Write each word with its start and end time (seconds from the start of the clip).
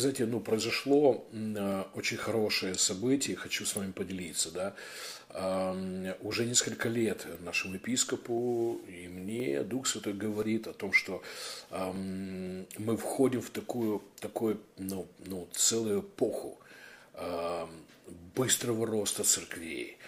знаете, 0.00 0.26
ну, 0.26 0.40
произошло 0.40 1.26
э, 1.32 1.84
очень 1.94 2.16
хорошее 2.16 2.74
событие, 2.74 3.36
хочу 3.36 3.64
с 3.64 3.76
вами 3.76 3.92
поделиться, 3.92 4.50
да. 4.50 4.74
Уже 6.22 6.46
несколько 6.46 6.88
лет 6.88 7.26
нашему 7.40 7.74
епископу 7.74 8.80
и 8.88 9.08
мне 9.08 9.62
Дух 9.62 9.86
Святой 9.86 10.14
говорит 10.14 10.66
о 10.66 10.72
том, 10.72 10.94
что 10.94 11.22
мы 11.70 12.96
входим 12.96 13.42
в 13.42 13.50
такую, 13.50 14.02
такую 14.20 14.58
ну, 14.78 15.06
ну, 15.26 15.46
целую 15.52 16.00
эпоху 16.00 16.58
быстрого 18.34 18.86
роста 18.86 19.22
церквей. 19.22 19.98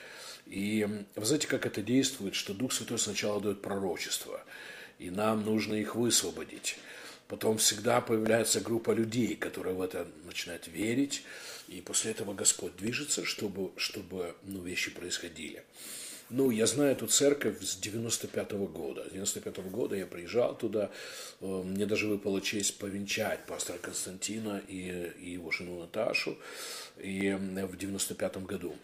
И 0.46 1.04
вы 1.14 1.24
знаете, 1.24 1.46
как 1.46 1.66
это 1.66 1.82
действует, 1.82 2.34
что 2.34 2.54
Дух 2.54 2.72
Святой 2.72 2.98
сначала 2.98 3.40
дает 3.40 3.62
пророчество, 3.62 4.42
и 4.98 5.10
нам 5.10 5.44
нужно 5.44 5.74
их 5.74 5.94
высвободить. 5.94 6.76
Потом 7.30 7.58
всегда 7.58 8.00
появляется 8.00 8.60
группа 8.60 8.90
людей, 8.90 9.36
которые 9.36 9.76
в 9.76 9.82
это 9.82 10.08
начинают 10.24 10.66
верить, 10.66 11.22
и 11.68 11.80
после 11.80 12.10
этого 12.10 12.34
Господь 12.34 12.76
движется, 12.76 13.24
чтобы, 13.24 13.70
чтобы 13.76 14.34
ну, 14.42 14.60
вещи 14.62 14.90
происходили. 14.90 15.62
Ну, 16.28 16.50
я 16.50 16.66
знаю 16.66 16.90
эту 16.90 17.06
церковь 17.06 17.62
с 17.62 17.76
95 17.76 18.52
-го 18.52 18.66
года. 18.66 19.04
С 19.08 19.12
95 19.12 19.58
-го 19.58 19.70
года 19.70 19.94
я 19.94 20.06
приезжал 20.06 20.58
туда, 20.58 20.90
э, 21.40 21.46
мне 21.46 21.86
даже 21.86 22.08
выпала 22.08 22.40
честь 22.40 22.78
повенчать 22.78 23.46
пастора 23.46 23.78
Константина 23.78 24.60
и, 24.66 25.12
и 25.22 25.30
его 25.30 25.52
жену 25.52 25.78
Наташу 25.78 26.36
и 26.98 27.30
в 27.70 27.76
95 27.76 28.44
году. 28.44 28.74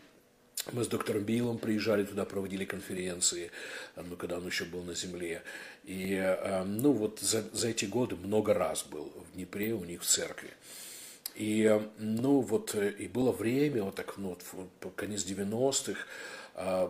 Мы 0.73 0.83
с 0.83 0.89
доктором 0.89 1.23
Биллом 1.23 1.59
приезжали 1.59 2.05
туда, 2.05 2.25
проводили 2.25 2.65
конференции, 2.65 3.53
э, 3.95 4.03
ну, 4.05 4.17
когда 4.17 4.39
он 4.39 4.47
еще 4.47 4.65
был 4.65 4.83
на 4.83 4.95
земле. 4.95 5.43
И, 5.85 6.15
э, 6.15 6.65
ну, 6.65 6.93
вот 6.93 7.21
за, 7.21 7.45
за 7.53 7.69
эти 7.69 7.85
годы 7.85 8.17
много 8.17 8.53
раз 8.53 8.83
был 8.83 9.13
в 9.31 9.37
Днепре 9.37 9.75
у 9.75 9.85
них 9.85 10.03
в 10.03 10.07
церкви. 10.07 10.51
И, 11.37 11.63
э, 11.63 11.81
ну, 11.99 12.41
вот, 12.41 12.75
и 12.75 13.07
было 13.07 13.31
время, 13.31 13.85
вот 13.85 13.95
так, 13.95 14.17
ну, 14.17 14.37
вот, 14.53 14.93
конец 14.97 15.25
90-х, 15.25 16.01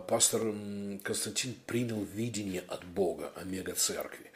пастор 0.07 0.55
Константин 1.03 1.53
принял 1.65 2.01
видение 2.01 2.63
от 2.69 2.85
Бога 2.85 3.31
о 3.35 3.43
мега-церкви. 3.43 4.31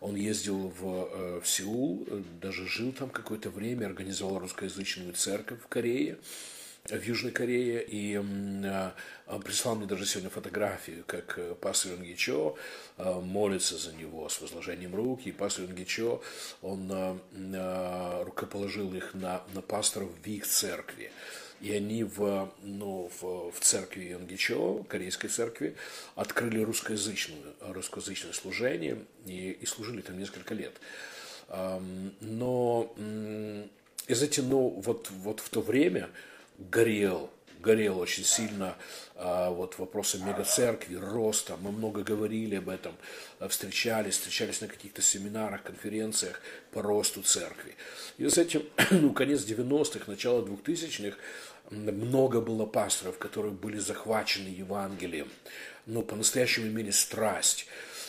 Он 0.00 0.14
ездил 0.14 0.68
в, 0.78 1.40
в 1.40 1.48
Сеул, 1.48 2.06
даже 2.42 2.68
жил 2.68 2.92
там 2.92 3.08
какое-то 3.08 3.48
время, 3.48 3.86
организовал 3.86 4.38
русскоязычную 4.38 5.14
церковь 5.14 5.62
в 5.62 5.68
Корее 5.68 6.18
в 6.88 7.02
Южной 7.02 7.32
Корее, 7.32 7.82
и 7.82 8.20
э, 8.20 8.90
прислал 9.42 9.74
мне 9.76 9.86
даже 9.86 10.04
сегодня 10.04 10.28
фотографию, 10.28 11.02
как 11.06 11.38
э, 11.38 11.54
пастор 11.54 11.92
Юнгичо 11.92 12.56
э, 12.98 13.20
молится 13.20 13.78
за 13.78 13.94
него 13.94 14.28
с 14.28 14.38
возложением 14.42 14.94
рук, 14.94 15.22
и 15.24 15.32
пастор 15.32 15.64
Юнгичо, 15.64 16.20
он 16.60 16.92
рукоположил 18.24 18.92
их 18.92 19.14
на, 19.14 19.42
на 19.54 19.62
пасторов 19.62 20.10
в 20.10 20.26
их 20.26 20.46
церкви. 20.46 21.10
И 21.62 21.72
они 21.72 22.04
в, 22.04 22.52
ну, 22.62 23.10
в, 23.18 23.50
в 23.52 23.60
церкви 23.60 24.10
Йонгичо, 24.10 24.84
корейской 24.86 25.28
церкви, 25.28 25.76
открыли 26.14 26.60
русскоязычную, 26.60 27.54
русскоязычное 27.60 28.34
служение 28.34 28.98
и, 29.24 29.52
и 29.52 29.64
служили 29.64 30.02
там 30.02 30.18
несколько 30.18 30.52
лет. 30.52 30.78
Но, 31.48 32.92
и 34.06 34.14
знаете, 34.14 34.42
ну, 34.42 34.68
вот, 34.84 35.10
вот 35.10 35.40
в 35.40 35.48
то 35.48 35.62
время, 35.62 36.10
горел, 36.58 37.30
горел 37.60 37.98
очень 37.98 38.24
сильно 38.24 38.76
а, 39.16 39.50
вот 39.50 39.78
вопросы 39.78 40.18
мегацеркви, 40.18 40.96
роста. 40.96 41.56
Мы 41.60 41.72
много 41.72 42.02
говорили 42.02 42.56
об 42.56 42.68
этом, 42.68 42.94
а, 43.38 43.48
встречались, 43.48 44.14
встречались 44.14 44.60
на 44.60 44.68
каких-то 44.68 45.02
семинарах, 45.02 45.62
конференциях 45.62 46.40
по 46.72 46.82
росту 46.82 47.22
церкви. 47.22 47.74
И 48.18 48.28
с 48.28 48.38
этим, 48.38 48.62
ну, 48.90 49.12
конец 49.12 49.44
90-х, 49.44 50.04
начало 50.06 50.44
2000-х, 50.44 51.16
много 51.70 52.40
было 52.40 52.66
пасторов, 52.66 53.18
которые 53.18 53.52
были 53.52 53.78
захвачены 53.78 54.48
Евангелием, 54.48 55.30
но 55.86 56.02
по-настоящему 56.02 56.66
имели 56.66 56.90
страсть. 56.90 57.66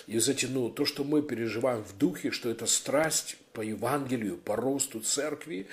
И, 0.08 0.20
знаете, 0.20 0.48
ну, 0.50 0.70
то, 0.70 0.86
что 0.86 1.04
мы 1.04 1.22
переживаем 1.22 1.84
в 1.84 1.98
духе, 1.98 2.32
что 2.32 2.50
это 2.50 2.66
страсть 2.68 3.38
по 3.54 3.62
Евангелию, 3.62 4.38
по 4.38 4.56
росту 4.56 5.00
церкви, 5.00 5.68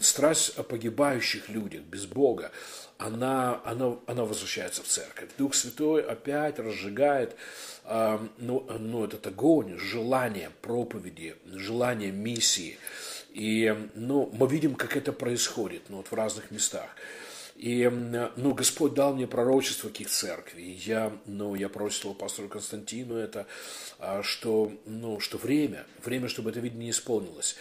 страсть 0.00 0.56
о 0.56 0.62
погибающих 0.62 1.48
людях 1.48 1.82
без 1.82 2.06
Бога, 2.06 2.52
она, 3.00 3.60
она, 3.64 3.96
она 4.06 4.24
возвращается 4.24 4.82
в 4.82 4.86
церковь. 4.86 5.30
Дух 5.38 5.54
Святой 5.54 6.02
опять 6.02 6.58
разжигает 6.58 7.34
э, 7.84 8.18
ну, 8.36 8.66
ну, 8.78 9.04
этот 9.04 9.26
огонь, 9.26 9.78
желание 9.78 10.50
проповеди, 10.60 11.34
желание 11.46 12.12
миссии. 12.12 12.78
И 13.32 13.74
ну, 13.94 14.30
мы 14.34 14.46
видим, 14.48 14.74
как 14.74 14.98
это 14.98 15.12
происходит 15.12 15.84
ну, 15.88 15.98
вот 15.98 16.08
в 16.08 16.14
разных 16.14 16.50
местах. 16.50 16.94
И, 17.60 17.86
ну, 18.36 18.54
Господь 18.54 18.94
дал 18.94 19.12
мне 19.14 19.26
пророчество 19.26 19.90
к 19.90 20.00
их 20.00 20.08
церкви. 20.08 20.62
Я, 20.62 21.12
ну, 21.26 21.54
я 21.54 21.68
пророчествовал 21.68 22.16
пастору 22.16 22.48
Константину 22.48 23.16
это, 23.16 23.46
а, 23.98 24.22
что, 24.22 24.72
ну, 24.86 25.20
что 25.20 25.36
время, 25.36 25.84
время, 26.02 26.28
чтобы 26.28 26.48
это 26.48 26.60
видение 26.60 26.90
исполнилось. 26.90 27.56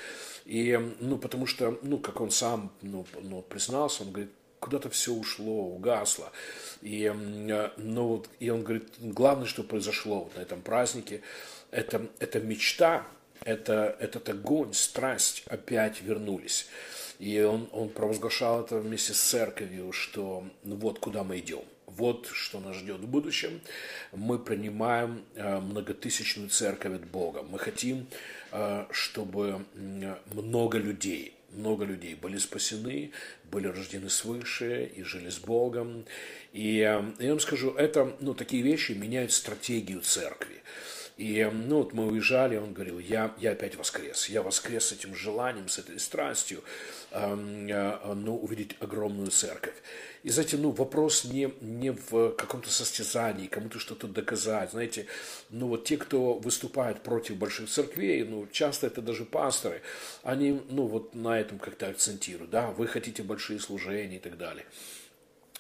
И, 0.46 0.80
ну, 1.02 1.18
потому 1.18 1.46
что, 1.46 1.78
ну, 1.82 1.98
как 1.98 2.22
он 2.22 2.32
сам, 2.32 2.72
ну, 2.82 3.06
ну 3.22 3.42
признался, 3.42 4.04
он 4.04 4.12
говорит, 4.14 4.32
куда-то 4.62 4.90
все 4.90 5.12
ушло, 5.12 5.66
угасло. 5.66 6.32
И, 6.82 7.14
ну, 7.76 8.08
вот, 8.08 8.30
и 8.40 8.50
он 8.50 8.64
говорит, 8.64 8.88
главное, 9.00 9.48
что 9.48 9.64
произошло 9.64 10.24
вот 10.24 10.38
на 10.38 10.40
этом 10.40 10.62
празднике, 10.62 11.24
это, 11.72 12.08
это 12.20 12.40
мечта, 12.40 13.06
это, 13.44 13.98
этот 14.00 14.30
огонь, 14.30 14.74
страсть 14.74 15.44
опять 15.48 16.02
вернулись. 16.02 16.68
И 17.20 17.42
он, 17.42 17.70
он 17.74 17.90
провозглашал 17.90 18.64
это 18.64 18.80
вместе 18.80 19.14
с 19.14 19.20
церковью, 19.20 19.92
что 19.92 20.46
ну, 20.64 20.76
вот 20.78 21.00
куда 21.00 21.24
мы 21.24 21.40
идем, 21.40 21.64
вот 21.86 22.28
что 22.32 22.62
нас 22.62 22.78
ждет 22.78 23.02
в 23.02 23.08
будущем. 23.08 23.62
Мы 24.14 24.40
принимаем 24.40 25.26
э, 25.36 25.60
многотысячную 25.60 26.50
церковь 26.50 26.96
от 26.96 27.06
Бога. 27.06 27.44
Мы 27.44 27.60
хотим, 27.60 28.08
э, 28.52 28.86
чтобы 28.92 29.66
много 30.34 30.78
людей, 30.78 31.34
много 31.52 31.84
людей 31.84 32.16
были 32.16 32.38
спасены, 32.38 33.12
были 33.52 33.68
рождены 33.68 34.10
свыше 34.10 34.86
и 34.86 35.04
жили 35.04 35.30
с 35.30 35.40
Богом. 35.40 36.06
И 36.54 36.80
э, 36.80 37.04
я 37.20 37.30
вам 37.30 37.40
скажу, 37.42 37.72
это, 37.72 38.16
ну, 38.22 38.34
такие 38.34 38.64
вещи 38.64 38.94
меняют 38.94 39.34
стратегию 39.34 40.02
церкви. 40.02 40.62
И 41.18 41.44
ну, 41.52 41.80
вот 41.80 41.92
мы 41.92 42.08
уезжали, 42.08 42.56
он 42.56 42.72
говорил, 42.72 42.98
я, 42.98 43.36
я 43.40 43.52
опять 43.52 43.76
воскрес. 43.76 44.30
Я 44.30 44.42
воскрес 44.42 44.86
с 44.86 44.92
этим 44.94 45.14
желанием, 45.16 45.68
с 45.68 45.78
этой 45.78 46.00
страстью 46.00 46.64
ну, 47.12 48.38
увидеть 48.38 48.76
огромную 48.80 49.32
церковь. 49.32 49.76
И, 50.24 50.30
знаете, 50.30 50.58
ну, 50.58 50.72
вопрос 50.72 51.24
не, 51.24 51.52
не 51.62 51.92
в 51.92 52.32
каком-то 52.32 52.70
состязании, 52.70 53.48
кому-то 53.48 53.80
что-то 53.80 54.08
доказать. 54.08 54.72
Знаете, 54.72 55.06
ну, 55.50 55.68
вот 55.68 55.86
те, 55.86 55.98
кто 55.98 56.34
выступает 56.34 57.02
против 57.02 57.38
больших 57.38 57.70
церквей, 57.70 58.24
ну, 58.24 58.48
часто 58.52 58.88
это 58.88 59.02
даже 59.02 59.26
пасторы, 59.26 59.82
они, 60.24 60.62
ну, 60.70 60.88
вот 60.88 61.16
на 61.16 61.40
этом 61.40 61.58
как-то 61.58 61.88
акцентируют, 61.88 62.52
да, 62.52 62.72
вы 62.72 62.88
хотите 62.88 63.24
большие 63.24 63.60
служения 63.60 64.18
и 64.18 64.20
так 64.20 64.38
далее. 64.38 64.66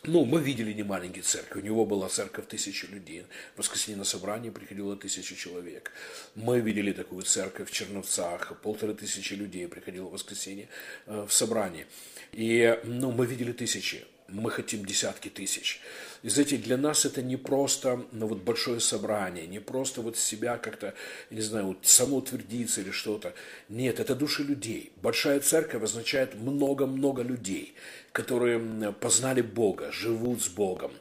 Ну, 0.03 0.25
мы 0.25 0.41
видели 0.41 0.71
не 0.73 0.83
маленькие 0.83 1.23
церкви. 1.23 1.59
У 1.59 1.63
него 1.63 1.85
была 1.85 2.07
церковь 2.07 2.47
тысячи 2.47 2.85
людей. 2.85 3.25
В 3.55 3.59
воскресенье 3.59 3.97
на 3.97 4.05
собрание 4.05 4.51
приходило 4.51 4.95
тысяча 4.95 5.35
человек. 5.35 5.91
Мы 6.35 6.61
видели 6.61 6.93
такую 6.93 7.23
церковь 7.23 7.69
в 7.69 7.73
Черновцах. 7.73 8.59
Полторы 8.61 8.93
тысячи 8.93 9.33
людей 9.33 9.67
приходило 9.67 10.07
в 10.07 10.13
воскресенье 10.13 10.69
э, 11.05 11.25
в 11.27 11.33
собрание. 11.33 11.85
И 12.31 12.79
ну, 12.85 13.11
мы 13.11 13.25
видели 13.25 13.51
тысячи 13.51 14.05
мы 14.31 14.51
хотим 14.51 14.85
десятки 14.85 15.29
тысяч. 15.29 15.81
И 16.22 16.29
знаете, 16.29 16.57
для 16.57 16.78
нас 16.78 17.06
это 17.06 17.22
не 17.22 17.38
просто 17.38 18.06
ну, 18.12 18.28
вот 18.28 18.40
большое 18.40 18.79
собрание, 18.79 19.47
не 19.47 19.59
просто 19.59 20.02
вот 20.02 20.17
себя 20.17 20.58
как-то, 20.58 20.93
не 21.29 21.41
знаю, 21.41 21.67
вот 21.67 21.78
самоутвердиться 21.84 22.81
или 22.81 22.91
что-то. 22.91 23.34
Нет, 23.70 23.99
это 23.99 24.16
души 24.16 24.43
людей. 24.43 24.91
Большая 25.02 25.40
церковь 25.40 25.84
означает 25.84 26.35
много-много 26.35 27.22
людей, 27.22 27.73
которые 28.11 28.91
познали 28.93 29.41
Бога, 29.41 29.91
живут 29.91 30.41
с 30.41 30.47
Богом. 30.47 30.91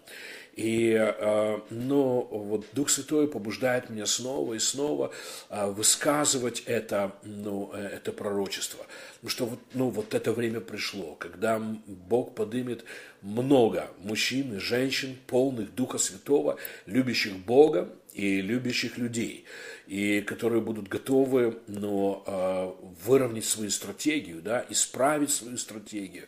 И, 0.59 0.93
э, 0.93 1.61
но 1.71 2.23
вот 2.23 2.67
Дух 2.73 2.91
Святой 2.91 3.29
побуждает 3.29 3.91
меня 3.91 4.07
снова 4.07 4.55
и 4.55 4.59
снова 4.59 5.13
э, 5.51 5.71
высказывать 5.71 6.65
это, 6.67 7.13
ну, 7.23 7.71
э, 7.73 7.91
это 7.95 8.11
пророчество. 8.11 8.85
Потому 9.15 9.31
что 9.31 9.47
вот, 9.47 9.61
ну, 9.75 9.89
вот 9.91 10.15
это 10.15 10.33
время 10.33 10.59
пришло, 10.61 11.15
когда 11.15 11.63
Бог 11.87 12.35
подымет 12.35 12.85
много 13.23 13.89
мужчин 13.99 14.57
и 14.57 14.59
женщин, 14.59 15.17
полных 15.29 15.73
Духа 15.77 15.99
Святого, 15.99 16.57
любящих 16.87 17.37
Бога 17.37 17.89
и 18.13 18.41
любящих 18.41 18.99
людей 18.99 19.45
и 19.87 20.21
которые 20.21 20.61
будут 20.61 20.89
готовы 20.89 21.59
но, 21.67 22.23
а, 22.27 22.77
выровнять 23.05 23.47
свою 23.47 23.71
стратегию, 23.71 24.43
да, 24.43 24.65
исправить 24.69 25.31
свою 25.31 25.57
стратегию 25.57 26.27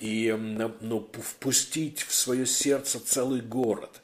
и 0.00 0.34
ну, 0.80 1.10
впустить 1.12 2.02
в 2.02 2.14
свое 2.14 2.46
сердце 2.46 2.98
целый 2.98 3.42
город. 3.42 4.00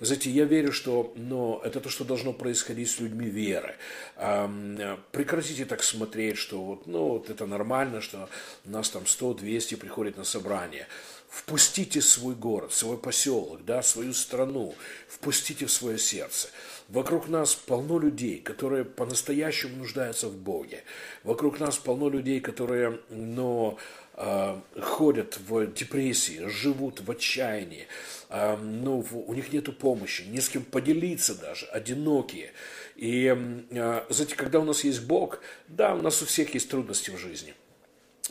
Знаете, 0.00 0.30
я 0.30 0.44
верю, 0.44 0.72
что 0.72 1.12
но 1.16 1.60
это 1.64 1.80
то, 1.80 1.88
что 1.88 2.04
должно 2.04 2.32
происходить 2.32 2.90
с 2.90 3.00
людьми 3.00 3.26
веры. 3.26 3.76
Прекратите 4.16 5.64
так 5.64 5.82
смотреть, 5.82 6.36
что 6.36 6.62
вот, 6.62 6.86
ну, 6.86 7.08
вот 7.08 7.30
это 7.30 7.46
нормально, 7.46 8.00
что 8.00 8.28
нас 8.64 8.90
там 8.90 9.04
100-200 9.04 9.76
приходят 9.76 10.16
на 10.16 10.24
собрание. 10.24 10.88
Впустите 11.34 12.00
свой 12.00 12.36
город, 12.36 12.72
свой 12.72 12.96
поселок, 12.96 13.64
да, 13.64 13.82
свою 13.82 14.14
страну, 14.14 14.72
впустите 15.08 15.66
в 15.66 15.72
свое 15.72 15.98
сердце. 15.98 16.48
Вокруг 16.88 17.28
нас 17.28 17.56
полно 17.56 17.98
людей, 17.98 18.38
которые 18.38 18.84
по-настоящему 18.84 19.78
нуждаются 19.78 20.28
в 20.28 20.36
Боге. 20.36 20.84
Вокруг 21.24 21.58
нас 21.58 21.76
полно 21.76 22.08
людей, 22.08 22.38
которые, 22.38 23.00
но 23.10 23.78
э, 24.14 24.60
ходят 24.80 25.36
в 25.48 25.66
депрессии, 25.66 26.46
живут 26.46 27.00
в 27.00 27.10
отчаянии, 27.10 27.88
э, 28.28 28.56
ну, 28.56 29.04
у 29.12 29.34
них 29.34 29.52
нет 29.52 29.76
помощи, 29.76 30.22
не 30.22 30.40
с 30.40 30.48
кем 30.48 30.62
поделиться 30.62 31.34
даже, 31.34 31.66
одинокие. 31.66 32.52
И, 32.94 33.26
э, 33.70 34.04
знаете, 34.08 34.36
когда 34.36 34.60
у 34.60 34.64
нас 34.64 34.84
есть 34.84 35.02
Бог, 35.02 35.40
да, 35.66 35.96
у 35.96 36.00
нас 36.00 36.22
у 36.22 36.26
всех 36.26 36.54
есть 36.54 36.70
трудности 36.70 37.10
в 37.10 37.18
жизни– 37.18 37.54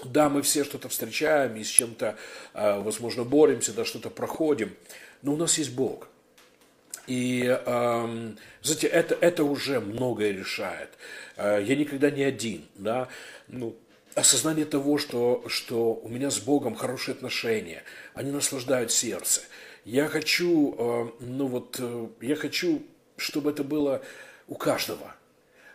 да, 0.07 0.29
мы 0.29 0.41
все 0.41 0.63
что-то 0.63 0.89
встречаем 0.89 1.55
и 1.55 1.63
с 1.63 1.67
чем-то, 1.67 2.17
а, 2.53 2.79
возможно, 2.81 3.23
боремся, 3.23 3.73
да, 3.73 3.85
что-то 3.85 4.09
проходим, 4.09 4.75
но 5.21 5.33
у 5.33 5.37
нас 5.37 5.57
есть 5.57 5.73
Бог. 5.73 6.07
И, 7.05 7.43
знаете, 8.61 8.87
это, 8.87 9.17
это 9.19 9.43
уже 9.43 9.81
многое 9.81 10.31
решает. 10.31 10.89
А, 11.35 11.59
я 11.59 11.75
никогда 11.75 12.09
не 12.09 12.23
один, 12.23 12.65
да, 12.75 13.09
ну, 13.47 13.75
осознание 14.15 14.65
того, 14.65 14.97
что, 14.97 15.43
что 15.47 15.95
у 15.95 16.07
меня 16.07 16.31
с 16.31 16.39
Богом 16.39 16.75
хорошие 16.75 17.13
отношения, 17.13 17.83
они 18.13 18.31
наслаждают 18.31 18.91
сердце. 18.91 19.41
Я 19.85 20.07
хочу, 20.07 20.75
а, 20.77 21.13
ну 21.19 21.47
вот, 21.47 21.77
э, 21.79 22.07
я 22.21 22.35
хочу, 22.35 22.83
чтобы 23.17 23.51
это 23.51 23.63
было 23.63 24.01
у 24.47 24.55
каждого– 24.55 25.15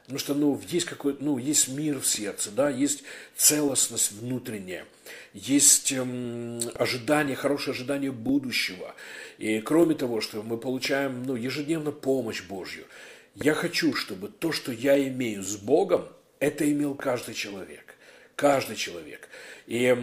Потому 0.09 0.21
что, 0.21 0.33
ну, 0.35 0.59
есть 0.71 0.87
какой 0.87 1.19
ну, 1.21 1.37
есть 1.37 1.69
мир 1.69 2.01
в 2.01 2.07
сердце, 2.07 2.51
да, 2.51 2.71
есть 2.71 3.03
целостность 3.37 4.13
внутренняя, 4.13 4.87
есть 5.35 5.93
эм, 5.93 6.61
ожидание, 6.77 7.37
хорошее 7.37 7.75
ожидание 7.75 8.11
будущего. 8.11 8.95
И 9.37 9.61
кроме 9.61 9.95
того, 9.95 10.23
что 10.23 10.43
мы 10.43 10.57
получаем, 10.57 11.25
ну, 11.25 11.37
ежедневно 11.37 11.93
помощь 11.93 12.43
Божью, 12.43 12.87
я 13.35 13.53
хочу, 13.53 13.93
чтобы 13.93 14.29
то, 14.29 14.51
что 14.51 14.73
я 14.73 14.99
имею 15.09 15.43
с 15.43 15.57
Богом, 15.57 16.09
это 16.41 16.67
имел 16.73 16.95
каждый 16.95 17.35
человек. 17.35 17.95
Каждый 18.35 18.77
человек. 18.77 19.29
И 19.67 19.95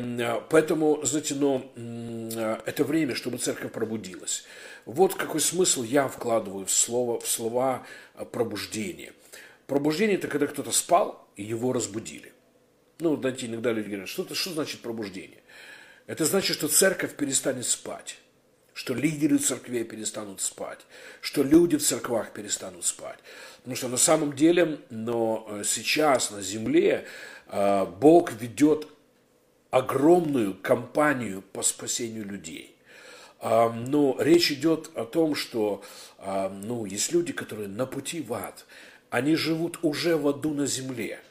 поэтому, 0.51 1.03
знаете, 1.03 1.33
ну, 1.33 1.71
это 2.67 2.83
время, 2.83 3.15
чтобы 3.15 3.39
церковь 3.39 3.71
пробудилась. 3.71 4.43
Вот 4.85 5.15
какой 5.15 5.41
смысл 5.41 5.81
я 5.81 6.07
вкладываю 6.07 6.67
в, 6.67 6.71
слово, 6.71 7.19
в 7.19 7.27
слова 7.27 7.87
пробуждения– 8.31 9.11
Пробуждение– 9.67 10.17
это 10.17 10.27
когда 10.27 10.47
кто-то 10.47 10.71
спал, 10.71 11.27
и 11.35 11.43
его 11.43 11.73
разбудили. 11.73 12.33
Ну, 12.99 13.17
знаете, 13.17 13.47
иногда 13.47 13.71
люди 13.71 13.87
говорят, 13.87 14.09
что, 14.09 14.33
что 14.33 14.51
значит 14.51 14.81
пробуждение? 14.81 15.41
Это 16.07 16.25
значит, 16.25 16.55
что 16.55 16.67
церковь 16.67 17.15
перестанет 17.15 17.65
спать, 17.65 18.17
что 18.73 18.93
лидеры 18.93 19.37
церквей 19.39 19.83
перестанут 19.83 20.39
спать, 20.39 20.79
что 21.19 21.41
люди 21.41 21.77
в 21.77 21.83
церквах 21.83 22.31
перестанут 22.31 22.85
спать. 22.85 23.19
Потому 23.57 23.75
что 23.75 23.87
на 23.87 23.97
самом 23.97 24.35
деле, 24.35 24.79
но 24.91 25.47
э, 25.49 25.63
сейчас 25.65 26.29
на 26.29 26.41
земле 26.41 27.05
э, 27.47 27.85
Бог 27.85 28.33
ведет 28.33 28.87
огромную 29.71 30.53
кампанию 30.53 31.41
по 31.41 31.63
спасению 31.63 32.25
людей. 32.25 32.75
А, 33.41 33.69
но 33.69 34.15
речь 34.19 34.49
идет 34.49 34.89
о 34.95 35.03
том, 35.03 35.35
что 35.35 35.83
ну, 36.25 36.85
есть 36.85 37.11
люди, 37.11 37.33
которые 37.33 37.67
на 37.67 37.85
пути 37.85 38.21
в 38.21 38.33
ад– 38.33 38.65
они 39.15 39.37
живут 39.37 39.79
уже 39.81 40.17
в 40.17 40.27
аду 40.27 40.53
на 40.53 40.65
земле. 40.65 41.21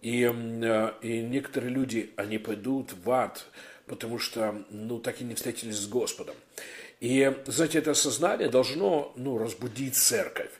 И, 0.00 0.22
э, 0.22 0.92
и 1.02 1.22
некоторые 1.22 1.72
люди, 1.72 2.12
они 2.14 2.38
пойдут 2.38 2.92
в 2.92 3.10
ад, 3.10 3.46
потому 3.86 4.20
что, 4.20 4.64
ну, 4.70 5.00
так 5.00 5.20
и 5.20 5.24
не 5.24 5.34
встретились 5.34 5.78
с 5.78 5.88
Господом. 5.88 6.36
И, 7.00 7.36
знаете, 7.46 7.80
это 7.80 7.90
осознание 7.90 8.48
должно, 8.48 9.12
ну, 9.16 9.38
разбудить 9.38 9.96
церковь. 9.96 10.52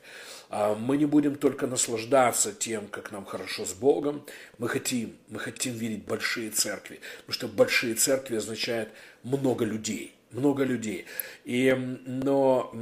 А 0.51 0.75
мы 0.75 0.97
не 0.97 1.07
будем 1.07 1.37
только 1.37 1.69
наслаждаться 1.69 2.53
тем, 2.53 2.89
как 2.89 3.13
нам 3.13 3.27
хорошо 3.27 3.65
с 3.65 3.75
Богом. 3.75 4.27
Мы 4.59 4.69
хотим, 4.69 5.17
мы 5.29 5.39
хотим 5.39 5.75
видеть 5.75 6.05
большие 6.05 6.51
церкви, 6.51 6.99
потому 7.21 7.35
что 7.35 7.47
большие 7.47 7.95
церкви 7.95 8.39
означает 8.39 8.89
много 9.23 9.65
людей– 9.65 10.17
много 10.33 10.65
людей. 10.65 11.07
И, 11.45 11.73
но 12.07 12.73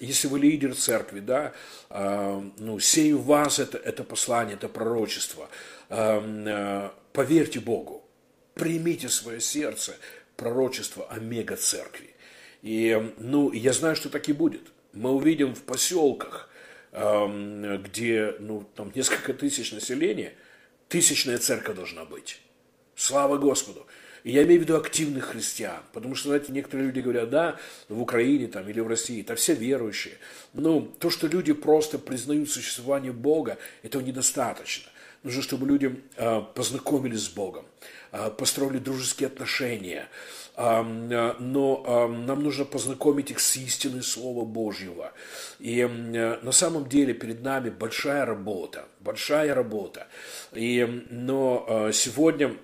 если 0.00 0.28
вы 0.28 0.38
лидер 0.38 0.74
церкви, 0.74 1.20
да, 1.20 1.52
а, 1.90 2.42
ну, 2.58 2.78
сею 2.78 3.18
в 3.18 3.26
вас 3.26 3.58
это, 3.58 3.78
это 3.78 4.04
послание, 4.04 4.54
это 4.54 4.68
пророчество, 4.68 5.48
а, 5.88 6.22
а, 6.22 6.94
поверьте 7.12 7.60
Богу, 7.60 8.04
примите 8.54 9.08
свое 9.08 9.40
сердце 9.40 9.96
пророчество 10.36 11.06
о 11.10 11.18
мега-церкви. 11.18 12.14
И, 12.62 13.12
ну, 13.18 13.52
я 13.52 13.72
знаю, 13.72 13.96
что 13.96 14.08
так 14.08 14.28
и 14.28 14.32
будет. 14.32 14.62
Мы 14.92 15.10
увидим 15.10 15.54
в 15.54 15.62
поселках, 15.62 16.48
где, 16.92 18.36
ну, 18.38 18.64
там 18.76 18.92
несколько 18.94 19.34
тысяч 19.34 19.72
населения, 19.72 20.32
тысячная 20.88 21.38
церковь 21.38 21.74
должна 21.74 22.04
быть. 22.04 22.40
Слава 22.94 23.36
Господу! 23.36 23.86
И 24.24 24.32
я 24.32 24.42
имею 24.44 24.60
в 24.60 24.64
виду 24.64 24.76
активных 24.76 25.26
христиан. 25.26 25.82
Потому 25.92 26.14
что, 26.14 26.28
знаете, 26.28 26.50
некоторые 26.50 26.86
люди 26.86 27.00
говорят, 27.00 27.30
да, 27.30 27.56
в 27.88 28.00
Украине 28.00 28.48
там, 28.48 28.68
или 28.68 28.80
в 28.80 28.88
России, 28.88 29.20
это 29.20 29.36
все 29.36 29.54
верующие. 29.54 30.14
Но 30.54 30.80
то, 30.80 31.10
что 31.10 31.26
люди 31.26 31.52
просто 31.52 31.98
признают 31.98 32.50
существование 32.50 33.12
Бога, 33.12 33.58
этого 33.82 34.02
недостаточно. 34.02 34.90
Нужно, 35.24 35.42
чтобы 35.42 35.66
люди 35.66 36.02
э, 36.16 36.42
познакомились 36.54 37.24
с 37.24 37.28
Богом, 37.28 37.64
э, 38.12 38.30
построили 38.30 38.78
дружеские 38.78 39.26
отношения. 39.26 40.08
Э, 40.56 40.82
но 41.38 42.08
нам 42.08 42.42
нужно 42.42 42.64
познакомить 42.64 43.30
их 43.30 43.40
с 43.40 43.56
истиной 43.56 44.02
Слова 44.02 44.44
Божьего. 44.44 45.12
И 45.58 45.84
на 45.84 46.52
самом 46.52 46.88
деле 46.88 47.12
перед 47.12 47.42
нами 47.42 47.70
большая 47.70 48.24
работа, 48.24 48.86
большая 49.00 49.54
работа. 49.54 50.06
И, 50.52 51.06
но 51.10 51.90
сегодня 51.92 52.54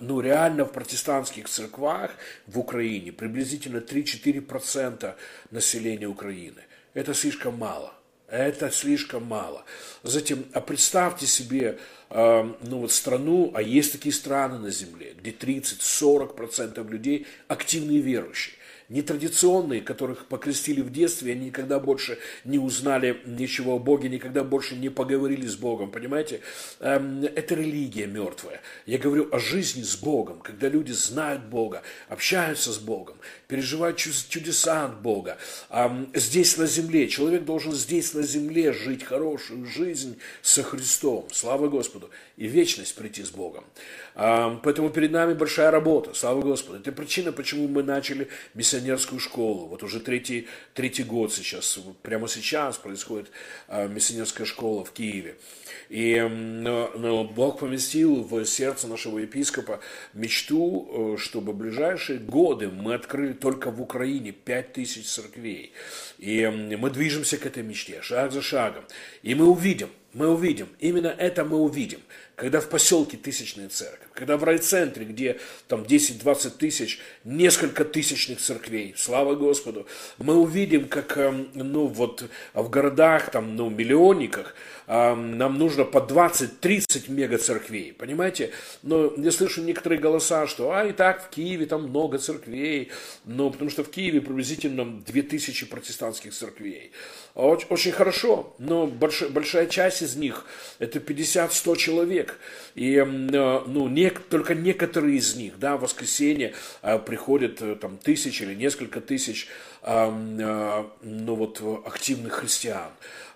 ну, 0.00 0.20
реально 0.20 0.64
в 0.64 0.72
протестантских 0.72 1.48
церквах 1.48 2.10
в 2.46 2.58
Украине 2.58 3.12
приблизительно 3.12 3.78
3-4% 3.78 5.14
населения 5.50 6.06
Украины. 6.06 6.62
Это 6.94 7.14
слишком 7.14 7.58
мало. 7.58 7.94
Это 8.28 8.70
слишком 8.70 9.24
мало. 9.24 9.64
Затем, 10.02 10.46
а 10.54 10.60
представьте 10.60 11.26
себе, 11.26 11.78
э, 12.10 12.54
ну 12.62 12.78
вот 12.78 12.90
страну, 12.90 13.52
а 13.54 13.62
есть 13.62 13.92
такие 13.92 14.14
страны 14.14 14.58
на 14.58 14.70
земле, 14.70 15.14
где 15.16 15.30
30-40% 15.30 16.88
людей 16.90 17.26
активные 17.48 18.00
верующие 18.00 18.56
нетрадиционные, 18.88 19.80
которых 19.80 20.26
покрестили 20.26 20.80
в 20.80 20.90
детстве, 20.90 21.32
они 21.32 21.46
никогда 21.46 21.78
больше 21.78 22.18
не 22.44 22.58
узнали 22.58 23.20
ничего 23.24 23.74
о 23.74 23.78
Боге, 23.78 24.08
никогда 24.08 24.44
больше 24.44 24.76
не 24.76 24.88
поговорили 24.88 25.46
с 25.46 25.56
Богом, 25.56 25.90
понимаете? 25.90 26.40
Эм, 26.80 27.24
это 27.24 27.54
религия 27.54 28.06
мертвая. 28.06 28.60
Я 28.86 28.98
говорю 28.98 29.28
о 29.32 29.38
жизни 29.38 29.82
с 29.82 29.96
Богом, 29.96 30.40
когда 30.40 30.68
люди 30.68 30.92
знают 30.92 31.44
Бога, 31.44 31.82
общаются 32.08 32.72
с 32.72 32.78
Богом, 32.78 33.16
переживают 33.48 33.96
чудеса 33.96 34.86
от 34.86 35.02
Бога. 35.02 35.38
Здесь 36.14 36.56
на 36.56 36.66
земле, 36.66 37.08
человек 37.08 37.44
должен 37.44 37.72
здесь 37.72 38.14
на 38.14 38.22
земле 38.22 38.72
жить 38.72 39.04
хорошую 39.04 39.66
жизнь 39.66 40.18
со 40.42 40.62
Христом, 40.62 41.26
слава 41.32 41.68
Господу, 41.68 42.10
и 42.36 42.46
вечность 42.46 42.94
прийти 42.94 43.22
с 43.22 43.30
Богом. 43.30 43.64
Поэтому 44.14 44.90
перед 44.90 45.10
нами 45.10 45.34
большая 45.34 45.70
работа, 45.70 46.14
слава 46.14 46.40
Господу. 46.40 46.78
Это 46.78 46.92
причина, 46.92 47.32
почему 47.32 47.68
мы 47.68 47.82
начали 47.82 48.28
миссионерскую 48.54 49.20
школу. 49.20 49.66
Вот 49.66 49.82
уже 49.82 50.00
третий, 50.00 50.46
третий 50.72 51.02
год 51.02 51.32
сейчас, 51.32 51.78
прямо 52.02 52.28
сейчас 52.28 52.76
происходит 52.76 53.30
а, 53.68 53.88
миссионерская 53.88 54.46
школа 54.46 54.84
в 54.84 54.92
Киеве. 54.92 55.36
И 55.88 56.20
но, 56.20 57.24
Бог 57.24 57.60
поместил 57.60 58.22
в 58.22 58.44
сердце 58.44 58.88
нашего 58.88 59.18
епископа 59.18 59.80
мечту, 60.12 61.14
э, 61.14 61.20
чтобы 61.20 61.52
ближайшие 61.52 62.18
годы 62.18 62.68
мы 62.68 62.94
открыли 62.94 63.32
только 63.44 63.70
в 63.70 63.82
Украине 63.82 64.32
5000 64.32 65.04
церквей. 65.04 65.72
И 66.16 66.46
мы 66.78 66.88
движемся 66.88 67.36
к 67.36 67.44
этой 67.44 67.62
мечте, 67.62 68.00
шаг 68.00 68.32
за 68.32 68.40
шагом. 68.40 68.84
И 69.22 69.34
мы 69.34 69.44
увидим, 69.44 69.90
мы 70.14 70.28
увидим, 70.28 70.68
именно 70.78 71.08
это 71.08 71.44
мы 71.44 71.58
увидим, 71.58 72.00
когда 72.36 72.60
в 72.60 72.70
поселке 72.70 73.18
тысячная 73.18 73.68
церковь, 73.68 74.08
когда 74.14 74.38
в 74.38 74.44
райцентре, 74.44 75.04
где 75.04 75.38
там 75.68 75.82
10-20 75.82 76.56
тысяч, 76.56 77.00
несколько 77.24 77.84
тысячных 77.84 78.40
церквей, 78.40 78.94
слава 78.96 79.34
Господу, 79.34 79.86
мы 80.16 80.36
увидим, 80.36 80.88
как, 80.88 81.18
эм, 81.18 81.50
ну, 81.52 81.86
вот 81.86 82.24
в 82.54 82.70
городах, 82.70 83.30
там, 83.30 83.56
ну, 83.56 83.68
миллионниках, 83.68 84.54
эм, 84.86 85.38
нам 85.38 85.58
нужно 85.58 85.84
по 85.84 85.98
20-30 85.98 87.10
мега 87.10 87.38
церквей, 87.38 87.92
понимаете? 87.92 88.50
Но 88.82 89.12
я 89.16 89.30
слышу 89.30 89.62
некоторые 89.62 90.00
голоса, 90.00 90.46
что, 90.46 90.72
а, 90.72 90.84
и 90.84 90.92
так 90.92 91.24
в 91.24 91.30
Киеве 91.30 91.66
там 91.66 91.88
много 91.88 92.18
церквей, 92.18 92.90
ну, 93.24 93.50
потому 93.50 93.70
что 93.70 93.84
в 93.84 93.90
Киеве 93.90 94.20
приблизительно 94.20 94.84
2000 94.84 95.66
протестантских 95.66 96.32
церквей. 96.32 96.92
Очень, 97.34 97.66
очень 97.70 97.92
хорошо, 97.92 98.54
но 98.58 98.86
большая, 98.86 99.28
большая 99.28 99.66
часть 99.66 100.02
из 100.02 100.14
них, 100.14 100.46
это 100.78 101.00
50-100 101.00 101.76
человек, 101.76 102.38
и, 102.76 102.94
э, 102.94 103.04
ну, 103.04 103.88
не, 103.88 104.10
только 104.10 104.54
некоторые 104.54 105.16
из 105.16 105.34
них, 105.34 105.58
да, 105.58 105.76
в 105.76 105.80
воскресенье 105.80 106.54
э, 106.82 106.98
приходят 106.98 107.60
э, 107.60 107.74
там 107.74 107.96
тысячи 107.96 108.42
или 108.44 108.54
несколько 108.54 109.00
тысяч, 109.00 109.48
ну, 109.86 111.34
вот, 111.34 111.60
активных 111.84 112.32
христиан. 112.32 112.90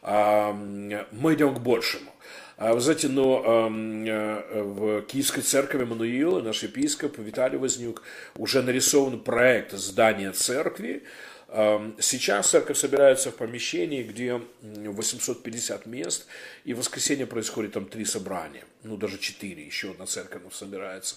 Мы 0.08 1.34
идем 1.34 1.54
к 1.54 1.60
большему. 1.60 2.10
А, 2.56 2.74
вы 2.74 2.80
знаете, 2.80 3.08
но 3.08 3.68
в 3.70 5.02
Киевской 5.02 5.42
церкви 5.42 5.84
Мануила 5.84 6.40
наш 6.40 6.62
епископ 6.62 7.18
Виталий 7.18 7.58
Вознюк 7.58 8.02
уже 8.36 8.62
нарисован 8.62 9.20
проект 9.20 9.72
здания 9.72 10.32
церкви, 10.32 11.04
Сейчас 11.50 12.50
церковь 12.50 12.76
собирается 12.76 13.30
в 13.30 13.36
помещении, 13.36 14.02
где 14.02 14.38
850 14.60 15.86
мест, 15.86 16.26
и 16.64 16.74
в 16.74 16.78
воскресенье 16.78 17.26
происходит 17.26 17.72
там 17.72 17.86
три 17.86 18.04
собрания, 18.04 18.64
ну 18.82 18.98
даже 18.98 19.16
четыре, 19.18 19.64
еще 19.64 19.92
одна 19.92 20.04
церковь 20.04 20.42
собирается. 20.52 21.16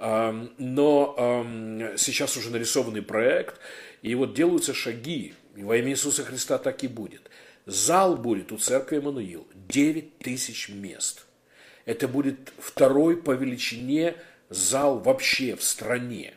Но 0.00 1.46
сейчас 1.96 2.36
уже 2.36 2.50
нарисованный 2.50 3.02
проект, 3.02 3.60
и 4.02 4.16
вот 4.16 4.34
делаются 4.34 4.74
шаги, 4.74 5.34
и 5.54 5.62
во 5.62 5.76
имя 5.76 5.92
Иисуса 5.92 6.24
Христа 6.24 6.58
так 6.58 6.82
и 6.82 6.88
будет. 6.88 7.30
Зал 7.68 8.16
будет 8.16 8.50
у 8.50 8.56
церкви 8.56 8.96
Эммануил 8.96 9.46
9 9.68 10.20
тысяч 10.20 10.70
мест. 10.70 11.26
Это 11.84 12.08
будет 12.08 12.50
второй 12.58 13.18
по 13.18 13.32
величине 13.32 14.14
зал 14.48 15.00
вообще 15.00 15.54
в 15.54 15.62
стране. 15.62 16.32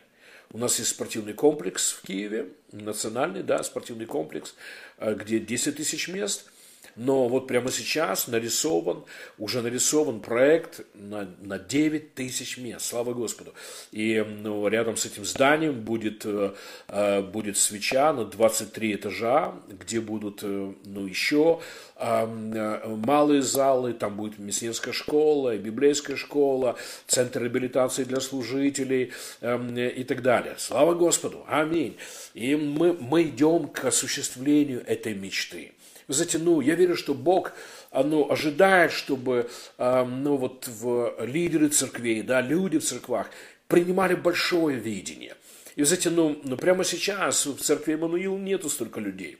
У 0.50 0.58
нас 0.58 0.78
есть 0.78 0.90
спортивный 0.90 1.32
комплекс 1.32 1.92
в 1.92 2.02
Киеве, 2.02 2.48
национальный, 2.70 3.42
да, 3.42 3.62
спортивный 3.62 4.04
комплекс, 4.04 4.54
э, 4.98 5.14
где 5.14 5.38
10 5.38 5.76
тысяч 5.76 6.08
мест. 6.08 6.51
Но 6.96 7.28
вот 7.28 7.46
прямо 7.46 7.70
сейчас 7.70 8.28
нарисован, 8.28 9.04
уже 9.38 9.62
нарисован 9.62 10.20
проект 10.20 10.80
на, 10.94 11.28
на 11.40 11.58
9 11.58 12.14
тысяч 12.14 12.58
мест, 12.58 12.86
слава 12.86 13.14
Господу. 13.14 13.54
И 13.92 14.24
ну, 14.42 14.66
рядом 14.68 14.96
с 14.96 15.06
этим 15.06 15.24
зданием 15.24 15.80
будет, 15.80 16.22
э, 16.24 16.54
э, 16.88 17.22
будет 17.22 17.56
свеча 17.56 18.12
на 18.12 18.24
23 18.24 18.94
этажа, 18.94 19.54
где 19.68 20.00
будут 20.00 20.42
ну, 20.42 21.06
еще 21.06 21.60
малые 22.02 23.42
залы, 23.42 23.92
там 23.92 24.16
будет 24.16 24.38
мясницкая 24.38 24.92
школа, 24.92 25.56
библейская 25.56 26.16
школа, 26.16 26.76
центр 27.06 27.42
реабилитации 27.42 28.04
для 28.04 28.20
служителей 28.20 29.12
и 29.40 30.04
так 30.04 30.22
далее. 30.22 30.56
Слава 30.58 30.94
Господу! 30.94 31.44
Аминь! 31.46 31.96
И 32.34 32.56
мы, 32.56 32.94
мы 32.94 33.24
идем 33.24 33.68
к 33.68 33.84
осуществлению 33.84 34.84
этой 34.86 35.14
мечты. 35.14 35.72
Ну, 36.08 36.60
я 36.60 36.74
верю, 36.74 36.96
что 36.96 37.14
Бог 37.14 37.52
оно 37.90 38.30
ожидает, 38.30 38.92
чтобы 38.92 39.50
ну, 39.78 40.36
вот 40.36 40.68
в 40.68 41.24
лидеры 41.24 41.68
церквей, 41.68 42.22
да, 42.22 42.40
люди 42.40 42.78
в 42.78 42.84
церквах 42.84 43.30
принимали 43.68 44.14
большое 44.14 44.78
видение. 44.78 45.36
И, 45.76 45.82
знаете, 45.84 46.10
ну, 46.10 46.40
ну 46.44 46.56
прямо 46.56 46.84
сейчас 46.84 47.46
в 47.46 47.58
церкви 47.58 47.94
Эммануил 47.94 48.36
нету 48.36 48.68
столько 48.68 49.00
людей. 49.00 49.38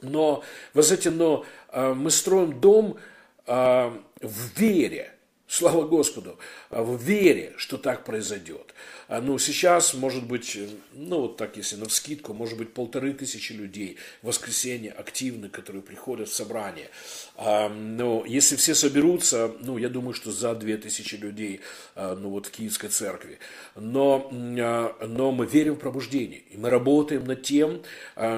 Но, 0.00 0.42
вы 0.74 0.82
знаете, 0.82 1.10
но 1.10 1.44
мы 1.72 2.10
строим 2.10 2.58
дом 2.58 2.98
э, 3.46 3.90
в 4.20 4.58
вере, 4.58 5.12
слава 5.52 5.86
Господу, 5.86 6.38
в 6.70 6.96
вере, 6.96 7.52
что 7.58 7.76
так 7.76 8.04
произойдет. 8.04 8.74
А, 9.08 9.20
ну, 9.20 9.38
сейчас, 9.38 9.92
может 9.92 10.26
быть, 10.26 10.58
ну, 10.94 11.20
вот 11.20 11.36
так, 11.36 11.58
если 11.58 11.76
на 11.76 11.86
вскидку, 11.86 12.32
может 12.32 12.56
быть, 12.56 12.72
полторы 12.72 13.12
тысячи 13.12 13.52
людей 13.52 13.98
в 14.22 14.28
воскресенье 14.28 14.92
активны, 14.92 15.50
которые 15.50 15.82
приходят 15.82 16.30
в 16.30 16.34
собрание. 16.34 16.88
А, 17.36 17.68
но 17.68 18.24
если 18.26 18.56
все 18.56 18.74
соберутся, 18.74 19.52
ну, 19.60 19.76
я 19.76 19.90
думаю, 19.90 20.14
что 20.14 20.32
за 20.32 20.54
две 20.54 20.78
тысячи 20.78 21.16
людей, 21.16 21.60
а, 21.94 22.16
ну, 22.16 22.30
вот 22.30 22.46
в 22.46 22.50
Киевской 22.50 22.88
церкви. 22.88 23.38
Но, 23.76 24.30
но 24.30 25.32
мы 25.32 25.44
верим 25.44 25.74
в 25.74 25.80
пробуждение, 25.80 26.40
и 26.50 26.56
мы 26.56 26.70
работаем 26.70 27.24
над 27.24 27.42
тем, 27.42 27.82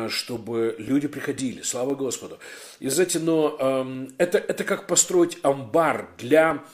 чтобы 0.08 0.74
люди 0.78 1.06
приходили, 1.06 1.62
слава 1.62 1.94
Господу. 1.94 2.40
И, 2.80 2.88
знаете, 2.88 3.20
но 3.20 4.08
это, 4.18 4.38
это 4.38 4.64
как 4.64 4.88
построить 4.88 5.38
амбар 5.42 6.08
для 6.18 6.64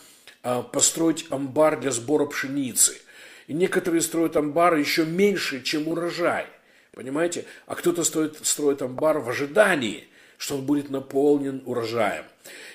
построить 0.43 1.27
амбар 1.31 1.81
для 1.81 1.91
сбора 1.91 2.27
пшеницы– 2.27 2.97
и 3.51 3.53
некоторые 3.53 4.01
строят 4.01 4.37
амбар 4.37 4.77
еще 4.77 5.05
меньше, 5.05 5.61
чем 5.65 5.89
урожай. 5.89 6.47
Понимаете? 6.93 7.47
А 7.67 7.75
кто-то 7.75 8.05
строит, 8.05 8.39
строит 8.47 8.81
амбар 8.81 9.19
в 9.19 9.29
ожидании, 9.29 10.05
что 10.39 10.55
он 10.55 10.65
будет 10.65 10.89
наполнен 10.89 11.61
урожаем. 11.67 12.27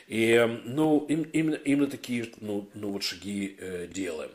И, 0.10 0.60
ну, 0.66 1.06
им, 1.08 1.22
именно, 1.32 1.56
именно 1.56 1.88
такие, 1.88 2.30
ну, 2.42 2.68
ну 2.74 2.92
вот 2.92 3.04
шаги 3.04 3.56
э, 3.58 3.88
делаем. 3.88 4.32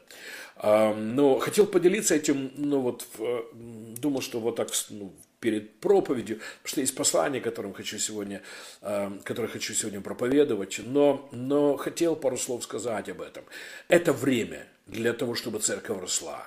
А, 0.57 0.95
но 0.95 1.39
хотел 1.39 1.67
поделиться 1.67 2.15
этим, 2.15 2.53
ну, 2.57 2.81
вот, 2.81 3.07
в, 3.19 3.45
думал, 4.01 4.23
что 4.23 4.41
вот 4.41 4.57
так, 4.57 4.71
ну, 4.89 5.13
перед 5.40 5.80
проповедью, 5.80 6.37
потому 6.37 6.68
что 6.68 6.80
есть 6.80 6.94
послание, 6.94 7.40
которым 7.40 7.73
хочу 7.73 7.99
сегодня, 7.99 8.42
э, 8.82 9.11
которое 9.25 9.49
хочу 9.49 9.75
сегодня 9.75 10.00
проповедовать, 10.00 10.80
но, 10.85 11.28
но 11.32 11.76
хотел 11.76 12.14
пару 12.14 12.37
слов 12.37 12.62
сказать 12.62 13.09
об 13.09 13.23
этом. 13.23 13.44
Это 13.88 14.12
время 14.12 14.66
для 14.87 15.12
того, 15.12 15.35
чтобы 15.35 15.61
церковь 15.61 16.00
росла. 16.00 16.44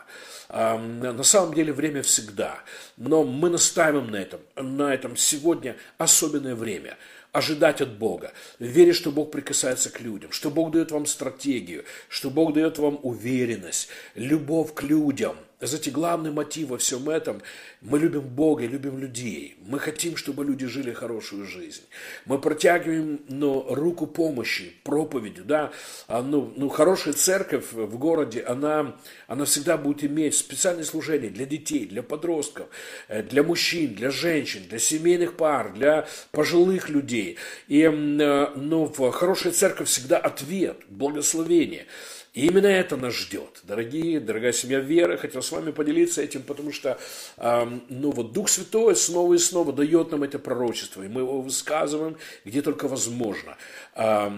На 0.50 1.24
самом 1.24 1.54
деле 1.54 1.72
время 1.72 2.04
всегда, 2.04 2.60
но 2.98 3.24
мы 3.24 3.50
настаиваем 3.50 4.12
на 4.12 4.18
этом. 4.18 4.42
На 4.56 4.94
этом 4.94 5.16
сегодня 5.16 5.78
особенное 5.98 6.54
время 6.54 6.98
ожидать 7.32 7.82
от 7.82 7.98
Бога, 7.98 8.34
верить, 8.60 8.96
что 8.96 9.12
Бог 9.12 9.32
прикасается 9.32 9.90
к 9.90 10.02
людям, 10.02 10.32
что 10.32 10.52
Бог 10.52 10.72
дает 10.72 10.92
вам 10.92 11.06
стратегию, 11.06 11.86
что 12.10 12.30
Бог 12.30 12.54
дает 12.54 12.78
вам 12.78 13.00
уверенность, 13.02 13.88
любовь 14.16 14.74
к 14.74 14.84
людям– 14.84 15.36
знаете, 15.68 15.92
главный 15.92 16.32
мотив 16.32 16.70
во 16.70 16.78
всем 16.78 17.10
этом– 17.10 17.42
мы 17.84 18.00
любим 18.00 18.22
Бога, 18.22 18.66
любим 18.66 18.98
людей. 18.98 19.58
Мы 19.66 19.78
хотим, 19.78 20.16
чтобы 20.16 20.46
люди 20.46 20.66
жили 20.66 20.94
хорошую 20.94 21.46
жизнь. 21.46 21.82
Мы 22.26 22.40
протягиваем 22.40 23.20
ну, 23.28 23.66
руку 23.70 24.08
помощи, 24.08 24.74
проповедью. 24.84 25.44
Да? 25.44 25.74
А, 26.08 26.22
ну, 26.22 26.54
ну, 26.56 26.70
хорошая 26.70 27.14
церковь 27.14 27.74
в 27.74 27.98
городе, 27.98 28.42
она, 28.42 28.96
она 29.28 29.44
всегда 29.44 29.78
будет 29.78 30.06
иметь 30.06 30.36
специальные 30.36 30.86
служения 30.86 31.30
для 31.30 31.46
детей, 31.46 31.86
для 31.86 32.04
подростков, 32.04 32.68
э, 33.10 33.22
для 33.22 33.44
мужчин, 33.44 33.96
для 33.96 34.12
женщин, 34.12 34.64
для 34.70 34.80
семейных 34.80 35.36
пар, 35.36 35.74
для 35.74 36.08
пожилых 36.32 36.88
людей. 36.90 37.38
И 37.68 37.86
ну, 37.86 38.94
хорошая 39.12 39.52
церковь 39.52 39.90
всегда 39.90 40.18
ответ, 40.18 40.78
благословение. 40.88 41.86
И 42.34 42.48
именно 42.48 42.66
это 42.66 42.98
нас 42.98 43.14
ждет. 43.14 43.60
Дорогие, 43.62 44.20
дорогая 44.20 44.54
семья 44.54 44.80
веры, 44.80 45.20
хотел 45.20 45.44
с 45.44 45.52
вами 45.52 45.72
поделиться 45.72 46.22
этим, 46.22 46.42
потому 46.42 46.72
что 46.72 46.98
э, 47.38 47.80
ну, 47.90 48.10
вот 48.10 48.34
Дух 48.34 48.50
Святой 48.50 48.96
снова 48.96 49.36
и 49.36 49.38
снова 49.38 49.72
дает 49.72 50.12
нам 50.12 50.24
это 50.24 50.40
пророчество, 50.40 51.04
и 51.04 51.08
мы 51.08 51.22
его 51.22 51.42
высказываем 51.42 52.18
где 52.44 52.64
только 52.64 52.88
возможно. 52.88 53.56
Э, 53.94 54.30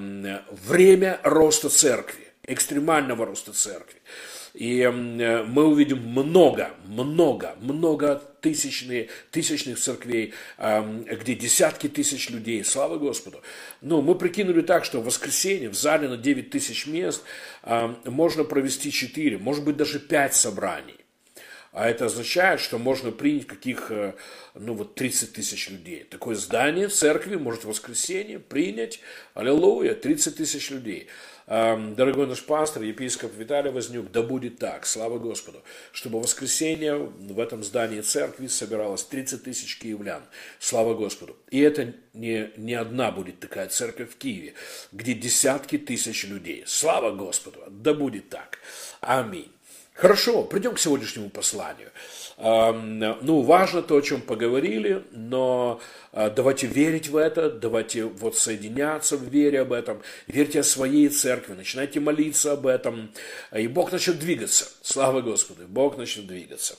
время 0.67 1.21
роста 1.23 1.69
церкви, 1.69 2.27
экстремального 2.43 3.25
роста 3.25 3.53
церкви. 3.53 4.01
И 4.55 4.79
э, 4.81 4.91
мы 4.91 5.65
увидим 5.65 5.99
много, 5.99 6.71
много, 6.87 7.55
много 7.59 8.21
тысячные, 8.41 9.09
тысячных 9.31 9.79
церквей, 9.79 10.33
где 10.57 11.33
десятки 11.33 11.89
тысяч 11.89 12.29
людей. 12.29 12.63
Слава 12.63 12.97
Господу. 12.97 13.41
Но 13.81 14.03
мы 14.03 14.13
прикинули 14.15 14.61
так, 14.61 14.85
что 14.85 15.01
в 15.01 15.05
воскресенье 15.05 15.69
в 15.69 15.73
зале 15.73 16.07
на 16.07 16.15
9 16.15 16.51
тысяч 16.51 16.85
мест 16.85 17.23
можно 18.05 18.43
провести 18.43 18.91
4, 18.91 19.39
может 19.39 19.63
быть 19.65 19.77
даже 19.77 19.99
5 19.99 20.35
собраний. 20.35 21.05
а 21.75 21.89
это 21.89 22.05
означает, 22.05 22.61
что 22.61 22.77
можно 22.77 23.11
принять 23.11 23.47
каких, 23.47 23.91
э, 23.91 24.13
ну 24.53 24.75
вот 24.75 24.95
30 24.95 25.33
тысяч 25.33 25.69
людей. 25.69 26.05
Такое 26.09 26.35
здание 26.35 26.87
церкви 26.87 27.35
может 27.35 27.65
в 27.65 27.67
воскресенье 27.67 28.39
принять, 28.39 29.01
аллилуйя, 29.33 29.93
30 29.93 30.37
тысяч 30.37 30.69
людей. 30.69 31.07
Дорогой 31.47 32.25
наш 32.25 32.43
пастор, 32.43 32.81
епископ 32.81 33.31
Виталий 33.35 33.69
Вознюк, 33.69 34.11
да 34.11 34.23
будет 34.23 34.57
так, 34.57 34.87
слава 34.87 35.19
Господу, 35.19 35.61
чтобы 35.91 36.17
в 36.17 36.23
воскресенье 36.23 36.95
в 36.95 37.39
этом 37.39 37.63
здании 37.63 38.01
церкви 38.01 38.47
собиралось 38.47 39.03
30 39.03 39.43
тысяч 39.43 39.77
киевлян. 39.77 40.23
Слава 40.59 40.95
Господу. 40.95 41.37
И 41.51 41.59
это 41.59 41.93
не, 42.13 42.51
не 42.57 42.73
одна 42.73 43.11
будет 43.11 43.39
такая 43.39 43.67
церковь 43.67 44.13
в 44.13 44.17
Киеве, 44.17 44.55
где 44.91 45.13
десятки 45.13 45.77
тысяч 45.77 46.25
людей. 46.25 46.63
Слава 46.65 47.11
Господу. 47.11 47.59
Да 47.69 47.93
будет 47.93 48.29
так. 48.29 48.57
Аминь. 48.99 49.51
Хорошо, 49.93 50.43
придем 50.43 50.73
к 50.73 50.79
сегодняшнему 50.79 51.29
посланию. 51.29 51.91
Ну, 52.37 53.41
важно 53.43 53.81
то, 53.81 53.95
о 53.95 54.01
чем 54.01 54.21
поговорили, 54.21 55.05
но 55.11 55.79
а, 56.11 56.29
давайте 56.29 56.67
верить 56.67 57.07
в 57.07 57.15
это, 57.15 57.49
давайте 57.49 58.03
вот 58.03 58.37
соединяться 58.37 59.15
в 59.15 59.23
вере 59.23 59.61
об 59.61 59.71
этом, 59.71 60.01
верьте 60.27 60.59
о 60.59 60.63
своей 60.63 61.07
церкви, 61.07 61.53
начинайте 61.53 62.01
молиться 62.01 62.51
об 62.51 62.67
этом, 62.67 63.13
и 63.55 63.67
Бог 63.67 63.93
начнет 63.93 64.19
двигаться. 64.19 64.67
Слава 64.81 65.21
Господу, 65.21 65.65
Бог 65.67 65.97
начнет 65.97 66.27
двигаться. 66.27 66.75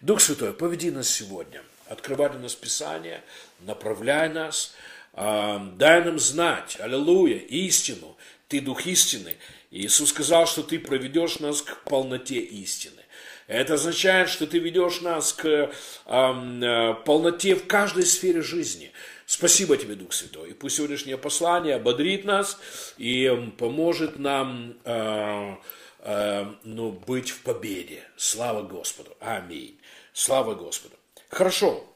Дух 0.00 0.20
Святой, 0.20 0.52
поведи 0.52 0.90
нас 0.90 1.08
сегодня, 1.08 1.62
открывай 1.88 2.30
для 2.30 2.40
нас 2.40 2.56
Писание, 2.56 3.22
направляй 3.60 4.28
нас, 4.28 4.74
дай 5.14 6.04
нам 6.04 6.18
знать, 6.18 6.76
аллилуйя, 6.80 7.38
истину, 7.38 8.16
Ты 8.48 8.60
Дух 8.60 8.84
истины, 8.86 9.36
Иисус 9.70 10.10
сказал, 10.10 10.46
что 10.46 10.62
ты 10.62 10.78
проведешь 10.78 11.40
нас 11.40 11.62
к 11.62 11.82
полноте 11.84 12.38
истины. 12.38 13.02
Это 13.48 13.74
означает, 13.74 14.28
что 14.28 14.46
ты 14.46 14.58
ведешь 14.58 15.00
нас 15.00 15.32
к 15.32 15.46
э, 15.46 16.94
полноте 17.06 17.54
в 17.54 17.66
каждой 17.66 18.04
сфере 18.04 18.42
жизни. 18.42 18.92
Спасибо 19.24 19.78
тебе, 19.78 19.94
Дух 19.94 20.12
Святой. 20.12 20.50
И 20.50 20.52
пусть 20.52 20.76
сегодняшнее 20.76 21.16
послание 21.16 21.76
ободрит 21.76 22.26
нас 22.26 22.58
и 22.98 23.50
поможет 23.56 24.18
нам 24.18 24.76
э, 24.84 25.56
э, 26.00 26.44
ну, 26.62 26.92
быть 26.92 27.30
в 27.30 27.40
победе. 27.40 28.04
Слава 28.18 28.62
Господу. 28.62 29.16
Аминь. 29.18 29.80
Слава 30.12 30.54
Господу. 30.54 30.96
Хорошо. 31.30 31.86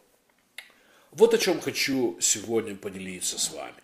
Вот 1.10 1.34
о 1.34 1.38
чем 1.38 1.60
хочу 1.60 2.16
сегодня 2.18 2.76
поделиться 2.76 3.38
с 3.38 3.52
вами. 3.52 3.74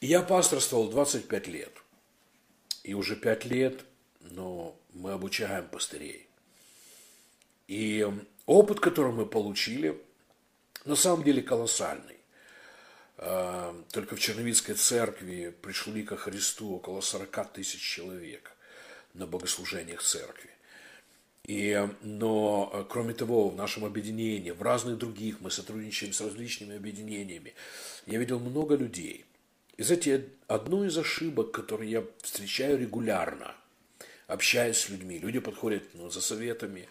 Я 0.00 0.22
пасторствовал 0.22 0.88
25 0.88 1.48
лет. 1.48 1.77
И 2.88 2.94
уже 2.94 3.16
5 3.16 3.44
лет 3.44 3.84
но 4.30 4.78
мы 4.94 5.12
обучаем 5.12 5.68
пастырей. 5.68 6.28
И 7.66 8.06
опыт, 8.46 8.80
который 8.80 9.12
мы 9.12 9.26
получили, 9.26 10.00
на 10.84 10.96
самом 10.96 11.22
деле 11.22 11.42
колоссальный. 11.42 12.16
А, 13.18 13.74
только 13.92 14.16
в 14.16 14.20
Черновицкой 14.20 14.74
церкви 14.74 15.54
пришли 15.62 16.02
ко 16.02 16.16
Христу 16.16 16.76
около 16.76 17.00
40 17.00 17.52
тысяч 17.52 17.80
человек 17.80 18.52
на 19.14 19.26
богослужениях 19.26 20.02
церкви. 20.02 20.50
И, 21.44 21.88
но, 22.02 22.86
кроме 22.90 23.14
того, 23.14 23.48
в 23.48 23.56
нашем 23.56 23.84
объединении, 23.84 24.50
в 24.50 24.62
разных 24.62 24.98
других, 24.98 25.40
мы 25.40 25.50
сотрудничаем 25.50 26.12
с 26.12 26.20
различными 26.20 26.76
объединениями. 26.76 27.54
Я 28.06 28.18
видел 28.18 28.38
много 28.38 28.76
людей, 28.76 29.24
и 29.78 29.82
знаете, 29.84 30.28
одну 30.48 30.84
из 30.84 30.98
ошибок, 30.98 31.52
которые 31.52 31.90
я 31.90 32.04
встречаю 32.20 32.78
регулярно, 32.78 33.54
общаясь 34.26 34.76
с 34.76 34.88
людьми, 34.88 35.18
люди 35.18 35.38
подходят 35.38 35.84
ну, 35.94 36.10
за 36.10 36.20
советами, 36.20 36.88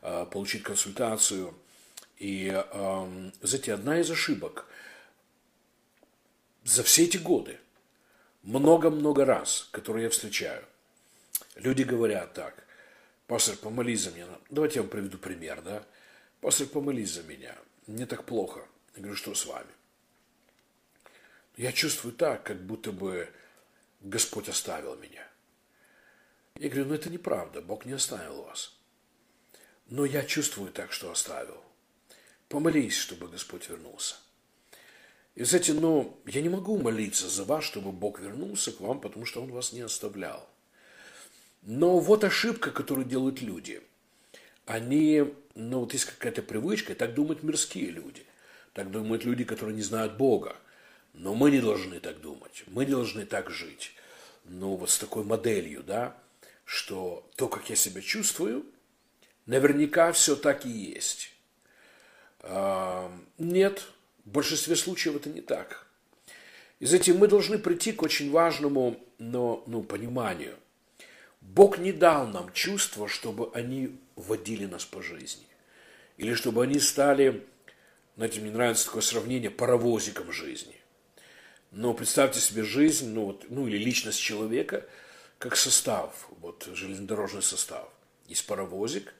э, 0.00 0.26
получить 0.30 0.62
консультацию. 0.62 1.54
И, 2.16 2.48
знаете, 3.40 3.72
одна 3.72 3.98
из 4.00 4.10
ошибок 4.10 4.66
за 6.64 6.82
все 6.82 7.04
эти 7.04 7.16
годы, 7.16 7.58
много-много 8.42 9.24
раз, 9.24 9.68
которые 9.70 10.04
я 10.04 10.10
встречаю, 10.10 10.62
люди 11.56 11.82
говорят 11.82 12.34
так, 12.34 12.66
пастор, 13.26 13.56
помолись 13.56 14.02
за 14.02 14.10
меня. 14.10 14.26
Давайте 14.50 14.76
я 14.76 14.82
вам 14.82 14.90
приведу 14.90 15.16
пример, 15.16 15.62
да? 15.62 15.82
Пастор, 16.42 16.66
помолись 16.66 17.14
за 17.14 17.22
меня. 17.22 17.54
Мне 17.86 18.04
так 18.04 18.24
плохо. 18.24 18.60
Я 18.96 19.02
говорю, 19.02 19.16
что 19.16 19.34
с 19.34 19.46
вами? 19.46 19.70
Я 21.60 21.72
чувствую 21.72 22.14
так, 22.14 22.42
как 22.42 22.64
будто 22.64 22.90
бы 22.90 23.28
Господь 24.00 24.48
оставил 24.48 24.96
меня. 24.96 25.28
Я 26.54 26.70
говорю, 26.70 26.86
ну 26.86 26.94
это 26.94 27.10
неправда, 27.10 27.60
Бог 27.60 27.84
не 27.84 27.92
оставил 27.92 28.44
вас. 28.44 28.74
Но 29.84 30.06
я 30.06 30.22
чувствую 30.24 30.72
так, 30.72 30.90
что 30.90 31.10
оставил. 31.10 31.62
Помолись, 32.48 32.96
чтобы 32.96 33.28
Господь 33.28 33.68
вернулся. 33.68 34.14
И, 35.34 35.44
знаете, 35.44 35.74
ну, 35.74 36.18
я 36.24 36.40
не 36.40 36.48
могу 36.48 36.78
молиться 36.78 37.28
за 37.28 37.44
вас, 37.44 37.62
чтобы 37.62 37.92
Бог 37.92 38.20
вернулся 38.20 38.72
к 38.72 38.80
вам, 38.80 38.98
потому 38.98 39.26
что 39.26 39.42
Он 39.42 39.52
вас 39.52 39.74
не 39.74 39.82
оставлял. 39.82 40.48
Но 41.60 41.98
вот 41.98 42.24
ошибка, 42.24 42.70
которую 42.70 43.04
делают 43.04 43.42
люди. 43.42 43.82
Они, 44.64 45.34
ну, 45.54 45.80
вот 45.80 45.92
есть 45.92 46.06
какая-то 46.06 46.40
привычка, 46.40 46.94
так 46.94 47.12
думают 47.12 47.42
мирские 47.42 47.90
люди. 47.90 48.24
Так 48.72 48.90
думают 48.90 49.26
люди, 49.26 49.44
которые 49.44 49.76
не 49.76 49.82
знают 49.82 50.16
Бога. 50.16 50.56
Но 51.12 51.34
мы 51.34 51.50
не 51.50 51.60
должны 51.60 52.00
так 52.00 52.20
думать, 52.20 52.64
мы 52.66 52.84
не 52.84 52.92
должны 52.92 53.26
так 53.26 53.50
жить. 53.50 53.92
Ну, 54.44 54.76
вот 54.76 54.90
с 54.90 54.98
такой 54.98 55.24
моделью, 55.24 55.82
да, 55.82 56.16
что 56.64 57.28
то, 57.36 57.48
как 57.48 57.68
я 57.68 57.76
себя 57.76 58.00
чувствую, 58.00 58.64
наверняка 59.46 60.12
все 60.12 60.36
так 60.36 60.64
и 60.64 60.70
есть. 60.70 61.32
А, 62.40 63.12
нет, 63.38 63.82
в 64.24 64.30
большинстве 64.30 64.76
случаев 64.76 65.16
это 65.16 65.28
не 65.28 65.40
так. 65.40 65.86
Из 66.78 66.94
этих 66.94 67.16
мы 67.16 67.28
должны 67.28 67.58
прийти 67.58 67.92
к 67.92 68.02
очень 68.02 68.30
важному 68.30 68.98
но, 69.20 69.62
ну, 69.66 69.82
пониманию. 69.82 70.56
Бог 71.40 71.78
не 71.78 71.92
дал 71.92 72.26
нам 72.26 72.52
чувства, 72.52 73.06
чтобы 73.06 73.50
они 73.54 74.00
водили 74.16 74.64
нас 74.64 74.84
по 74.84 75.02
жизни. 75.02 75.46
Или 76.16 76.34
чтобы 76.34 76.64
они 76.64 76.80
стали, 76.80 77.46
знаете, 78.16 78.40
мне 78.40 78.50
нравится 78.50 78.86
такое 78.86 79.02
сравнение, 79.02 79.50
паровозиком 79.50 80.32
жизни. 80.32 80.74
Но 81.70 81.94
представьте 81.94 82.40
себе 82.40 82.64
жизнь, 82.64 83.12
ну, 83.12 83.26
вот, 83.26 83.46
ну 83.48 83.68
или 83.68 83.78
личность 83.78 84.20
человека, 84.20 84.84
как 85.38 85.56
состав, 85.56 86.28
вот 86.40 86.68
железнодорожный 86.72 87.42
состав. 87.42 87.88
Есть 88.26 88.46
паровозик, 88.46 89.14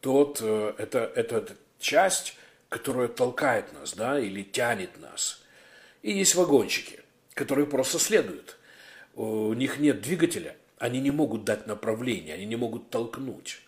тот, 0.00 0.40
э, 0.42 0.74
это, 0.76 1.10
это, 1.14 1.38
это 1.38 1.56
часть, 1.78 2.36
которая 2.68 3.08
толкает 3.08 3.72
нас, 3.72 3.94
да, 3.94 4.20
или 4.20 4.42
тянет 4.42 5.00
нас. 5.00 5.42
И 6.02 6.12
есть 6.12 6.34
вагончики, 6.34 7.00
которые 7.34 7.66
просто 7.66 7.98
следуют. 7.98 8.56
У 9.14 9.52
них 9.54 9.78
нет 9.78 10.02
двигателя, 10.02 10.54
они 10.78 11.00
не 11.00 11.10
могут 11.10 11.44
дать 11.44 11.66
направление, 11.66 12.34
они 12.34 12.44
не 12.44 12.56
могут 12.56 12.90
толкнуть. 12.90 13.60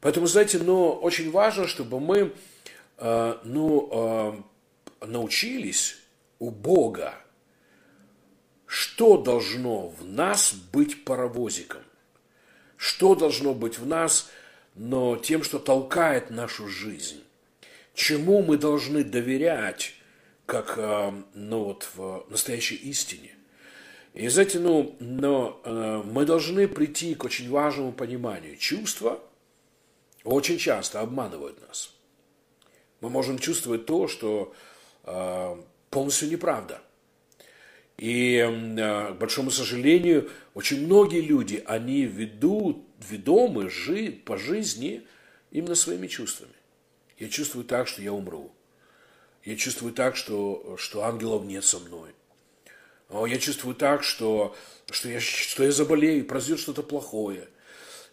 Поэтому, 0.00 0.26
знаете, 0.26 0.58
ну, 0.58 0.90
очень 0.90 1.30
важно, 1.30 1.68
чтобы 1.68 2.00
мы, 2.00 2.34
э, 2.98 3.38
ну, 3.44 4.44
э, 5.00 5.06
научились 5.06 5.99
у 6.40 6.50
Бога, 6.50 7.14
что 8.66 9.16
должно 9.16 9.88
в 9.88 10.04
нас 10.04 10.52
быть 10.72 11.04
паровозиком, 11.04 11.82
что 12.76 13.14
должно 13.14 13.54
быть 13.54 13.78
в 13.78 13.86
нас, 13.86 14.30
но 14.74 15.16
тем, 15.16 15.44
что 15.44 15.58
толкает 15.58 16.30
нашу 16.30 16.66
жизнь, 16.66 17.22
чему 17.94 18.42
мы 18.42 18.56
должны 18.56 19.04
доверять, 19.04 19.94
как 20.46 20.74
э, 20.78 21.12
ну, 21.34 21.64
вот, 21.64 21.88
в 21.94 22.24
настоящей 22.28 22.76
истине. 22.76 23.36
И, 24.14 24.26
знаете, 24.28 24.58
ну, 24.58 24.96
но 24.98 25.60
э, 25.64 26.02
мы 26.04 26.24
должны 26.24 26.66
прийти 26.66 27.14
к 27.14 27.24
очень 27.24 27.48
важному 27.50 27.92
пониманию. 27.92 28.56
Чувства 28.56 29.20
очень 30.24 30.58
часто 30.58 31.00
обманывают 31.00 31.60
нас. 31.68 31.94
Мы 33.00 33.10
можем 33.10 33.38
чувствовать 33.38 33.86
то, 33.86 34.08
что 34.08 34.52
э, 35.04 35.56
полностью 35.90 36.28
неправда. 36.28 36.80
И, 37.98 38.36
э, 38.36 39.12
к 39.12 39.16
большому 39.18 39.50
сожалению, 39.50 40.30
очень 40.54 40.86
многие 40.86 41.20
люди, 41.20 41.62
они 41.66 42.04
ведут, 42.04 42.82
ведомы 43.10 43.68
жи, 43.68 44.10
по 44.24 44.38
жизни 44.38 45.06
именно 45.50 45.74
своими 45.74 46.06
чувствами. 46.06 46.54
Я 47.18 47.28
чувствую 47.28 47.64
так, 47.64 47.88
что 47.88 48.00
я 48.00 48.12
умру. 48.12 48.50
Я 49.44 49.56
чувствую 49.56 49.92
так, 49.92 50.16
что, 50.16 50.76
что 50.78 51.04
ангелов 51.04 51.44
нет 51.44 51.64
со 51.64 51.78
мной. 51.78 52.10
Я 53.10 53.38
чувствую 53.38 53.74
так, 53.74 54.02
что, 54.02 54.56
что, 54.90 55.08
я, 55.08 55.20
что 55.20 55.64
я 55.64 55.72
заболею, 55.72 56.24
произойдет 56.24 56.60
что-то 56.60 56.82
плохое. 56.82 57.48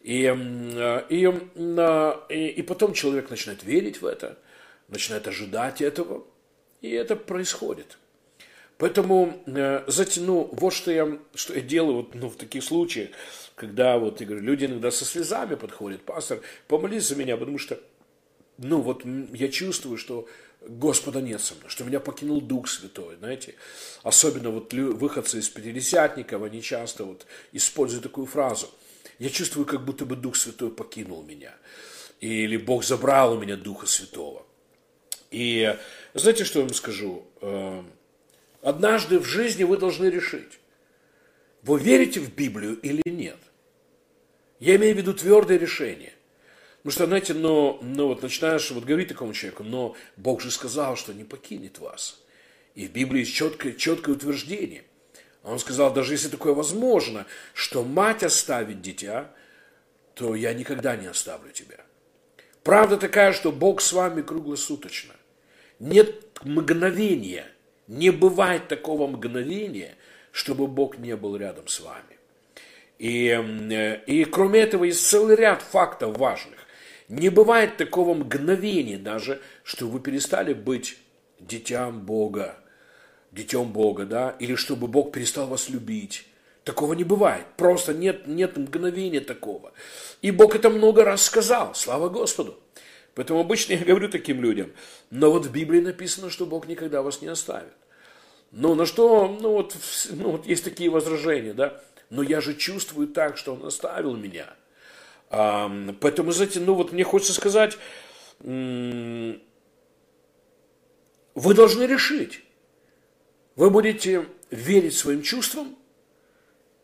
И, 0.01 0.23
э, 0.23 1.05
и, 1.09 1.31
э, 1.55 2.13
и, 2.29 2.47
и 2.47 2.61
потом 2.61 2.93
человек 2.93 3.29
начинает 3.29 3.63
верить 3.63 4.01
в 4.01 4.05
это, 4.05 4.37
начинает 4.89 5.27
ожидать 5.29 5.81
этого– 5.81 6.25
и 6.81 6.91
это 6.91 7.15
происходит. 7.15 7.97
Поэтому, 8.77 9.41
э, 9.47 9.83
знаете, 9.87 10.21
ну, 10.21 10.49
вот 10.51 10.73
что 10.73 10.91
я, 10.91 11.17
что 11.33 11.55
я 11.55 11.61
делаю 11.61 11.97
вот, 11.97 12.15
ну, 12.15 12.29
в 12.29 12.35
таких 12.35 12.63
случаях, 12.63 13.09
когда 13.55 13.97
вот, 13.97 14.21
я 14.21 14.27
говорю, 14.27 14.43
люди 14.43 14.65
иногда 14.65 14.91
со 14.91 15.03
слезами 15.03 15.55
подходят, 15.55 16.03
пастор, 16.03 16.41
помолись 16.67 17.07
за 17.07 17.15
меня, 17.15 17.37
потому 17.37 17.57
что, 17.57 17.79
ну, 18.59 18.81
вот 18.81 19.03
я 19.33 19.47
чувствую, 19.47 19.97
что 19.97 20.27
Господа 20.61 21.21
нет 21.21 21.41
со 21.41 21.55
мной, 21.55 21.69
что 21.69 21.85
меня 21.85 21.99
покинул 21.99 22.41
Дух 22.41 22.67
Святой, 22.67 23.15
знаете. 23.15 23.55
Особенно 24.03 24.51
вот 24.51 24.73
выходцы 24.73 25.39
из 25.39 25.49
пятидесятников, 25.49 26.43
они 26.43 26.61
часто 26.61 27.05
вот 27.05 27.25
используют 27.53 28.03
такую 28.03 28.27
фразу. 28.27 28.69
Я 29.17 29.29
чувствую, 29.29 29.65
как 29.65 29.83
будто 29.85 30.05
бы 30.05 30.15
Дух 30.15 30.35
Святой 30.35 30.69
покинул 30.69 31.23
меня. 31.23 31.55
Или 32.19 32.57
Бог 32.57 32.83
забрал 32.83 33.33
у 33.33 33.39
меня 33.39 33.55
Духа 33.55 33.87
Святого. 33.87 34.45
И 35.31 35.77
знаете, 36.13 36.43
что 36.43 36.59
я 36.59 36.65
вам 36.65 36.73
скажу? 36.73 37.25
Эм, 37.41 37.91
Однажды 38.67 39.19
в 39.19 39.25
жизни 39.25 39.63
вы 39.63 39.77
должны 39.77 40.07
решить, 40.07 40.59
вы 41.61 41.79
верите 41.79 42.19
в 42.19 42.33
Библию 42.33 42.77
или 42.81 43.01
нет. 43.05 43.37
Я 44.59 44.75
имею 44.75 44.95
в 44.95 44.97
виду 44.97 45.13
твердое 45.13 45.57
решение. 45.57 46.13
Потому 46.77 46.91
что, 46.91 47.05
знаете, 47.05 47.33
но, 47.33 47.79
но 47.81 48.07
вот 48.07 48.21
начинаешь 48.21 48.69
вот 48.71 48.83
говорить 48.83 49.09
такому 49.09 49.33
человеку, 49.33 49.63
но 49.63 49.95
Бог 50.15 50.41
же 50.41 50.51
сказал, 50.51 50.95
что 50.95 51.13
не 51.13 51.23
покинет 51.23 51.79
вас. 51.79 52.21
И 52.75 52.87
в 52.87 52.91
Библии 52.91 53.19
есть 53.19 53.33
четкое, 53.33 53.73
четкое 53.73 54.15
утверждение. 54.15 54.83
Он 55.43 55.59
сказал, 55.59 55.93
даже 55.93 56.13
если 56.13 56.27
такое 56.27 56.53
возможно, 56.53 57.25
что 57.53 57.83
мать 57.83 58.23
оставит 58.23 58.81
дитя, 58.81 59.31
то 60.13 60.35
я 60.35 60.53
никогда 60.53 60.95
не 60.95 61.07
оставлю 61.07 61.51
тебя. 61.51 61.79
Правда 62.63 62.97
такая, 62.97 63.33
что 63.33 63.51
Бог 63.51 63.81
с 63.81 63.93
вами 63.93 64.21
круглосуточно. 64.21 65.13
Нет 65.79 66.41
мгновения– 66.43 67.45
не 67.87 68.11
бывает 68.11 68.67
такого 68.67 69.07
мгновения, 69.07 69.95
чтобы 70.31 70.67
Бог 70.67 70.97
не 70.97 71.15
был 71.15 71.35
рядом 71.37 71.67
с 71.67 71.79
вами. 71.79 72.03
И, 72.99 73.27
э, 73.29 74.01
и 74.05 74.25
кроме 74.25 74.59
этого 74.59 74.83
есть 74.83 75.07
целый 75.07 75.35
ряд 75.35 75.61
фактов 75.61 76.17
важных. 76.17 76.59
Не 77.07 77.29
бывает 77.29 77.77
такого 77.77 78.13
мгновения 78.13 78.97
даже, 78.97 79.41
что 79.63 79.87
вы 79.87 79.99
перестали 79.99 80.53
быть 80.53 80.97
дитям 81.39 82.01
Бога, 82.01 82.57
детем 83.31 83.71
Бога, 83.71 84.05
да, 84.05 84.35
или 84.39 84.55
чтобы 84.55 84.87
Бог 84.87 85.13
перестал 85.13 85.47
вас 85.47 85.69
любить. 85.69 86.25
Такого 86.65 86.93
не 86.93 87.05
бывает. 87.05 87.45
Просто 87.55 87.93
нет, 87.93 88.27
нет 88.27 88.57
мгновения 88.57 89.21
такого. 89.21 89.71
И 90.21 90.31
Бог 90.31 90.53
это 90.55 90.69
много 90.69 91.05
раз 91.05 91.23
сказал. 91.23 91.73
Слава 91.73 92.09
Господу. 92.09 92.59
Поэтому 93.17 93.39
обычно 93.39 93.73
я 93.73 93.84
говорю 93.84 94.10
таким 94.10 94.43
людям, 94.43 94.71
но 95.10 95.32
вот 95.32 95.47
в 95.47 95.51
Библии 95.51 95.82
написано, 95.82 96.30
что 96.30 96.45
Бог 96.45 96.67
никогда 96.67 97.01
вас 97.01 97.19
не 97.19 97.27
оставит. 97.27 97.73
Ну, 98.51 98.75
на 98.75 98.86
что, 98.86 99.27
ну 99.41 99.53
вот, 99.53 99.75
ну, 100.12 100.34
вот 100.34 100.45
есть 100.45 100.63
такие 100.63 100.91
возражения, 100.91 101.53
да, 101.53 101.82
но 102.12 102.21
я 102.21 102.41
же 102.41 102.53
чувствую 102.53 103.08
так, 103.08 103.38
что 103.38 103.56
Он 103.56 103.65
оставил 103.65 104.15
меня. 104.15 104.53
А, 105.32 105.67
поэтому, 105.99 106.32
знаете, 106.32 106.60
ну 106.60 106.75
вот 106.75 106.91
мне 106.91 107.03
хочется 107.03 107.34
сказать, 107.34 107.80
вы 108.39 109.41
должны 111.34 111.86
решить, 111.86 112.43
вы 113.56 113.71
будете 113.71 114.27
верить 114.51 114.93
своим 114.93 115.23
чувствам 115.23 115.75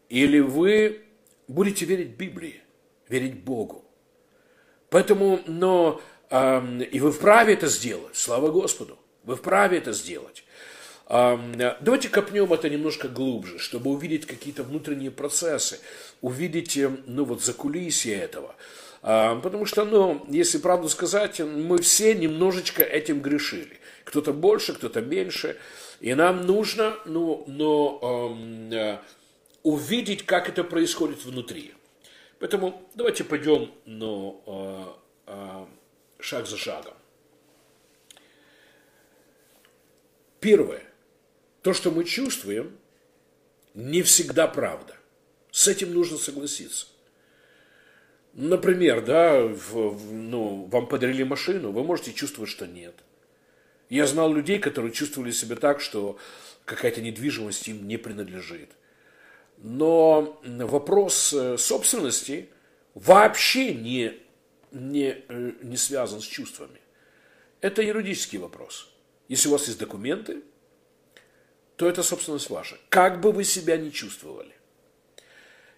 или 0.10 0.40
вы 0.40 1.04
будете 1.48 1.86
верить 1.86 2.18
Библии, 2.18 2.60
верить 3.08 3.44
Богу. 3.44 3.86
Поэтому, 4.90 5.40
но 5.48 6.02
и 6.34 7.00
вы 7.00 7.12
вправе 7.12 7.54
это 7.54 7.68
сделать, 7.68 8.16
слава 8.16 8.50
Господу, 8.50 8.98
вы 9.24 9.36
вправе 9.36 9.78
это 9.78 9.92
сделать. 9.92 10.44
Давайте 11.08 12.10
копнем 12.10 12.52
это 12.52 12.70
немножко 12.70 13.08
глубже, 13.08 13.60
чтобы 13.60 13.92
увидеть 13.92 14.26
какие-то 14.26 14.64
внутренние 14.64 15.12
процессы, 15.12 15.80
увидеть, 16.22 16.76
э, 16.78 16.90
ну 17.06 17.26
вот, 17.26 17.44
закулисье 17.44 18.16
этого. 18.16 18.56
Потому 19.02 19.66
что, 19.66 19.84
ну, 19.84 20.26
если 20.30 20.60
правду 20.60 20.88
сказать, 20.88 21.42
мы 21.42 21.82
все 21.82 22.16
немножечко 22.16 22.82
этим 22.82 23.22
грешили. 23.22 23.80
Кто-то 24.06 24.32
больше, 24.32 24.74
кто-то 24.74 25.02
меньше. 25.02 25.58
И 26.00 26.14
нам 26.14 26.46
нужно, 26.46 26.96
ну, 27.06 27.44
но 27.48 28.38
э, 28.72 28.98
увидеть, 29.62 30.26
как 30.26 30.48
это 30.48 30.64
происходит 30.64 31.26
внутри. 31.26 31.74
Поэтому 32.40 32.82
давайте 32.96 33.26
пойдем, 33.26 33.72
ну, 33.86 34.42
э, 34.48 34.86
шаг 36.24 36.48
за 36.48 36.58
шагом. 36.58 36.94
Первое. 40.40 40.84
То, 41.62 41.74
что 41.74 41.92
мы 41.92 42.04
чувствуем, 42.04 42.78
не 43.74 44.02
всегда 44.02 44.48
правда. 44.48 44.96
С 45.52 45.68
этим 45.68 45.94
нужно 45.94 46.18
согласиться. 46.18 46.88
Например, 48.34 49.06
да, 49.06 49.42
в, 49.44 49.74
в, 49.74 50.12
ну, 50.12 50.66
вам 50.66 50.88
подарили 50.88 51.24
машину, 51.24 51.72
вы 51.72 51.84
можете 51.84 52.14
чувствовать, 52.14 52.50
что 52.50 52.66
нет. 52.66 52.96
Я 53.90 54.08
знал 54.08 54.34
людей, 54.34 54.60
которые 54.60 54.92
чувствовали 54.92 55.32
себя 55.32 55.56
так, 55.56 55.80
что 55.80 56.18
какая-то 56.66 57.02
недвижимость 57.02 57.68
им 57.68 57.88
не 57.88 57.98
принадлежит. 57.98 58.72
Но 59.58 60.42
вопрос 60.44 61.32
э, 61.34 61.58
собственности 61.58 62.50
вообще 62.96 63.74
не 63.74 64.23
не, 64.74 65.24
э, 65.28 65.52
не 65.62 65.78
связан 65.78 66.22
с 66.22 66.26
чувствами. 66.26 66.80
Это 67.62 67.82
юридический 67.82 68.40
вопрос. 68.40 68.90
Если 69.30 69.48
у 69.48 69.52
вас 69.52 69.68
есть 69.68 69.80
документы, 69.80 70.44
то 71.76 71.88
это 71.88 72.04
собственность 72.04 72.50
ваша. 72.50 72.78
Как 72.90 73.22
бы 73.22 73.32
вы 73.32 73.44
себя 73.44 73.78
не 73.78 73.92
чувствовали. 73.92 74.54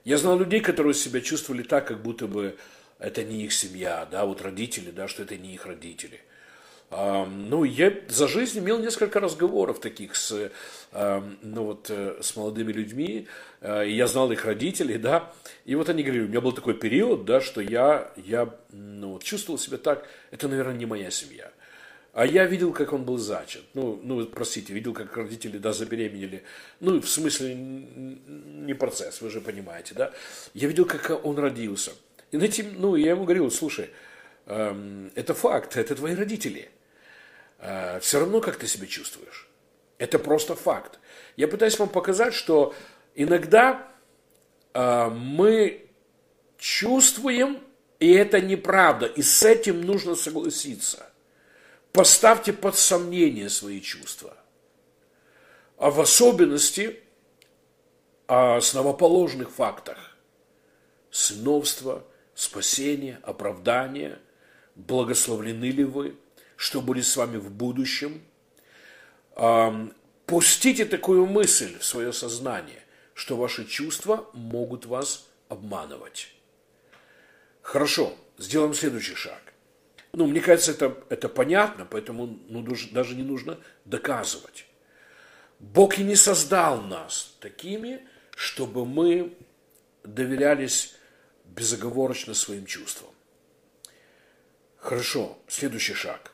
Я 0.03 0.17
знал 0.17 0.37
людей, 0.37 0.61
которые 0.61 0.93
себя 0.93 1.21
чувствовали 1.21 1.63
так, 1.63 1.87
как 1.87 2.01
будто 2.01 2.27
бы 2.27 2.57
это 2.99 3.23
не 3.23 3.43
их 3.43 3.53
семья, 3.53 4.07
да, 4.09 4.25
вот 4.25 4.41
родители, 4.41 4.91
да, 4.91 5.07
что 5.07 5.23
это 5.23 5.37
не 5.37 5.53
их 5.53 5.65
родители. 5.65 6.21
Ну, 6.91 7.63
я 7.63 7.93
за 8.07 8.27
жизнь 8.27 8.59
имел 8.59 8.79
несколько 8.79 9.19
разговоров 9.19 9.79
таких 9.79 10.15
с, 10.15 10.51
ну, 11.41 11.63
вот, 11.63 11.89
э, 11.89 12.17
с 12.21 12.35
молодыми 12.35 12.71
людьми, 12.71 13.27
э, 13.61 13.87
и 13.87 13.91
я 13.91 14.07
знал 14.07 14.31
их 14.31 14.45
родителей, 14.45 14.97
да, 14.97 15.33
и 15.65 15.75
вот 15.75 15.89
они 15.89 16.03
говорили, 16.03 16.25
у 16.25 16.29
меня 16.29 16.41
был 16.41 16.53
такой 16.53 16.73
период, 16.73 17.25
да, 17.25 17.41
что 17.41 17.59
я, 17.59 18.11
я 18.15 18.55
ну, 18.71 19.13
вот, 19.13 19.23
чувствовал 19.23 19.59
себя 19.59 19.77
так, 19.77 20.07
это, 20.31 20.47
наверное, 20.47 20.75
не 20.75 20.85
моя 20.85 21.11
семья. 21.11 21.51
А 22.13 22.25
я 22.25 22.45
видел, 22.45 22.71
как 22.71 22.93
он 22.93 23.03
был 23.03 23.17
зачат. 23.17 23.63
Ну, 23.73 23.99
ну, 24.01 24.25
простите, 24.25 24.71
видел, 24.71 24.93
как 24.93 25.17
родители, 25.17 25.57
да, 25.57 25.73
забеременели. 25.73 26.43
Ну, 26.79 27.01
в 27.01 27.09
смысле, 27.09 27.53
не 27.55 28.73
процесс, 28.73 29.19
вы 29.19 29.29
же 29.29 29.41
понимаете, 29.41 29.95
да. 29.95 30.13
Я 30.53 30.69
видел, 30.69 30.85
как 30.85 31.25
он 31.25 31.37
родился. 31.37 31.91
И 32.31 32.37
на 32.37 32.43
этим, 32.43 32.79
ну, 32.79 32.95
я 32.95 33.09
ему 33.11 33.25
говорил, 33.25 33.51
слушай, 33.51 33.89
эм, 34.45 35.11
это 35.15 35.33
факт, 35.33 35.75
это 35.75 35.93
твои 35.93 36.15
родители. 36.15 36.69
Э, 37.59 37.99
все 37.99 38.21
равно, 38.21 38.39
как 38.39 38.55
ты 38.55 38.67
себя 38.67 38.87
чувствуешь. 38.87 39.44
Это 39.97 40.19
просто 40.19 40.55
факт. 40.55 40.99
Я 41.35 41.47
пытаюсь 41.47 41.79
вам 41.79 41.89
показать, 41.89 42.33
что 42.33 42.73
иногда 43.13 43.87
э, 44.73 45.09
мы 45.09 45.87
чувствуем, 46.57 47.61
и 47.99 48.11
это 48.11 48.41
неправда, 48.41 49.05
и 49.05 49.21
с 49.21 49.43
этим 49.43 49.81
нужно 49.81 50.15
согласиться. 50.15 51.09
Поставьте 51.91 52.51
под 52.51 52.77
сомнение 52.77 53.49
свои 53.49 53.79
чувства. 53.79 54.35
А 55.77 55.91
в 55.91 56.01
особенности 56.01 56.99
о 58.27 58.57
основоположных 58.57 59.51
фактах. 59.51 60.17
Сыновство, 61.09 62.03
спасение, 62.33 63.19
оправдание, 63.23 64.19
благословлены 64.75 65.65
ли 65.65 65.83
вы– 65.83 66.15
что 66.55 66.81
будет 66.81 67.05
с 67.05 67.15
вами 67.15 67.37
в 67.37 67.51
будущем. 67.51 68.21
Пустите 69.35 70.85
такую 70.85 71.25
мысль 71.25 71.77
в 71.77 71.85
свое 71.85 72.13
сознание, 72.13 72.81
что 73.13 73.37
ваши 73.37 73.65
чувства 73.65 74.29
могут 74.33 74.85
вас 74.85 75.27
обманывать. 75.49 76.31
Хорошо, 77.61 78.15
сделаем 78.37 78.73
следующий 78.73 79.15
шаг. 79.15 79.41
Ну, 80.13 80.27
мне 80.27 80.39
кажется, 80.39 80.71
это, 80.71 80.97
это 81.09 81.27
понятно, 81.27 81.85
поэтому 81.85 82.39
ну, 82.47 82.65
даже 82.91 83.15
не 83.15 83.23
нужно 83.23 83.59
доказывать. 83.83 84.65
Бог 85.59 85.99
и 85.99 86.03
не 86.03 86.15
создал 86.15 86.81
нас 86.81 87.35
такими, 87.39 88.07
чтобы 88.35 88.85
мы 88.85 89.35
доверялись 90.03 90.95
безоговорочно 91.45 92.33
своим 92.33 92.65
чувствам. 92.65 93.11
Хорошо, 94.77 95.37
следующий 95.47 95.93
шаг. 95.93 96.31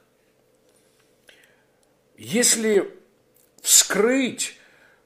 Если 2.24 2.88
вскрыть 3.64 4.60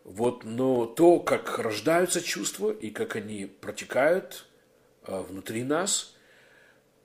вот, 0.04 0.44
но 0.44 0.86
то, 0.86 1.22
как 1.22 1.60
рождаются 1.60 2.22
чувства 2.22 2.72
и 2.72 2.90
как 2.90 3.16
они 3.16 3.46
протекают 3.46 4.46
а, 5.04 5.22
внутри 5.22 5.64
нас, 5.64 6.14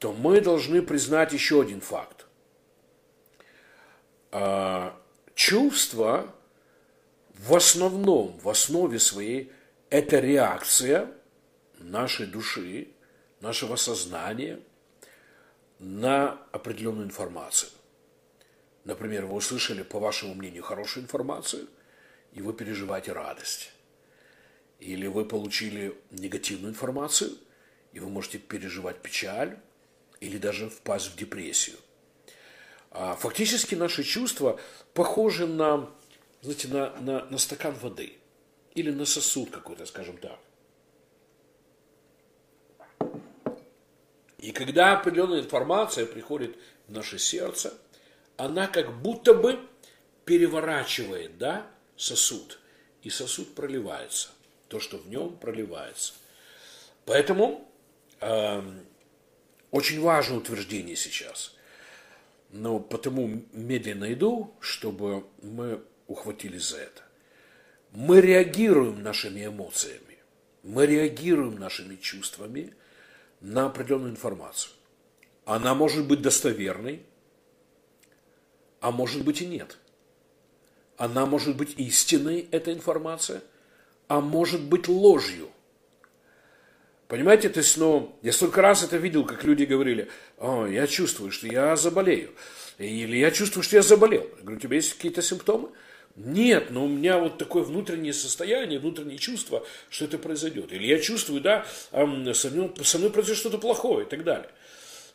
то 0.00 0.12
мы 0.12 0.40
должны 0.40 0.82
признать 0.82 1.32
еще 1.32 1.62
один 1.62 1.80
факт. 1.80 2.26
А, 4.32 5.00
чувства 5.36 6.34
в 7.34 7.54
основном, 7.54 8.36
в 8.40 8.48
основе 8.48 8.98
своей, 8.98 9.52
это 9.90 10.18
реакция 10.18 11.08
нашей 11.78 12.26
души, 12.26 12.88
нашего 13.40 13.76
сознания 13.76 14.58
на 15.78 16.32
определенную 16.50 17.06
информацию. 17.06 17.70
Например, 18.84 19.26
вы 19.26 19.36
услышали, 19.36 19.82
по 19.82 19.98
вашему 19.98 20.34
мнению, 20.34 20.62
хорошую 20.62 21.04
информацию, 21.04 21.68
и 22.32 22.40
вы 22.40 22.52
переживаете 22.52 23.12
радость. 23.12 23.72
Или 24.78 25.06
вы 25.06 25.24
получили 25.24 25.94
негативную 26.10 26.72
информацию, 26.72 27.36
и 27.92 28.00
вы 28.00 28.08
можете 28.08 28.38
переживать 28.38 29.02
печаль, 29.02 29.58
или 30.20 30.38
даже 30.38 30.70
впасть 30.70 31.12
в 31.12 31.16
депрессию. 31.16 31.76
А 32.90 33.14
фактически 33.16 33.74
наши 33.74 34.02
чувства 34.02 34.58
похожи 34.94 35.46
на, 35.46 35.90
знаете, 36.42 36.68
на, 36.68 36.90
на, 37.00 37.24
на 37.26 37.38
стакан 37.38 37.74
воды 37.74 38.14
или 38.74 38.90
на 38.90 39.04
сосуд 39.04 39.50
какой-то, 39.50 39.86
скажем 39.86 40.18
так. 40.18 40.38
И 44.38 44.52
когда 44.52 44.98
определенная 44.98 45.40
информация 45.40 46.06
приходит 46.06 46.56
в 46.88 46.92
наше 46.92 47.18
сердце, 47.18 47.74
она 48.40 48.68
как 48.68 49.02
будто 49.02 49.34
бы 49.34 49.60
переворачивает 50.24 51.36
да, 51.36 51.66
сосуд. 51.96 52.58
И 53.02 53.10
сосуд 53.10 53.54
проливается. 53.54 54.30
То, 54.68 54.80
что 54.80 54.96
в 54.96 55.08
нем 55.08 55.36
проливается. 55.36 56.14
Поэтому 57.04 57.70
э, 58.20 58.62
очень 59.70 60.00
важное 60.00 60.38
утверждение 60.38 60.96
сейчас. 60.96 61.54
Но 62.50 62.80
потому 62.80 63.42
медленно 63.52 64.10
иду, 64.12 64.54
чтобы 64.60 65.26
мы 65.42 65.82
ухватились 66.06 66.68
за 66.70 66.78
это. 66.78 67.02
Мы 67.92 68.20
реагируем 68.20 69.02
нашими 69.02 69.46
эмоциями, 69.46 70.18
мы 70.62 70.86
реагируем 70.86 71.58
нашими 71.58 71.96
чувствами 71.96 72.74
на 73.40 73.66
определенную 73.66 74.12
информацию. 74.12 74.72
Она 75.44 75.74
может 75.74 76.06
быть 76.06 76.22
достоверной, 76.22 77.04
а 78.80 78.90
может 78.90 79.24
быть 79.24 79.42
и 79.42 79.46
нет. 79.46 79.78
Она 80.96 81.26
может 81.26 81.56
быть 81.56 81.74
истинной, 81.78 82.48
эта 82.50 82.72
информация, 82.72 83.42
а 84.08 84.20
может 84.20 84.62
быть 84.62 84.88
ложью– 84.88 85.48
Понимаете, 87.10 87.48
то 87.48 87.58
есть, 87.58 87.76
ну, 87.76 88.16
я 88.22 88.32
столько 88.32 88.62
раз 88.62 88.84
это 88.84 88.96
видел, 88.96 89.24
как 89.24 89.42
люди 89.42 89.64
говорили, 89.64 90.08
О, 90.38 90.64
я 90.64 90.86
чувствую, 90.86 91.32
что 91.32 91.48
я 91.48 91.74
заболею. 91.74 92.30
Или 92.78 93.16
я 93.16 93.32
чувствую, 93.32 93.64
что 93.64 93.74
я 93.74 93.82
заболел. 93.82 94.22
Я 94.22 94.42
говорю, 94.42 94.58
у 94.58 94.60
тебя 94.60 94.76
есть 94.76 94.94
какие-то 94.94 95.20
симптомы? 95.20 95.70
Нет, 96.14 96.70
но 96.70 96.84
у 96.84 96.88
меня 96.88 97.18
вот 97.18 97.36
такое 97.36 97.64
внутреннее 97.64 98.12
состояние, 98.12 98.78
внутреннее 98.78 99.18
чувство, 99.18 99.66
что 99.88 100.04
это 100.04 100.18
произойдет. 100.18 100.72
Или 100.72 100.86
я 100.86 101.00
чувствую, 101.00 101.40
да, 101.40 101.66
со 101.90 102.06
мной, 102.06 102.72
со 102.84 102.98
мной 102.98 103.10
произойдет 103.10 103.40
что-то 103.40 103.58
плохое 103.58 104.06
и 104.06 104.08
так 104.08 104.22
далее. 104.22 104.48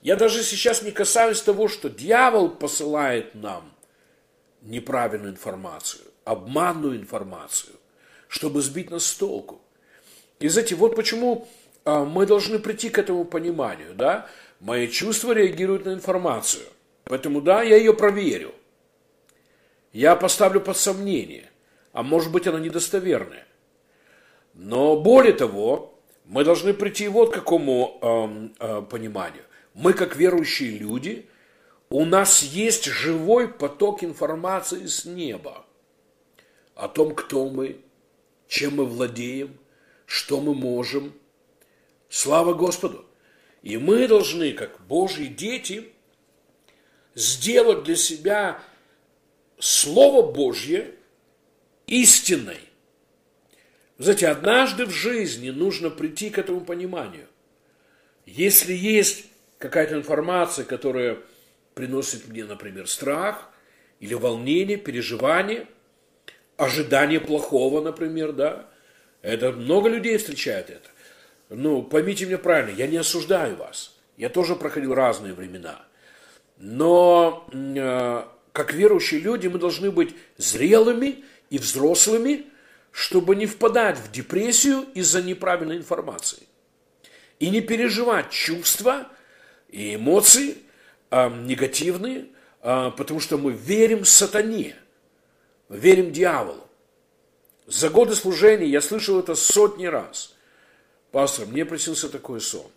Я 0.01 0.15
даже 0.15 0.43
сейчас 0.43 0.81
не 0.81 0.91
касаюсь 0.91 1.41
того, 1.41 1.67
что 1.67 1.89
дьявол 1.89 2.49
посылает 2.49 3.35
нам 3.35 3.73
неправильную 4.61 5.33
информацию, 5.33 6.03
обманную 6.23 6.97
информацию, 6.97 7.75
чтобы 8.27 8.61
сбить 8.61 8.91
нас 8.91 9.05
с 9.05 9.15
толку. 9.15 9.61
И 10.39 10.47
знаете, 10.47 10.75
вот 10.75 10.95
почему 10.95 11.47
а, 11.85 12.03
мы 12.03 12.25
должны 12.25 12.59
прийти 12.59 12.89
к 12.89 12.97
этому 12.97 13.25
пониманию, 13.25 13.93
да? 13.93 14.27
Мои 14.59 14.87
чувства 14.87 15.33
реагируют 15.33 15.85
на 15.85 15.93
информацию. 15.93 16.65
Поэтому, 17.03 17.41
да, 17.41 17.61
я 17.61 17.77
ее 17.77 17.93
проверю. 17.93 18.53
Я 19.93 20.15
поставлю 20.15 20.59
под 20.59 20.77
сомнение. 20.77 21.49
А 21.93 22.03
может 22.03 22.31
быть, 22.31 22.47
она 22.47 22.59
недостоверная. 22.59 23.45
Но 24.53 24.99
более 24.99 25.33
того, 25.33 25.97
мы 26.25 26.43
должны 26.43 26.73
прийти 26.73 27.07
вот 27.07 27.31
к 27.31 27.35
какому 27.35 27.99
э, 28.01 28.49
э, 28.59 28.81
пониманию. 28.89 29.43
Мы, 29.75 29.93
как 29.93 30.15
верующие 30.15 30.79
люди, 30.79 31.27
у 31.89 32.03
нас 32.03 32.41
есть 32.41 32.85
живой 32.85 33.47
поток 33.47 34.03
информации 34.03 34.87
с 34.87 35.05
неба 35.05 35.63
о 36.73 36.87
том, 36.87 37.13
кто 37.13 37.47
мы, 37.47 37.79
чем 38.47 38.77
мы 38.77 38.85
владеем, 38.85 39.55
что 40.07 40.41
мы 40.41 40.55
можем– 40.55 41.13
Слава 42.15 42.53
Господу! 42.53 43.05
И 43.61 43.75
мы 43.75 44.07
должны, 44.07 44.53
как 44.53 44.79
Божьи 44.87 45.25
дети, 45.25 45.89
сделать 47.13 47.83
для 47.83 47.97
себя 47.97 48.63
Слово 49.59 50.31
Божье 50.31 50.95
истинной. 51.87 52.59
Знаете, 53.97 54.29
однажды 54.29 54.85
в 54.85 54.91
жизни 54.91 55.49
нужно 55.49 55.89
прийти 55.89 56.29
к 56.29 56.37
этому 56.37 56.61
пониманию. 56.61 57.27
Если 58.25 58.71
есть 58.71 59.25
какая-то 59.57 59.95
информация, 59.95 60.65
которая 60.65 61.17
приносит 61.73 62.27
мне, 62.27 62.43
например, 62.43 62.87
страх 62.87 63.49
или 63.99 64.13
волнение, 64.13 64.77
переживание, 64.77 65.67
ожидание 66.57 67.19
плохого, 67.19 67.81
например, 67.81 68.31
да, 68.31 68.67
это 69.21 69.51
много 69.51 69.89
людей 69.89 70.17
встречают 70.17 70.69
это 70.69 70.89
ну, 71.49 71.83
поймите 71.83 72.25
меня 72.25 72.37
правильно, 72.37 72.75
я 72.75 72.87
не 72.87 72.97
осуждаю 72.97 73.55
вас. 73.55 73.95
Я 74.17 74.29
тоже 74.29 74.55
проходил 74.55 74.93
разные 74.93 75.33
времена. 75.33 75.81
Но 76.57 77.47
э, 77.51 78.23
как 78.51 78.73
верующие 78.73 79.19
люди 79.19 79.47
мы 79.47 79.59
должны 79.59 79.91
быть 79.91 80.15
зрелыми 80.37 81.23
и 81.49 81.59
взрослыми, 81.59 82.45
чтобы 82.91 83.35
не 83.35 83.45
впадать 83.45 83.97
в 83.97 84.11
депрессию 84.11 84.85
из-за 84.93 85.21
неправильной 85.21 85.77
информации. 85.77 86.43
И 87.39 87.49
не 87.49 87.59
переживать 87.59 88.31
чувства 88.31 89.09
и 89.69 89.95
эмоции 89.95 90.57
э, 91.11 91.29
негативные, 91.29 92.27
э, 92.61 92.91
потому 92.95 93.19
что 93.19 93.37
мы 93.37 93.51
верим 93.51 94.05
сатане, 94.05 94.75
верим 95.69 96.11
дьяволу. 96.11 96.67
За 97.67 97.89
годы 97.89 98.15
служения 98.15 98.67
я 98.67 98.81
слышал 98.81 99.19
это 99.19 99.35
сотни 99.35 99.85
раз– 99.85 100.31
Пастор, 101.15 101.45
мне 101.45 101.63
приснился 101.63 102.09
такой 102.09 102.41
сон, 102.41 102.69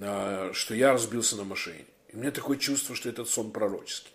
а, 0.00 0.50
что 0.54 0.74
я 0.74 0.92
разбился 0.92 1.36
на 1.36 1.44
машине. 1.44 1.84
И 2.08 2.16
у 2.16 2.18
меня 2.18 2.30
такое 2.30 2.56
чувство, 2.56 2.96
что 2.96 3.10
этот 3.10 3.28
сон 3.28 3.50
пророческий. 3.50 4.10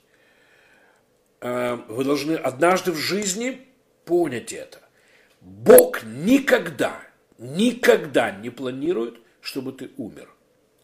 А, 1.42 1.76
вы 1.88 2.04
должны 2.04 2.34
однажды 2.34 2.92
в 2.92 2.96
жизни 2.96 3.68
понять 4.04 4.52
это. 4.52 4.80
Бог 5.42 6.02
никогда, 6.02 7.04
никогда 7.38 8.32
не 8.32 8.50
планирует, 8.50 9.20
чтобы 9.42 9.74
ты 9.74 9.92
умер, 9.98 10.28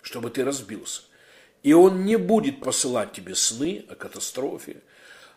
чтобы 0.03 0.29
ты 0.29 0.45
разбился. 0.45 1.01
И 1.63 1.73
Он 1.73 2.05
не 2.05 2.17
будет 2.17 2.61
посылать 2.61 3.13
тебе 3.13 3.35
сны 3.35 3.85
о 3.89 3.95
катастрофе, 3.95 4.77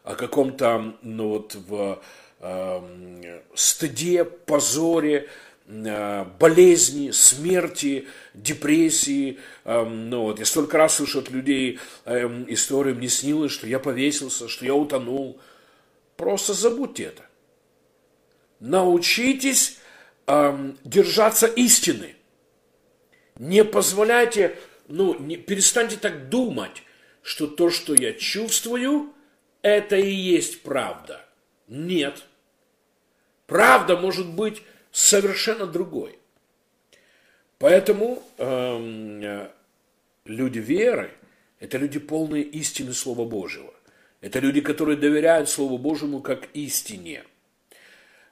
о 0.04 0.14
каком-то, 0.14 0.96
ну 1.02 1.28
вот, 1.28 1.54
в 1.54 2.00
э, 2.40 3.40
стыде, 3.54 4.24
позоре, 4.24 5.28
Э, 5.72 6.24
болезни, 6.38 7.12
смерти, 7.12 8.08
депрессии. 8.34 9.38
Эм, 9.64 10.10
ну, 10.10 10.22
вот, 10.22 10.40
я 10.40 10.44
столько 10.44 10.78
раз 10.78 10.96
слышу 10.96 11.20
от 11.20 11.30
людей 11.30 11.78
эм, 12.06 12.44
истории, 12.52 12.92
мне 12.92 13.08
снилось, 13.08 13.52
что 13.52 13.68
я 13.68 13.78
повесился, 13.78 14.48
что 14.48 14.64
я 14.64 14.74
утонул. 14.74 15.38
Просто 16.16 16.54
забудьте 16.54 17.04
это. 17.04 17.22
Научитесь 18.58 19.78
эм, 20.26 20.76
держаться 20.82 21.46
истины. 21.46 22.16
Не 23.38 23.64
позволяйте, 23.64 24.56
ну, 24.90 25.18
не, 25.18 25.36
перестаньте 25.36 25.96
так 25.96 26.28
думать, 26.28 26.82
что 27.22 27.46
то, 27.46 27.70
что 27.70 27.94
я 27.94 28.12
чувствую, 28.12 29.12
это 29.62 29.96
и 29.96 30.10
есть 30.10 30.62
правда. 30.62 31.24
Нет. 31.68 32.24
Правда 33.46 33.96
может 33.96 34.28
быть 34.28 34.62
совершенно 34.90 35.66
другой. 35.66 36.18
Поэтому 37.58 38.22
э, 38.38 39.48
люди 40.24 40.58
веры– 40.58 41.12
это 41.60 41.78
люди 41.78 41.98
полные 41.98 42.42
истины 42.42 42.92
Слова 42.92 43.24
Божьего. 43.24 43.72
Это 44.20 44.38
люди, 44.38 44.60
которые 44.60 44.96
доверяют 44.96 45.48
Слову 45.48 45.78
Божьему 45.78 46.20
как 46.20 46.48
истине. 46.54 47.24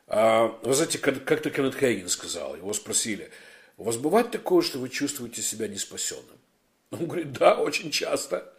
А, 0.07 0.59
вы 0.63 0.73
знаете, 0.73 0.99
как-то 0.99 1.51
Кеннет 1.51 1.75
Хейген 1.75 2.09
сказал, 2.09 2.57
его 2.57 2.73
спросили, 2.73 3.31
у 3.77 3.85
вас 3.85 3.97
бывает 3.97 4.31
такое, 4.31 4.63
что 4.63 4.79
вы 4.79 4.89
чувствуете 4.89 5.43
себя 5.43 5.69
неспасенным? 5.69 6.38
Он 6.91 7.07
говорит, 7.07 7.33
да, 7.33 7.55
очень 7.55 7.91
часто. 7.91 8.53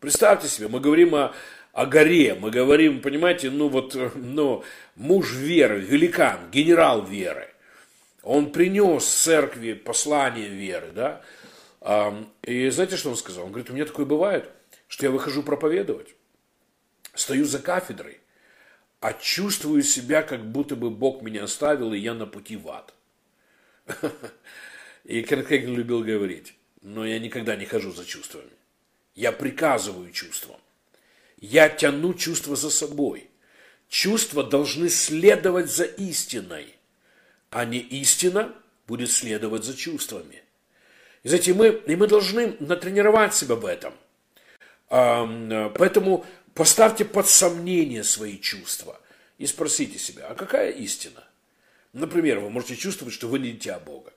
Представьте 0.00 0.48
себе, 0.48 0.68
мы 0.68 0.80
говорим 0.80 1.14
о, 1.14 1.34
о 1.72 1.86
горе, 1.86 2.34
мы 2.34 2.50
говорим, 2.50 3.00
понимаете, 3.00 3.50
ну 3.50 3.68
вот, 3.68 3.96
ну, 4.14 4.64
муж 4.94 5.32
веры, 5.34 5.80
великан, 5.80 6.50
генерал 6.50 7.04
веры. 7.04 7.48
Он 8.22 8.52
принес 8.52 9.04
церкви 9.04 9.74
послание 9.74 10.48
веры, 10.48 10.90
да. 10.94 11.22
И 12.42 12.68
знаете, 12.70 12.96
что 12.96 13.10
он 13.10 13.16
сказал? 13.16 13.44
Он 13.44 13.50
говорит, 13.50 13.70
у 13.70 13.74
меня 13.74 13.84
такое 13.84 14.06
бывает, 14.06 14.50
что 14.86 15.06
я 15.06 15.10
выхожу 15.10 15.42
проповедовать, 15.42 16.14
стою 17.14 17.44
за 17.44 17.58
кафедрой, 17.58 18.20
а 19.00 19.12
чувствую 19.12 19.82
себя, 19.82 20.22
как 20.22 20.44
будто 20.44 20.74
бы 20.74 20.90
Бог 20.90 21.22
меня 21.22 21.44
оставил, 21.44 21.92
и 21.92 21.98
я 21.98 22.14
на 22.14 22.26
пути 22.26 22.56
в 22.56 22.68
ад. 22.68 22.94
И 25.04 25.22
Кеннет 25.22 25.50
любил 25.50 26.02
говорить, 26.02 26.54
но 26.82 27.06
я 27.06 27.18
никогда 27.18 27.56
не 27.56 27.64
хожу 27.64 27.92
за 27.92 28.04
чувствами. 28.04 28.50
Я 29.14 29.32
приказываю 29.32 30.10
чувствам. 30.12 30.56
Я 31.40 31.68
тяну 31.68 32.14
чувства 32.14 32.56
за 32.56 32.70
собой. 32.70 33.28
Чувства 33.88 34.44
должны 34.44 34.88
следовать 34.88 35.70
за 35.70 35.84
истиной, 35.84 36.74
а 37.50 37.64
не 37.64 37.78
истина 37.78 38.54
будет 38.86 39.10
следовать 39.10 39.64
за 39.64 39.74
чувствами. 39.74 40.42
И, 41.22 41.28
знаете, 41.28 41.54
мы, 41.54 41.68
и 41.68 41.96
мы 41.96 42.06
должны 42.06 42.56
натренировать 42.60 43.34
себя 43.34 43.54
в 43.54 43.64
этом. 43.66 43.94
Поэтому 44.88 46.26
поставьте 46.54 47.04
под 47.04 47.28
сомнение 47.28 48.04
свои 48.04 48.38
чувства 48.38 49.00
и 49.38 49.46
спросите 49.46 49.98
себя, 49.98 50.28
а 50.28 50.34
какая 50.34 50.70
истина? 50.70 51.24
Например, 51.92 52.40
вы 52.40 52.50
можете 52.50 52.76
чувствовать, 52.76 53.14
что 53.14 53.28
вы 53.28 53.38
не 53.38 53.52
дитя 53.52 53.78
Бога. 53.78 54.12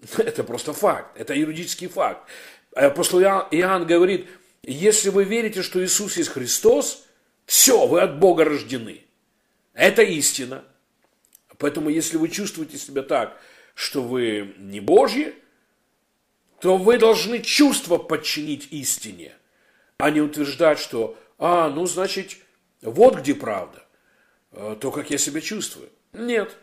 Это 0.18 0.44
просто 0.44 0.72
факт, 0.72 1.18
это 1.18 1.34
юридический 1.34 1.88
факт. 1.88 2.28
Апостол 2.74 3.20
Иоанн 3.20 3.86
говорит, 3.86 4.28
если 4.62 5.10
вы 5.10 5.24
верите, 5.24 5.62
что 5.62 5.84
Иисус 5.84 6.16
есть 6.16 6.30
Христос, 6.30 7.06
все, 7.46 7.86
вы 7.86 8.00
от 8.00 8.18
Бога 8.18 8.44
рождены. 8.44 9.04
Это 9.74 10.02
истина. 10.02 10.64
Поэтому, 11.58 11.90
если 11.90 12.16
вы 12.16 12.28
чувствуете 12.28 12.78
себя 12.78 13.02
так, 13.02 13.38
что 13.74 14.02
вы 14.02 14.54
не 14.58 14.80
Божьи, 14.80 15.34
то 16.60 16.76
вы 16.76 16.98
должны 16.98 17.40
чувство 17.40 17.98
подчинить 17.98 18.68
истине, 18.70 19.32
а 19.98 20.10
не 20.10 20.20
утверждать, 20.20 20.78
что, 20.78 21.18
а, 21.38 21.68
ну, 21.68 21.86
значит, 21.86 22.36
вот 22.80 23.16
где 23.16 23.34
правда, 23.34 23.84
э, 24.52 24.76
то, 24.80 24.90
как 24.90 25.10
я 25.10 25.18
себя 25.18 25.40
чувствую. 25.40 25.90
Нет. 26.12 26.56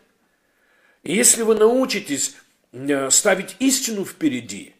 Если 1.02 1.42
вы 1.42 1.54
научитесь 1.54 2.34
э, 2.34 2.36
ставить 3.10 3.56
истину 3.58 4.04
впереди, 4.04 4.74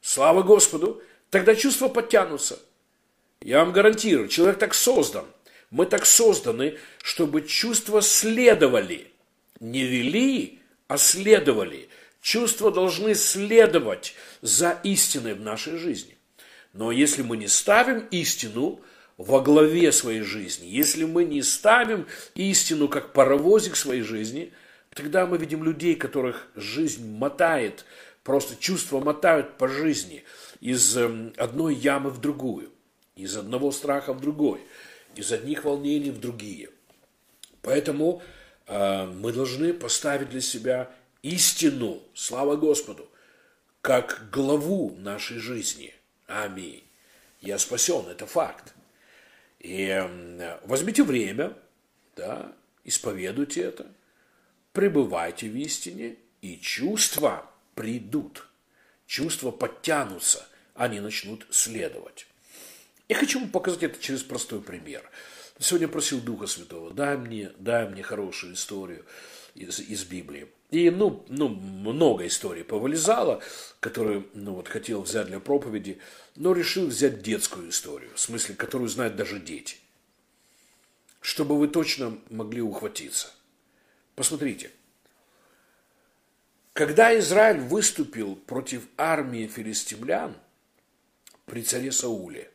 слава 0.00 0.42
Господу, 0.42 1.02
тогда 1.30 1.54
чувства 1.54 1.88
подтянутся. 1.88 2.58
Я 3.40 3.60
вам 3.64 3.72
гарантирую, 3.72 4.28
человек 4.28 4.58
так 4.58 4.74
создан. 4.74 5.24
Мы 5.70 5.86
так 5.86 6.04
созданы, 6.04 6.78
чтобы 7.02 7.42
чувства 7.42 8.02
следовали. 8.02 9.10
Не 9.60 9.84
вели, 9.84 10.58
а 10.88 10.98
следовали. 10.98 11.88
Чувства 12.20 12.70
должны 12.70 13.14
следовать 13.14 14.14
за 14.42 14.78
истиной 14.82 15.34
в 15.34 15.40
нашей 15.40 15.78
жизни. 15.78 16.18
Но 16.72 16.92
если 16.92 17.22
мы 17.22 17.36
не 17.36 17.48
ставим 17.48 18.00
истину 18.10 18.80
во 19.16 19.40
главе 19.40 19.92
своей 19.92 20.22
жизни, 20.22 20.66
если 20.66 21.04
мы 21.04 21.24
не 21.24 21.42
ставим 21.42 22.06
истину 22.34 22.88
как 22.88 23.12
паровозик 23.12 23.76
своей 23.76 24.02
жизни, 24.02 24.52
тогда 24.94 25.26
мы 25.26 25.38
видим 25.38 25.64
людей, 25.64 25.94
которых 25.94 26.48
жизнь 26.54 27.16
мотает, 27.16 27.84
просто 28.22 28.56
чувства 28.56 29.00
мотают 29.00 29.56
по 29.56 29.68
жизни 29.68 30.24
из 30.60 30.96
эм, 30.96 31.32
одной 31.36 31.74
ямы 31.74 32.10
в 32.10 32.20
другую, 32.20 32.70
из 33.16 33.36
одного 33.36 33.70
страха 33.72 34.12
в 34.12 34.20
другой, 34.20 34.60
из 35.14 35.32
одних 35.32 35.64
волнений 35.64 36.10
в 36.10 36.20
другие. 36.20 36.70
Поэтому 37.62 38.22
э, 38.66 39.06
мы 39.06 39.32
должны 39.32 39.72
поставить 39.72 40.30
для 40.30 40.40
себя 40.40 40.90
истину, 41.22 42.02
слава 42.14 42.56
Господу, 42.56 43.08
как 43.80 44.28
главу 44.32 44.94
нашей 44.98 45.38
жизни. 45.38 45.94
Аминь. 46.26 46.84
Я 47.40 47.58
спасен, 47.58 48.06
это 48.08 48.26
факт. 48.26 48.74
И 49.58 49.84
эм, 49.84 50.40
возьмите 50.64 51.02
время, 51.02 51.54
да, 52.16 52.52
исповедуйте 52.84 53.62
это, 53.62 53.86
пребывайте 54.72 55.48
в 55.48 55.56
истине, 55.56 56.16
и 56.42 56.58
чувства 56.58 57.50
придут. 57.74 58.46
Чувства 59.06 59.50
подтянутся, 59.50 60.46
они 60.74 61.00
начнут 61.00 61.46
следовать. 61.50 62.26
Я 63.08 63.16
хочу 63.16 63.40
вам 63.40 63.50
показать 63.50 63.82
это 63.82 64.00
через 64.00 64.22
простой 64.22 64.62
пример. 64.62 65.08
Сегодня 65.58 65.88
просил 65.88 66.20
Духа 66.20 66.46
Святого, 66.46 66.92
дай 66.92 67.16
мне, 67.16 67.52
дай 67.58 67.88
мне 67.88 68.02
хорошую 68.02 68.54
историю 68.54 69.04
из, 69.54 69.80
из 69.80 70.04
Библии. 70.04 70.46
И, 70.70 70.88
ну, 70.88 71.26
ну, 71.28 71.48
много 71.48 72.26
историй 72.26 72.62
повылезало, 72.62 73.42
которые, 73.80 74.24
ну, 74.34 74.54
вот, 74.54 74.68
хотел 74.68 75.02
взять 75.02 75.26
для 75.26 75.40
проповеди, 75.40 75.98
но 76.36 76.52
решил 76.52 76.86
взять 76.86 77.22
детскую 77.22 77.68
историю, 77.70 78.10
в 78.14 78.20
смысле, 78.20 78.54
которую 78.54 78.88
знают 78.88 79.16
даже 79.16 79.40
дети. 79.40 79.76
Чтобы 81.20 81.58
вы 81.58 81.66
точно 81.68 82.18
могли 82.30 82.62
ухватиться. 82.62 83.30
Посмотрите. 84.20 84.70
Когда 86.74 87.18
Израиль 87.18 87.58
выступил 87.60 88.36
против 88.36 88.86
армии 88.98 89.46
филистимлян 89.46 90.36
при 91.46 91.62
царе 91.62 91.90
Сауле, 91.90 92.50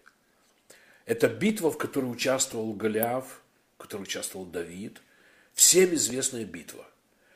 это 1.07 1.27
битва, 1.27 1.71
в 1.71 1.79
которой 1.79 2.05
участвовал 2.05 2.71
Голиаф, 2.73 3.41
в 3.77 3.81
которой 3.81 4.03
участвовал 4.03 4.45
Давид, 4.45 5.01
всем 5.53 5.95
известная 5.95 6.45
битва 6.45 6.85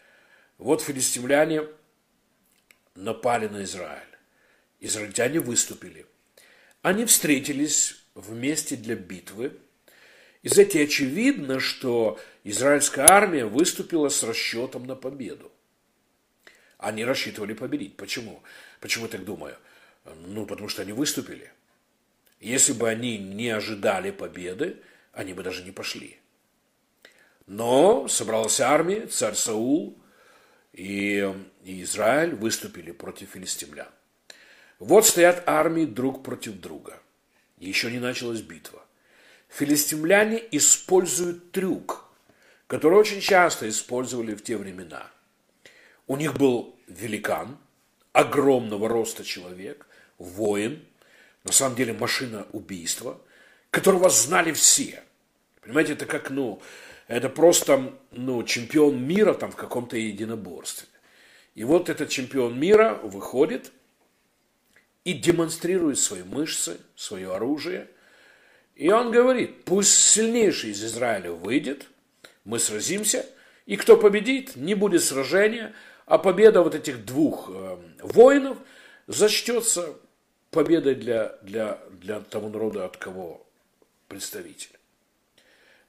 –вот 0.59 0.83
филистимляне 0.83 1.63
напали 2.93 3.47
на 3.47 3.63
Израиль. 3.63 4.15
Израильтяне 4.79 5.39
выступили. 5.39 6.05
Они 6.83 7.05
встретились 7.05 8.05
вместе 8.13 8.75
для 8.75 8.95
битвы. 8.95 9.57
Из 10.41 10.57
этих 10.57 10.87
очевидно, 10.87 11.59
что 11.59 12.19
израильская 12.43 13.05
армия 13.05 13.45
выступила 13.45 14.09
с 14.09 14.23
расчетом 14.23 14.85
на 14.85 14.95
победу. 14.95 15.51
Они 16.77 17.03
рассчитывали 17.03 17.53
победить. 17.53 17.97
Почему? 17.97 18.41
Почему 18.79 19.05
я 19.05 19.11
так 19.11 19.25
думаю? 19.25 19.57
Ну, 20.27 20.45
потому 20.45 20.69
что 20.69 20.81
они 20.81 20.93
выступили. 20.93 21.51
Если 22.39 22.71
бы 22.71 22.87
они 22.87 23.17
не 23.17 23.49
ожидали 23.49 24.11
победы, 24.11 24.77
они 25.11 25.33
бы 25.33 25.43
даже 25.43 25.63
не 25.63 25.71
пошли. 25.71 26.17
Но 27.47 28.07
собралась 28.07 28.61
армия, 28.61 29.07
царь 29.07 29.35
Саул– 29.35 29.97
и, 30.73 31.33
и 31.63 31.83
Израиль 31.83 32.35
выступили 32.35 32.91
против 32.91 33.31
филистимлян. 33.31 33.89
Вот 34.79 35.05
стоят 35.05 35.43
армии 35.45 35.85
друг 35.85 36.23
против 36.23 36.53
друга. 36.53 36.99
Еще 37.57 37.91
не 37.91 37.99
началась 37.99 38.41
битва. 38.41 38.85
Филистимляне 39.49 40.41
используют 40.51 41.51
трюк, 41.51 42.05
который 42.67 42.97
очень 42.97 43.19
часто 43.19 43.67
использовали 43.67 44.35
в 44.35 44.43
те 44.43 44.57
времена. 44.57 45.09
У 46.07 46.15
них 46.15 46.35
был 46.35 46.75
великан, 46.87 47.57
огромного 48.13 48.87
роста 48.87 49.23
человек, 49.23 49.87
воин, 50.17 50.83
на 51.43 51.51
самом 51.51 51.75
деле 51.75 51.93
машина 51.93 52.47
убийства, 52.51 53.19
которого 53.71 54.09
знали 54.09 54.51
все. 54.51 55.03
Понимаете, 55.61 55.93
это 55.93 56.05
как, 56.05 56.29
ну, 56.29 56.61
это 57.07 57.29
просто 57.29 57.93
ну, 58.11 58.43
чемпион 58.43 59.03
мира 59.03 59.33
там 59.33 59.51
в 59.51 59.55
каком-то 59.55 59.97
единоборстве. 59.97 60.87
И 61.55 61.63
вот 61.63 61.89
этот 61.89 62.09
чемпион 62.09 62.59
мира 62.59 62.99
выходит 63.03 63.71
и 65.03 65.13
демонстрирует 65.13 65.97
свои 65.99 66.23
мышцы, 66.23 66.77
свое 66.95 67.33
оружие. 67.33 67.87
И 68.79 68.89
он 68.91 69.11
говорит, 69.11 69.65
пусть 69.65 69.91
сильнейший 69.93 70.69
из 70.69 70.81
Израиля 70.85 71.33
выйдет, 71.33 71.87
мы 72.45 72.59
сразимся, 72.59 73.25
и 73.65 73.75
кто 73.75 73.97
победит, 73.97 74.55
не 74.55 74.73
будет 74.73 75.03
сражения, 75.03 75.75
а 76.05 76.17
победа 76.17 76.61
вот 76.61 76.75
этих 76.75 77.03
двух 77.03 77.49
э, 77.49 77.77
воинов 78.01 78.57
зачтется 79.05 79.95
победой 80.49 80.95
для, 80.95 81.35
для, 81.41 81.77
для 81.91 82.21
того 82.21 82.47
народа, 82.47 82.85
от 82.85 82.95
кого 82.95 83.45
представитель. 84.07 84.79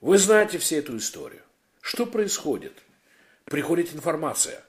Вы 0.00 0.18
знаете 0.18 0.58
всю 0.58 0.74
эту 0.74 0.96
историю. 0.96 1.42
Что 1.80 2.06
происходит? 2.06 2.72
Приходит 3.44 3.94
информация. 3.94 4.64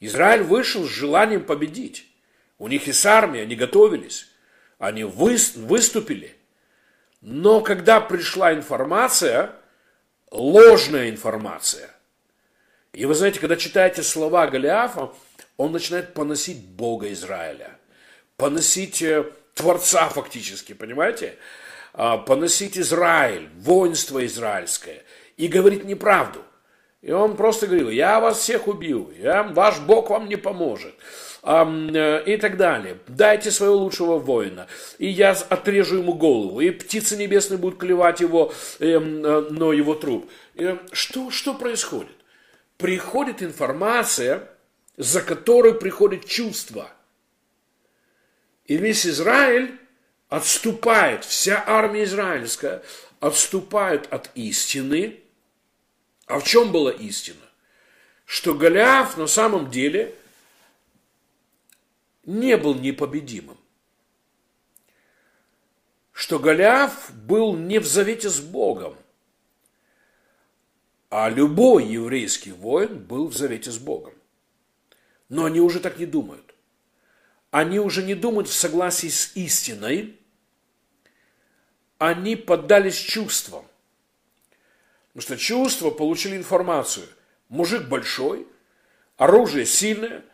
Израиль 0.00 0.42
вышел 0.42 0.84
с 0.84 0.88
желанием 0.90 1.44
победить. 1.44 2.06
У 2.56 2.68
них 2.68 2.86
есть 2.86 3.04
армия, 3.04 3.42
они 3.42 3.56
готовились. 3.56 4.30
Они 4.78 5.04
выступили. 5.04 6.38
Но 7.22 7.60
когда 7.60 8.00
пришла 8.00 8.52
информация, 8.52 9.52
ложная 10.32 11.08
информация, 11.08 11.88
и 12.92 13.06
вы 13.06 13.14
знаете, 13.14 13.38
когда 13.38 13.56
читаете 13.56 14.02
слова 14.02 14.48
Голиафа, 14.48 15.12
он 15.56 15.70
начинает 15.70 16.14
поносить 16.14 16.58
Бога 16.58 17.12
Израиля, 17.12 17.78
поносить 18.36 19.00
э, 19.02 19.24
Творца 19.54 20.08
фактически, 20.08 20.72
понимаете? 20.72 21.38
А, 21.94 22.18
поносить 22.18 22.76
Израиль, 22.76 23.48
воинство 23.56 24.24
израильское, 24.26 25.04
и 25.36 25.46
говорить 25.46 25.84
неправду. 25.84 26.42
И 27.02 27.12
он 27.12 27.36
просто 27.36 27.66
говорил, 27.66 27.90
я 27.90 28.18
вас 28.18 28.38
всех 28.38 28.66
убью, 28.66 29.12
я, 29.16 29.44
ваш 29.44 29.78
Бог 29.80 30.10
вам 30.10 30.28
не 30.28 30.36
поможет. 30.36 30.94
Э, 31.42 32.22
и 32.24 32.36
так 32.36 32.56
далее. 32.56 32.98
Дайте 33.08 33.50
своего 33.50 33.76
лучшего 33.76 34.18
воина, 34.18 34.68
и 34.98 35.08
я 35.08 35.32
отрежу 35.32 35.98
ему 35.98 36.14
голову, 36.14 36.60
и 36.60 36.70
птицы 36.70 37.16
небесные 37.16 37.58
будут 37.58 37.78
клевать 37.78 38.20
его, 38.20 38.52
эм, 38.78 39.24
э, 39.24 39.40
но 39.50 39.72
его 39.72 39.94
труп. 39.94 40.30
Что, 40.92 41.30
что 41.30 41.54
происходит? 41.54 42.16
Приходит 42.78 43.42
информация, 43.42 44.48
за 44.96 45.22
которой 45.22 45.74
приходит 45.74 46.26
чувство. 46.26 46.90
И 48.66 48.76
весь 48.76 49.06
Израиль 49.06 49.78
отступает, 50.28 51.24
вся 51.24 51.62
армия 51.66 52.04
израильская 52.04 52.82
отступает 53.20 54.12
от 54.12 54.30
истины. 54.34 55.20
А 56.26 56.38
в 56.38 56.44
чем 56.44 56.72
была 56.72 56.90
истина? 56.90 57.36
Что 58.24 58.54
Голиаф 58.54 59.16
на 59.16 59.26
самом 59.26 59.70
деле 59.70 60.14
не 62.24 62.56
был 62.56 62.74
непобедимым. 62.74 63.58
Что 66.12 66.38
Голиаф 66.38 67.10
был 67.12 67.56
не 67.56 67.78
в 67.78 67.86
завете 67.86 68.28
с 68.28 68.40
Богом, 68.40 68.96
а 71.10 71.28
любой 71.28 71.84
еврейский 71.84 72.52
воин 72.52 72.98
был 72.98 73.28
в 73.28 73.36
завете 73.36 73.70
с 73.70 73.78
Богом. 73.78 74.14
Но 75.28 75.44
они 75.44 75.60
уже 75.60 75.80
так 75.80 75.98
не 75.98 76.06
думают. 76.06 76.54
Они 77.50 77.78
уже 77.78 78.02
не 78.02 78.14
думают 78.14 78.48
в 78.48 78.54
согласии 78.54 79.08
с 79.08 79.36
истиной, 79.36 80.18
они 81.98 82.34
поддались 82.34 82.96
чувствам. 82.96 83.66
Потому 85.08 85.22
что 85.22 85.36
чувства 85.36 85.90
получили 85.90 86.36
информацию. 86.36 87.06
Мужик 87.48 87.88
большой, 87.88 88.46
оружие 89.18 89.66
сильное. 89.66 90.24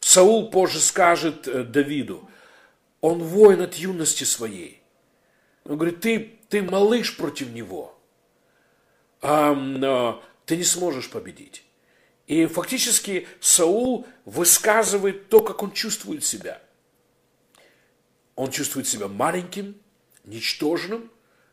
Саул 0.00 0.50
позже 0.50 0.80
скажет 0.80 1.46
э, 1.48 1.64
Давиду, 1.64 2.28
он 3.00 3.22
воин 3.22 3.62
от 3.62 3.74
юности 3.74 4.24
своей. 4.24 4.82
Он 5.64 5.76
говорит, 5.76 6.00
ты, 6.00 6.38
ты 6.48 6.62
малыш 6.62 7.16
против 7.16 7.50
него. 7.50 7.98
А, 9.20 9.54
а, 9.54 10.22
ты 10.46 10.56
не 10.56 10.64
сможешь 10.64 11.10
победить. 11.10 11.64
И 12.26 12.46
фактически 12.46 13.26
Саул 13.40 14.06
высказывает 14.24 15.28
то, 15.28 15.40
как 15.40 15.62
он 15.62 15.72
чувствует 15.72 16.24
себя. 16.24 16.60
Он 18.34 18.50
чувствует 18.50 18.86
себя 18.86 19.08
маленьким, 19.08 19.76
ничтожным, 20.24 21.10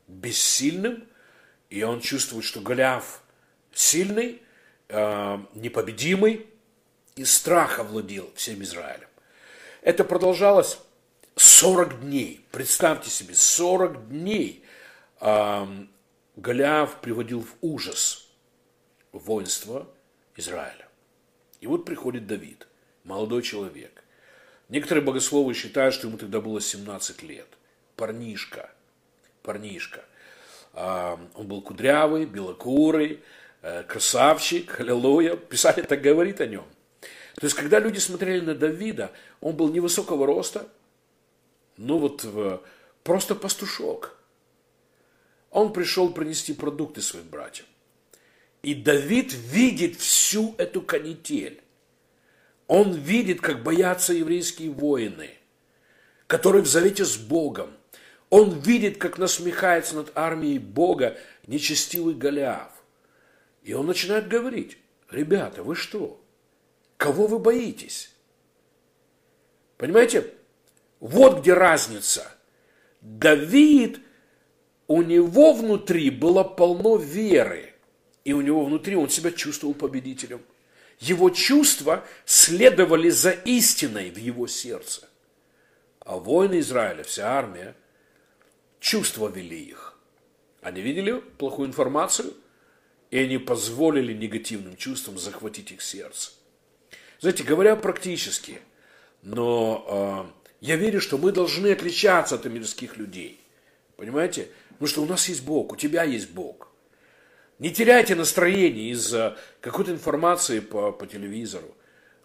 бессильным, 0.08 1.08
и 1.70 1.84
он 1.84 2.02
чувствует, 2.02 2.46
что 2.46 2.62
Голиаф 2.62 3.22
сильный, 3.74 4.41
э, 4.89 5.39
непобедимый, 5.56 6.48
и 7.16 7.24
страх 7.24 7.80
овладел 7.80 8.30
всем 8.36 8.61
Израилем. 8.61 9.07
Это 9.82 10.03
продолжалось 10.03 10.80
40 11.38 12.01
дней. 12.01 12.45
Представьте 12.51 13.09
себе, 13.09 13.36
40 13.36 14.09
дней 14.09 14.63
э, 15.22 15.66
Голиаф 16.36 16.99
приводил 16.99 17.41
в 17.41 17.55
ужас 17.61 18.28
воинство 19.13 19.88
Израиля. 20.36 20.88
И 21.61 21.68
вот 21.68 21.86
приходит 21.86 22.28
Давид, 22.28 22.68
молодой 23.05 23.43
человек. 23.43 24.03
Некоторые 24.68 25.03
богословы 25.03 25.53
считают, 25.53 25.93
что 25.95 26.07
ему 26.07 26.18
тогда 26.18 26.41
было 26.41 26.59
17 26.59 27.24
лет. 27.24 27.47
Парнишка, 27.95 28.72
парнишка. 29.41 30.03
А, 30.74 31.18
он 31.36 31.47
был 31.47 31.61
кудрявый, 31.61 32.26
белокурый, 32.26 33.22
э, 33.61 33.84
красавчик, 33.84 34.80
аллилуйя. 34.82 35.38
Писатель 35.38 35.86
так 35.86 36.01
говорит 36.01 36.41
о 36.41 36.47
нем. 36.47 36.66
То 37.36 37.45
есть, 37.45 37.55
когда 37.55 37.79
люди 37.79 37.99
смотрели 37.99 38.39
на 38.39 38.55
Давида, 38.55 39.11
он 39.41 39.55
был 39.55 39.69
невысокого 39.69 40.25
роста, 40.25 40.67
ну 41.77 41.97
вот 41.97 42.25
просто 43.03 43.36
пастушок. 43.36 44.17
Он 45.51 45.71
пришел 45.73 46.11
принести 46.11 46.53
продукты 46.53 47.01
своим 47.01 47.27
братьям. 47.27 47.67
И 48.61 48.73
Давид 48.73 49.33
видит 49.33 49.97
всю 49.97 50.55
эту 50.57 50.81
канитель. 50.81 51.61
Он 52.67 52.93
видит, 52.93 53.41
как 53.41 53.63
боятся 53.63 54.13
еврейские 54.13 54.71
воины, 54.71 55.29
которые 56.25 56.63
в 56.63 56.67
завете 56.67 57.05
с 57.05 57.15
Богом. 57.15 57.69
Он 58.31 58.59
видит, 58.59 58.97
как 58.97 59.17
насмехается 59.17 59.95
над 59.95 60.11
армией 60.17 60.57
Бога 60.57 61.15
нечестивый 61.45 62.15
Голиаф. 62.15 62.71
И 63.61 63.73
он 63.73 63.86
начинает 63.86 64.27
говорить, 64.27 64.77
ребята, 65.11 65.61
вы 65.61 65.75
что? 65.75 66.19
Кого 66.98 67.28
вы 67.28 67.39
боитесь? 67.39 68.14
Понимаете? 69.78 70.34
Вот 71.00 71.41
где 71.41 71.54
разница. 71.54 72.32
Давид, 73.02 74.00
у 74.88 75.02
него 75.02 75.54
внутри 75.54 76.10
было 76.10 76.43
полно 76.43 76.98
веры. 76.98 77.74
И 78.24 78.34
у 78.34 78.41
него 78.41 78.66
внутри 78.66 78.96
он 78.96 79.10
себя 79.10 79.32
чувствовал 79.32 79.76
победителем. 79.76 80.41
Его 81.00 81.30
чувства 81.30 82.04
следовали 82.26 83.10
за 83.10 83.32
истиной 83.32 84.10
в 84.10 84.18
его 84.18 84.48
сердце. 84.48 85.08
А 86.00 86.18
воины 86.18 86.60
Израиля, 86.60 87.04
вся 87.04 87.30
армия, 87.38 87.76
чувства 88.80 89.28
вели 89.28 89.60
их. 89.60 89.98
Они 90.62 90.82
видели 90.82 91.20
плохую 91.38 91.68
информацию, 91.68 92.34
и 93.12 93.20
они 93.20 93.38
позволили 93.38 94.14
негативным 94.14 94.76
чувствам 94.78 95.20
захватить 95.20 95.72
их 95.72 95.82
сердце. 95.82 96.32
Знаете, 97.26 97.43
говоря 97.43 97.76
практически, 97.76 98.59
но 99.23 100.30
э, 100.30 100.45
я 100.61 100.76
верю, 100.76 101.01
что 101.01 101.17
мы 101.17 101.32
должны 101.32 101.71
отличаться 101.71 102.36
от 102.36 102.45
мирских 102.45 102.97
людей. 102.97 103.41
Понимаете? 103.97 104.49
Потому 104.73 104.88
что 104.88 105.01
у 105.01 105.05
нас 105.07 105.28
есть 105.28 105.43
Бог, 105.43 105.73
у 105.73 105.76
тебя 105.76 106.03
есть 106.03 106.30
Бог. 106.30 106.67
Не 107.57 107.71
теряйте 107.71 108.13
настроение 108.13 108.91
из-за 108.91 109.39
какой-то 109.59 109.91
информации 109.91 110.59
по, 110.59 110.91
по 110.91 111.07
телевизору. 111.07 111.76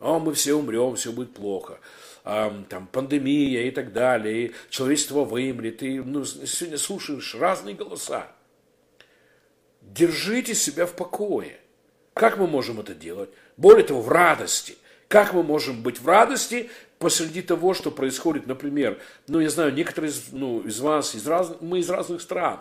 О, 0.00 0.18
мы 0.18 0.34
все 0.34 0.52
умрем, 0.52 0.96
все 0.96 1.12
будет 1.12 1.32
плохо. 1.32 1.80
А, 2.22 2.54
там 2.68 2.86
пандемия 2.86 3.68
и 3.68 3.70
так 3.70 3.94
далее, 3.94 4.48
и 4.48 4.54
человечество 4.68 5.24
вымрет. 5.24 5.82
И 5.82 5.98
ну, 5.98 6.26
сегодня 6.26 6.76
слушаешь 6.76 7.34
разные 7.36 7.74
голоса. 7.74 8.26
Держите 9.80 10.54
себя 10.54 10.84
в 10.84 10.92
покое. 10.92 11.58
Как 12.12 12.36
мы 12.36 12.46
можем 12.46 12.80
это 12.80 12.94
делать? 12.94 13.30
Более 13.56 13.86
того, 13.86 14.02
в 14.02 14.10
радости. 14.10 14.76
Как 15.10 15.32
мы 15.32 15.42
можем 15.42 15.82
быть 15.82 16.00
в 16.00 16.06
радости 16.06 16.70
посреди 17.00 17.42
того, 17.42 17.74
что 17.74 17.90
происходит, 17.90 18.46
например, 18.46 19.00
ну, 19.26 19.40
я 19.40 19.50
знаю, 19.50 19.74
некоторые 19.74 20.12
из, 20.12 20.26
ну, 20.30 20.60
из 20.60 20.78
вас, 20.78 21.16
из 21.16 21.26
раз, 21.26 21.56
мы 21.60 21.80
из 21.80 21.90
разных 21.90 22.22
стран, 22.22 22.60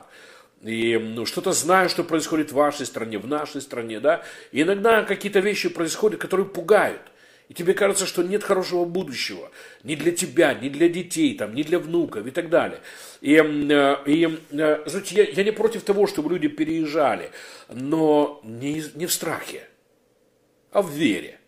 и 0.64 0.98
ну, 0.98 1.28
что-то 1.28 1.52
знаю, 1.52 1.90
что 1.90 2.04
происходит 2.04 2.52
в 2.52 2.56
вашей 2.56 2.88
стране, 2.88 3.20
в 3.20 3.28
нашей 3.28 3.62
стране, 3.62 4.00
да, 4.00 4.24
и 4.52 4.64
иногда 4.64 5.04
какие-то 5.04 5.42
вещи 5.42 5.70
происходят, 5.70 6.20
которые 6.20 6.48
пугают. 6.48 7.04
И 7.50 7.54
тебе 7.54 7.76
кажется, 7.76 8.08
что 8.08 8.24
нет 8.24 8.44
хорошего 8.44 8.84
будущего 8.84 9.52
ни 9.84 9.94
для 9.94 10.12
тебя, 10.12 10.56
ни 10.56 10.70
для 10.70 10.90
детей, 10.90 11.38
там, 11.38 11.54
ни 11.54 11.62
для 11.62 11.78
внуков 11.78 12.26
и 12.26 12.32
так 12.32 12.50
далее. 12.50 12.80
И, 13.22 13.36
э, 13.36 13.96
и 14.08 14.40
э, 14.50 14.84
знаете, 14.88 15.16
я, 15.16 15.24
я 15.24 15.44
не 15.44 15.52
против 15.52 15.84
того, 15.84 16.08
чтобы 16.08 16.32
люди 16.32 16.48
переезжали, 16.48 17.30
но 17.72 18.42
не, 18.44 18.84
не 18.96 19.06
в 19.06 19.14
страхе, 19.14 19.68
а 20.72 20.82
в 20.82 20.90
вере. 20.90 21.39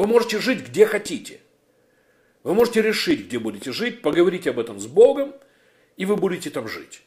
Вы 0.00 0.06
можете 0.06 0.38
жить 0.38 0.66
где 0.66 0.86
хотите. 0.86 1.40
Вы 2.42 2.54
можете 2.54 2.80
решить, 2.80 3.26
где 3.26 3.38
будете 3.38 3.70
жить, 3.70 4.00
поговорить 4.00 4.46
об 4.46 4.58
этом 4.58 4.80
с 4.80 4.86
Богом, 4.86 5.34
и 5.98 6.06
вы 6.06 6.16
будете 6.16 6.48
там 6.48 6.68
жить. 6.68 7.02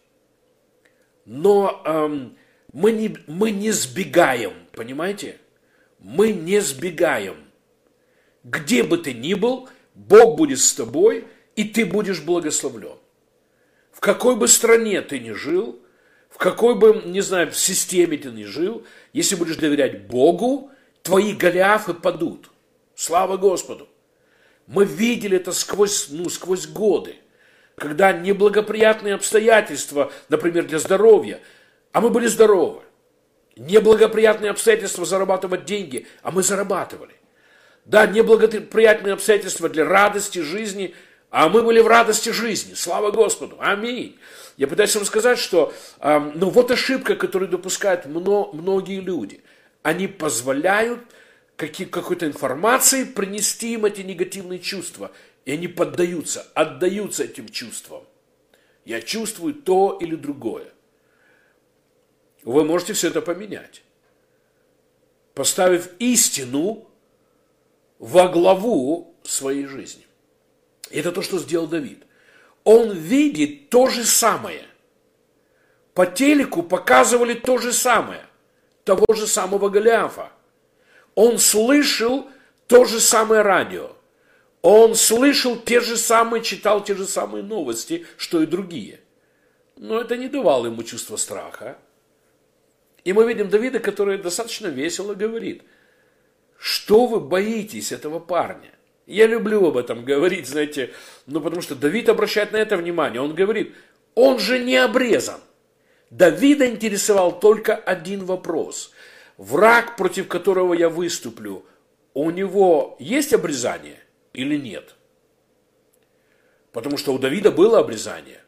Но 1.25 1.81
эм, 1.85 2.37
мы, 2.71 2.91
не, 2.91 3.17
мы 3.25 3.49
не 3.49 3.71
сбегаем, 3.71 4.53
понимаете? 4.73 5.39
Мы 5.97 6.33
не 6.33 6.59
сбегаем. 6.59 7.37
Где 8.43 8.83
бы 8.83 8.99
ты 8.99 9.15
ни 9.15 9.33
был, 9.33 9.69
Бог 9.95 10.37
будет 10.37 10.59
с 10.59 10.71
тобой, 10.75 11.25
и 11.55 11.63
ты 11.63 11.87
будешь 11.87 12.21
благословлен. 12.21 12.99
В 13.91 14.01
какой 14.01 14.35
бы 14.35 14.47
стране 14.47 15.01
ты 15.01 15.17
ни 15.17 15.31
жил, 15.31 15.81
в 16.29 16.37
какой 16.37 16.75
бы, 16.75 17.01
не 17.05 17.21
знаю, 17.21 17.49
в 17.49 17.57
системе 17.57 18.17
ты 18.17 18.29
ни 18.29 18.43
жил, 18.43 18.85
если 19.13 19.33
будешь 19.33 19.57
доверять 19.57 20.05
Богу, 20.05 20.69
твои 21.01 21.33
голиафы 21.33 21.95
падут. 21.95 22.51
Слава 22.95 23.37
Господу! 23.37 23.87
Мы 24.67 24.85
видели 24.85 25.37
это 25.37 25.51
сквозь, 25.51 26.07
ну, 26.09 26.29
сквозь 26.29 26.67
годы 26.67 27.17
когда 27.75 28.11
неблагоприятные 28.11 29.15
обстоятельства, 29.15 30.11
например, 30.29 30.65
для 30.65 30.79
здоровья, 30.79 31.39
а 31.91 32.01
мы 32.01 32.09
были 32.09 32.27
здоровы. 32.27 32.81
Неблагоприятные 33.55 34.51
обстоятельства 34.51 35.05
зарабатывать 35.05 35.65
деньги, 35.65 36.07
а 36.21 36.31
мы 36.31 36.43
зарабатывали. 36.43 37.13
Да, 37.85 38.07
неблагоприятные 38.07 39.13
обстоятельства 39.13 39.69
для 39.69 39.85
радости 39.85 40.39
жизни, 40.39 40.95
а 41.29 41.49
мы 41.49 41.61
были 41.61 41.79
в 41.79 41.87
радости 41.87 42.29
жизни. 42.29 42.73
Слава 42.73 43.11
Господу. 43.11 43.57
Аминь. 43.59 44.17
Я 44.55 44.67
пытаюсь 44.67 44.95
вам 44.95 45.05
сказать, 45.05 45.39
что 45.39 45.73
э, 45.99 46.31
ну 46.35 46.49
вот 46.49 46.71
ошибка, 46.71 47.15
которую 47.15 47.49
допускают 47.49 48.05
мно, 48.05 48.51
многие 48.53 49.01
люди. 49.01 49.43
Они 49.81 50.07
позволяют 50.07 50.99
какой-то 51.55 52.25
информации, 52.25 53.03
принести 53.03 53.73
им 53.73 53.85
эти 53.85 54.01
негативные 54.01 54.59
чувства. 54.59 55.11
И 55.45 55.51
они 55.51 55.67
поддаются, 55.67 56.47
отдаются 56.53 57.23
этим 57.23 57.49
чувствам. 57.49 58.03
Я 58.85 59.01
чувствую 59.01 59.53
то 59.53 59.97
или 59.99 60.15
другое. 60.15 60.67
Вы 62.43 62.63
можете 62.63 62.93
все 62.93 63.09
это 63.09 63.21
поменять. 63.21 63.83
Поставив 65.33 65.89
истину 65.99 66.87
во 67.99 68.27
главу 68.27 69.15
своей 69.23 69.65
жизни. 69.65 70.05
Это 70.91 71.11
то, 71.11 71.21
что 71.21 71.39
сделал 71.39 71.67
Давид. 71.67 72.03
Он 72.63 72.91
видит 72.91 73.69
то 73.69 73.87
же 73.87 74.03
самое. 74.03 74.65
По 75.93 76.05
телеку 76.05 76.63
показывали 76.63 77.33
то 77.33 77.57
же 77.57 77.73
самое. 77.73 78.25
Того 78.83 79.13
же 79.13 79.27
самого 79.27 79.69
Голиафа. 79.69 80.31
Он 81.15 81.37
слышал 81.37 82.27
то 82.67 82.85
же 82.85 82.99
самое 82.99 83.41
радио. 83.41 83.91
Он 84.61 84.95
слышал 84.95 85.57
те 85.57 85.81
же 85.81 85.97
самые, 85.97 86.41
читал 86.43 86.83
те 86.83 86.95
же 86.95 87.05
самые 87.05 87.43
новости, 87.43 88.05
что 88.17 88.41
и 88.41 88.45
другие. 88.45 89.01
Но 89.75 89.99
это 89.99 90.15
не 90.15 90.29
давало 90.29 90.67
ему 90.67 90.83
чувства 90.83 91.17
страха. 91.17 91.77
И 93.03 93.11
мы 93.11 93.27
видим 93.27 93.49
Давида, 93.49 93.79
который 93.79 94.17
достаточно 94.17 94.67
весело 94.67 95.13
говорит, 95.13 95.63
что 96.57 97.07
вы 97.07 97.19
боитесь 97.19 97.91
этого 97.91 98.19
парня? 98.19 98.71
Я 99.05 99.27
люблю 99.27 99.67
об 99.67 99.75
этом 99.75 100.05
говорить, 100.05 100.47
знаете, 100.47 100.93
ну 101.25 101.41
потому 101.41 101.61
что 101.61 101.75
Давид 101.75 102.07
обращает 102.07 102.53
на 102.53 102.57
это 102.57 102.77
внимание. 102.77 103.21
Он 103.21 103.35
говорит, 103.35 103.75
он 104.15 104.39
же 104.39 104.59
не 104.59 104.77
обрезан. 104.77 105.41
Давида 106.09 106.69
интересовал 106.69 107.37
только 107.37 107.75
один 107.75 108.23
вопрос. 108.23 108.92
Враг, 109.37 109.95
против 109.97 110.27
которого 110.27 110.73
я 110.73 110.89
выступлю, 110.89 111.65
у 112.13 112.29
него 112.29 112.95
есть 112.99 113.33
обрезание 113.33 113.99
или 114.33 114.57
нет? 114.57 114.95
Потому 116.71 116.97
что 116.97 117.13
у 117.13 117.19
Давида 117.19 117.51
было 117.51 117.79
обрезание. 117.79 118.41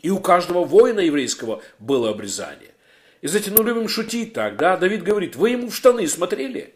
И 0.00 0.10
у 0.10 0.18
каждого 0.18 0.64
воина 0.64 1.00
еврейского 1.00 1.62
было 1.78 2.10
обрезание. 2.10 2.74
И 3.22 3.28
знаете, 3.28 3.50
ну 3.50 3.62
любим 3.62 3.88
шутить 3.88 4.34
так, 4.34 4.56
да? 4.56 4.76
Давид 4.76 5.02
говорит, 5.02 5.36
вы 5.36 5.50
ему 5.50 5.68
в 5.68 5.74
штаны 5.74 6.06
смотрели? 6.06 6.74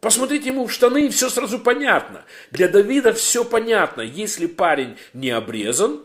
Посмотрите 0.00 0.50
ему 0.50 0.66
в 0.66 0.72
штаны, 0.72 1.06
и 1.06 1.08
все 1.08 1.28
сразу 1.28 1.58
понятно. 1.58 2.24
Для 2.50 2.68
Давида 2.68 3.12
все 3.12 3.44
понятно. 3.44 4.02
Если 4.02 4.46
парень 4.46 4.96
не 5.12 5.30
обрезан, 5.30 6.04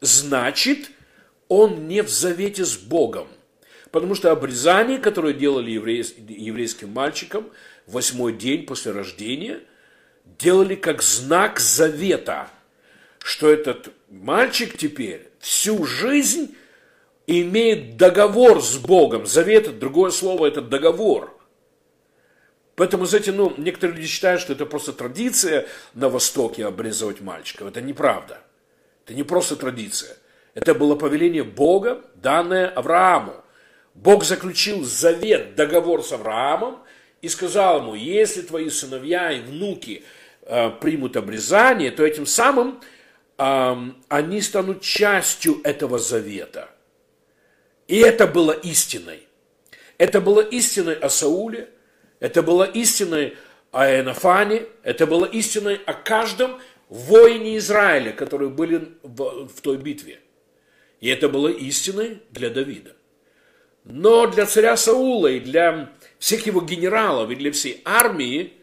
значит, 0.00 0.90
он 1.48 1.88
не 1.88 2.02
в 2.02 2.10
завете 2.10 2.64
с 2.64 2.76
Богом. 2.76 3.28
Потому 3.94 4.16
что 4.16 4.32
обрезание, 4.32 4.98
которое 4.98 5.32
делали 5.32 5.70
еврейским 5.70 6.90
мальчикам, 6.90 7.48
восьмой 7.86 8.32
день 8.32 8.66
после 8.66 8.90
рождения, 8.90 9.60
делали 10.36 10.74
как 10.74 11.00
знак 11.00 11.60
завета, 11.60 12.50
что 13.22 13.48
этот 13.48 13.90
мальчик 14.10 14.76
теперь 14.76 15.28
всю 15.38 15.84
жизнь 15.84 16.56
имеет 17.28 17.96
договор 17.96 18.60
с 18.60 18.78
Богом. 18.78 19.26
Завет, 19.26 19.78
другое 19.78 20.10
слово, 20.10 20.46
это 20.46 20.60
договор. 20.60 21.32
Поэтому, 22.74 23.06
знаете, 23.06 23.30
ну, 23.30 23.54
некоторые 23.58 23.94
люди 23.98 24.08
считают, 24.08 24.40
что 24.40 24.54
это 24.54 24.66
просто 24.66 24.92
традиция 24.92 25.68
на 25.94 26.08
Востоке 26.08 26.66
обрезывать 26.66 27.20
мальчиков. 27.20 27.68
Это 27.68 27.80
неправда. 27.80 28.40
Это 29.04 29.14
не 29.14 29.22
просто 29.22 29.54
традиция. 29.54 30.16
Это 30.54 30.74
было 30.74 30.96
повеление 30.96 31.44
Бога, 31.44 32.00
данное 32.16 32.66
Аврааму. 32.66 33.43
Бог 33.94 34.24
заключил 34.24 34.84
завет, 34.84 35.54
договор 35.54 36.02
с 36.02 36.12
Авраамом 36.12 36.80
и 37.22 37.28
сказал 37.28 37.80
ему, 37.80 37.94
если 37.94 38.42
твои 38.42 38.68
сыновья 38.68 39.30
и 39.30 39.40
внуки 39.40 40.04
э, 40.42 40.70
примут 40.80 41.16
обрезание, 41.16 41.92
то 41.92 42.04
этим 42.04 42.26
самым 42.26 42.80
э, 43.38 43.76
они 44.08 44.40
станут 44.40 44.82
частью 44.82 45.60
этого 45.62 45.98
завета. 45.98 46.70
И 47.86 47.98
это 47.98 48.26
было 48.26 48.50
истиной. 48.50 49.28
Это 49.96 50.20
было 50.20 50.40
истиной 50.40 50.94
о 50.94 51.08
Сауле, 51.08 51.70
это 52.18 52.42
было 52.42 52.64
истиной 52.64 53.36
о 53.70 53.86
Энофане, 53.86 54.64
это 54.82 55.06
было 55.06 55.24
истиной 55.24 55.76
о 55.86 55.92
каждом 55.92 56.60
воине 56.88 57.58
Израиля, 57.58 58.10
которые 58.12 58.50
были 58.50 58.96
в 59.02 59.60
той 59.62 59.76
битве. 59.76 60.18
И 61.00 61.08
это 61.08 61.28
было 61.28 61.48
истиной 61.48 62.22
для 62.30 62.50
Давида. 62.50 62.96
Но 63.84 64.26
для 64.26 64.46
царя 64.46 64.76
Саула 64.76 65.28
и 65.28 65.40
для 65.40 65.92
всех 66.18 66.46
его 66.46 66.62
генералов 66.62 67.30
и 67.30 67.36
для 67.36 67.52
всей 67.52 67.82
армии 67.84 68.54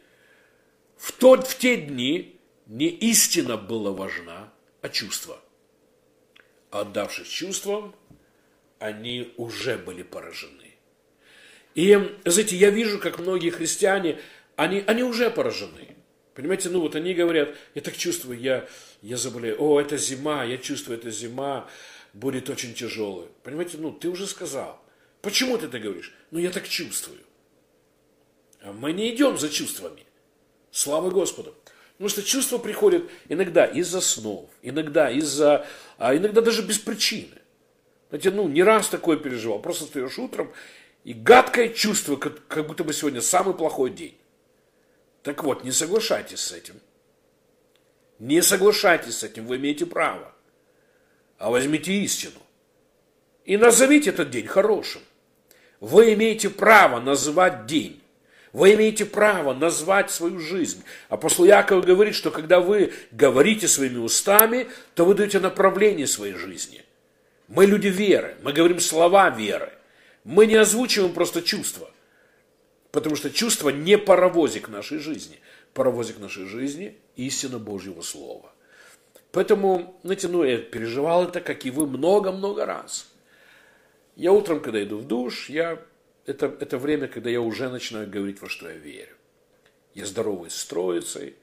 в, 0.97 1.11
тот, 1.11 1.47
в 1.47 1.57
те 1.57 1.77
дни 1.77 2.39
не 2.65 2.87
истина 2.87 3.55
была 3.55 3.91
важна, 3.91 4.51
а 4.81 4.89
чувство. 4.89 5.39
Отдавшись 6.71 7.27
чувствам, 7.27 7.95
они 8.79 9.33
уже 9.37 9.77
были 9.77 10.01
поражены. 10.01 10.71
И, 11.75 12.17
знаете, 12.25 12.55
я 12.55 12.71
вижу, 12.71 12.99
как 12.99 13.19
многие 13.19 13.51
христиане, 13.51 14.19
они, 14.55 14.83
они 14.87 15.03
уже 15.03 15.29
поражены. 15.29 15.95
Понимаете, 16.33 16.69
ну 16.69 16.81
вот 16.81 16.95
они 16.95 17.13
говорят, 17.13 17.55
я 17.75 17.81
так 17.81 17.95
чувствую, 17.95 18.39
я, 18.39 18.67
я 19.01 19.17
заболею, 19.17 19.57
о, 19.59 19.79
это 19.79 19.97
зима, 19.97 20.43
я 20.45 20.57
чувствую, 20.57 20.97
это 20.97 21.11
зима 21.11 21.69
будет 22.13 22.49
очень 22.49 22.73
тяжелая. 22.73 23.27
Понимаете, 23.43 23.77
ну 23.77 23.91
ты 23.91 24.09
уже 24.09 24.25
сказал. 24.25 24.81
Почему 25.21 25.57
ты 25.57 25.67
это 25.67 25.79
говоришь? 25.79 26.13
Ну 26.31 26.39
я 26.39 26.51
так 26.51 26.67
чувствую. 26.67 27.19
А 28.61 28.73
мы 28.73 28.93
не 28.93 29.13
идем 29.13 29.37
за 29.37 29.49
чувствами. 29.49 30.05
Слава 30.71 31.09
Господу. 31.09 31.55
Потому 31.93 32.09
что 32.09 32.23
чувства 32.23 32.57
приходят 32.57 33.03
иногда 33.29 33.65
из-за 33.65 34.01
снов, 34.01 34.49
иногда 34.63 35.11
из-за, 35.11 35.67
а 35.97 36.15
иногда 36.15 36.41
даже 36.41 36.63
без 36.63 36.79
причины. 36.79 37.37
Знаете, 38.09 38.31
ну, 38.31 38.47
не 38.47 38.63
раз 38.63 38.89
такое 38.89 39.17
переживал. 39.17 39.59
Просто 39.59 39.85
встаешь 39.85 40.17
утром, 40.17 40.51
и 41.03 41.13
гадкое 41.13 41.69
чувство, 41.69 42.15
как, 42.15 42.47
как 42.47 42.67
будто 42.67 42.83
бы 42.83 42.93
сегодня 42.93 43.21
самый 43.21 43.53
плохой 43.53 43.91
день. 43.91 44.17
Так 45.23 45.43
вот, 45.43 45.63
не 45.63 45.71
соглашайтесь 45.71 46.39
с 46.39 46.51
этим. 46.51 46.79
Не 48.17 48.41
соглашайтесь 48.41 49.17
с 49.17 49.23
этим, 49.23 49.45
вы 49.45 49.57
имеете 49.57 49.85
право. 49.85 50.33
А 51.37 51.49
возьмите 51.49 51.93
истину. 51.93 52.39
И 53.45 53.57
назовите 53.57 54.09
этот 54.09 54.29
день 54.29 54.47
хорошим. 54.47 55.01
Вы 55.81 56.13
имеете 56.13 56.49
право 56.49 57.01
называть 57.01 57.65
день. 57.65 58.01
Вы 58.53 58.75
имеете 58.75 59.05
право 59.05 59.53
назвать 59.53 60.11
свою 60.11 60.39
жизнь. 60.39 60.83
Апостол 61.09 61.43
Яков 61.43 61.85
говорит, 61.85 62.15
что 62.15 62.31
когда 62.31 62.61
вы 62.61 62.93
говорите 63.11 63.67
своими 63.67 63.97
устами, 63.97 64.67
то 64.95 65.03
вы 65.03 65.13
даете 65.13 65.41
направление 65.41 66.07
своей 66.07 66.35
жизни– 66.35 66.85
мы 67.51 67.65
люди 67.65 67.89
веры, 67.89 68.37
мы 68.43 68.53
говорим 68.53 68.79
слова 68.79 69.29
веры. 69.29 69.73
Мы 70.23 70.45
не 70.45 70.55
озвучиваем 70.55 71.11
просто 71.13 71.41
чувства. 71.41 71.91
Потому 72.93 73.17
что 73.17 73.29
чувство 73.29 73.69
не 73.69 73.97
паровозик 73.97 74.69
нашей 74.69 74.99
жизни. 74.99 75.37
Паровозик 75.73 76.19
нашей 76.19 76.45
жизни– 76.45 76.95
истина 77.17 77.59
Божьего 77.59 78.01
Слова. 78.03 78.53
Поэтому, 79.33 79.99
знаете, 80.03 80.29
ну, 80.29 80.45
я 80.45 80.59
переживал 80.59 81.25
это, 81.25 81.41
как 81.41 81.65
и 81.65 81.71
вы, 81.71 81.87
много-много 81.87 82.65
раз. 82.65 83.10
Я 84.21 84.33
утром, 84.33 84.59
когда 84.59 84.83
иду 84.83 84.99
в 84.99 85.07
душ, 85.07 85.49
я, 85.49 85.83
это, 86.27 86.45
это 86.59 86.77
время, 86.77 87.07
когда 87.07 87.31
я 87.31 87.41
уже 87.41 87.69
начинаю 87.69 88.07
говорить, 88.07 88.39
во 88.39 88.49
что 88.49 88.69
я 88.69 88.75
верю. 88.75 89.15
Я 89.95 90.05
здороваюсь 90.05 90.53
с 90.53 90.63
Троицей, 90.67 91.33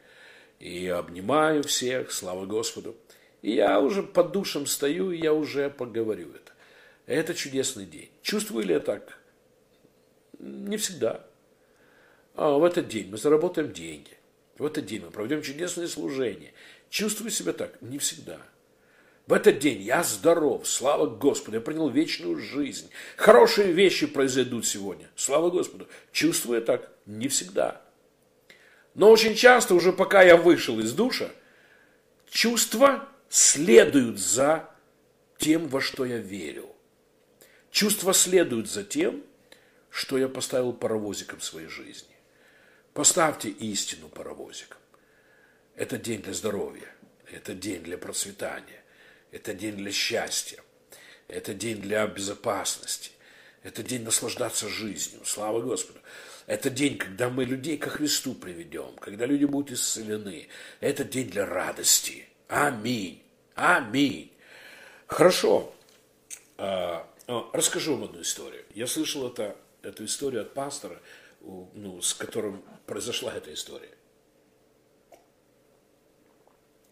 и 0.61 0.85
я 0.85 0.99
обнимаю 0.99 1.65
всех, 1.65 2.13
слава 2.13 2.47
Господу. 2.47 2.97
И 3.43 3.51
я 3.51 3.81
уже 3.81 4.05
под 4.05 4.31
душем 4.31 4.67
стою, 4.67 5.11
и 5.11 5.19
я 5.19 5.35
уже 5.35 5.71
поговорю 5.71 6.29
это. 6.31 6.53
Это 7.07 7.35
чудесный 7.35 7.85
день. 7.85 8.11
Чувствую 8.23 8.65
ли 8.65 8.75
я 8.75 8.79
так? 8.79 9.19
Не 10.39 10.77
всегда. 10.77 11.27
А 12.37 12.59
в 12.59 12.63
этот 12.63 12.87
день 12.87 13.11
мы 13.11 13.17
заработаем 13.17 13.73
деньги. 13.73 14.17
В 14.57 14.65
этот 14.65 14.87
день 14.87 15.03
мы 15.05 15.11
проведем 15.11 15.43
чудесное 15.43 15.89
служение. 15.89 16.53
Чувствую 16.91 17.33
себя 17.33 17.53
так? 17.55 17.83
Не 17.83 17.99
всегда. 17.99 18.41
В 19.29 19.35
этот 19.35 19.59
день 19.59 19.83
я 19.83 20.03
здоров, 20.05 20.67
слава 20.67 21.05
Господу, 21.05 21.59
я 21.59 21.61
принял 21.61 21.91
вечную 21.91 22.39
жизнь. 22.39 22.89
Хорошие 23.19 23.73
вещи 23.73 24.07
произойдут 24.07 24.67
сегодня, 24.67 25.11
слава 25.17 25.51
Господу. 25.51 25.87
Чувствую 26.13 26.63
так? 26.63 26.91
Не 27.05 27.29
всегда. 27.29 27.83
Но 28.95 29.11
очень 29.11 29.35
часто, 29.35 29.75
уже 29.75 29.93
пока 29.93 30.23
я 30.23 30.39
вышел 30.39 30.81
из 30.81 30.95
душа, 30.95 31.29
чувства 32.31 33.07
следуют 33.29 34.19
за 34.19 34.71
тем, 35.37 35.69
во 35.69 35.83
что 35.83 36.07
я 36.07 36.17
верю. 36.17 36.75
Чувства 37.71 38.15
следуют 38.15 38.71
за 38.71 38.83
тем, 38.83 39.23
что 39.91 40.17
я 40.17 40.31
поставил 40.31 40.73
паровозиком 40.73 41.43
своей 41.43 41.69
жизни. 41.69 42.17
Поставьте 42.95 43.51
истину 43.51 44.09
паровозиком. 44.09 44.81
Это 45.77 45.99
день 45.99 46.23
для 46.23 46.33
здоровья, 46.33 46.89
это 47.31 47.53
день 47.53 47.83
для 47.83 47.99
процветания, 47.99 48.83
это 49.31 49.55
день 49.55 49.77
для 49.77 49.93
счастья, 49.93 50.63
это 51.29 51.55
день 51.55 51.81
для 51.81 52.07
безопасности, 52.07 53.11
Это 53.63 53.83
день 53.83 54.03
наслаждаться 54.05 54.69
жизнью. 54.69 55.21
Слава 55.25 55.61
Господу. 55.61 55.99
Это 56.47 56.71
день, 56.71 56.97
когда 56.97 57.29
мы 57.29 57.45
людей 57.45 57.77
ко 57.77 57.91
Христу 57.91 58.35
приведем, 58.35 58.95
когда 59.01 59.27
люди 59.27 59.45
будут 59.45 59.73
исцелены. 59.73 60.49
Это 60.81 61.05
день 61.05 61.29
для 61.29 61.45
радости. 61.45 62.27
Аминь. 62.49 63.23
Аминь. 63.55 64.33
Хорошо. 65.07 65.75
А, 66.57 67.07
расскажу 67.53 67.97
вам 67.97 68.05
одну 68.05 68.23
историю. 68.23 68.65
Я 68.75 68.87
слышал 68.87 69.29
это, 69.29 69.57
эту 69.83 70.05
историю 70.07 70.43
от 70.43 70.55
пастора, 70.55 70.99
ну, 71.41 72.01
с 72.01 72.15
которым 72.15 72.65
произошла 72.87 73.35
эта 73.35 73.53
история. 73.53 73.91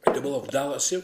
Это 0.03 0.21
было 0.21 0.41
в 0.41 0.49
Далласе, 0.49 1.03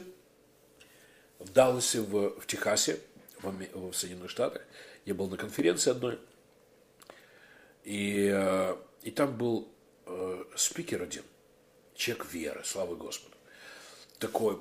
в 1.45 1.53
Далласе 1.53 2.01
в, 2.01 2.41
в 2.41 2.47
Техасе, 2.47 3.01
в, 3.41 3.91
в 3.91 3.95
Соединенных 3.95 4.31
Штатах. 4.31 4.63
Я 5.05 5.15
был 5.15 5.29
на 5.29 5.37
конференции 5.37 5.91
одной– 5.91 6.19
и, 7.85 8.31
э, 8.33 8.77
и 9.03 9.11
там 9.11 9.37
был 9.37 9.69
э, 10.07 10.45
спикер 10.57 11.03
один, 11.03 11.25
человек 11.95 12.27
веры, 12.33 12.61
слава 12.65 12.95
Господу. 12.95 13.35
Такой, 14.19 14.59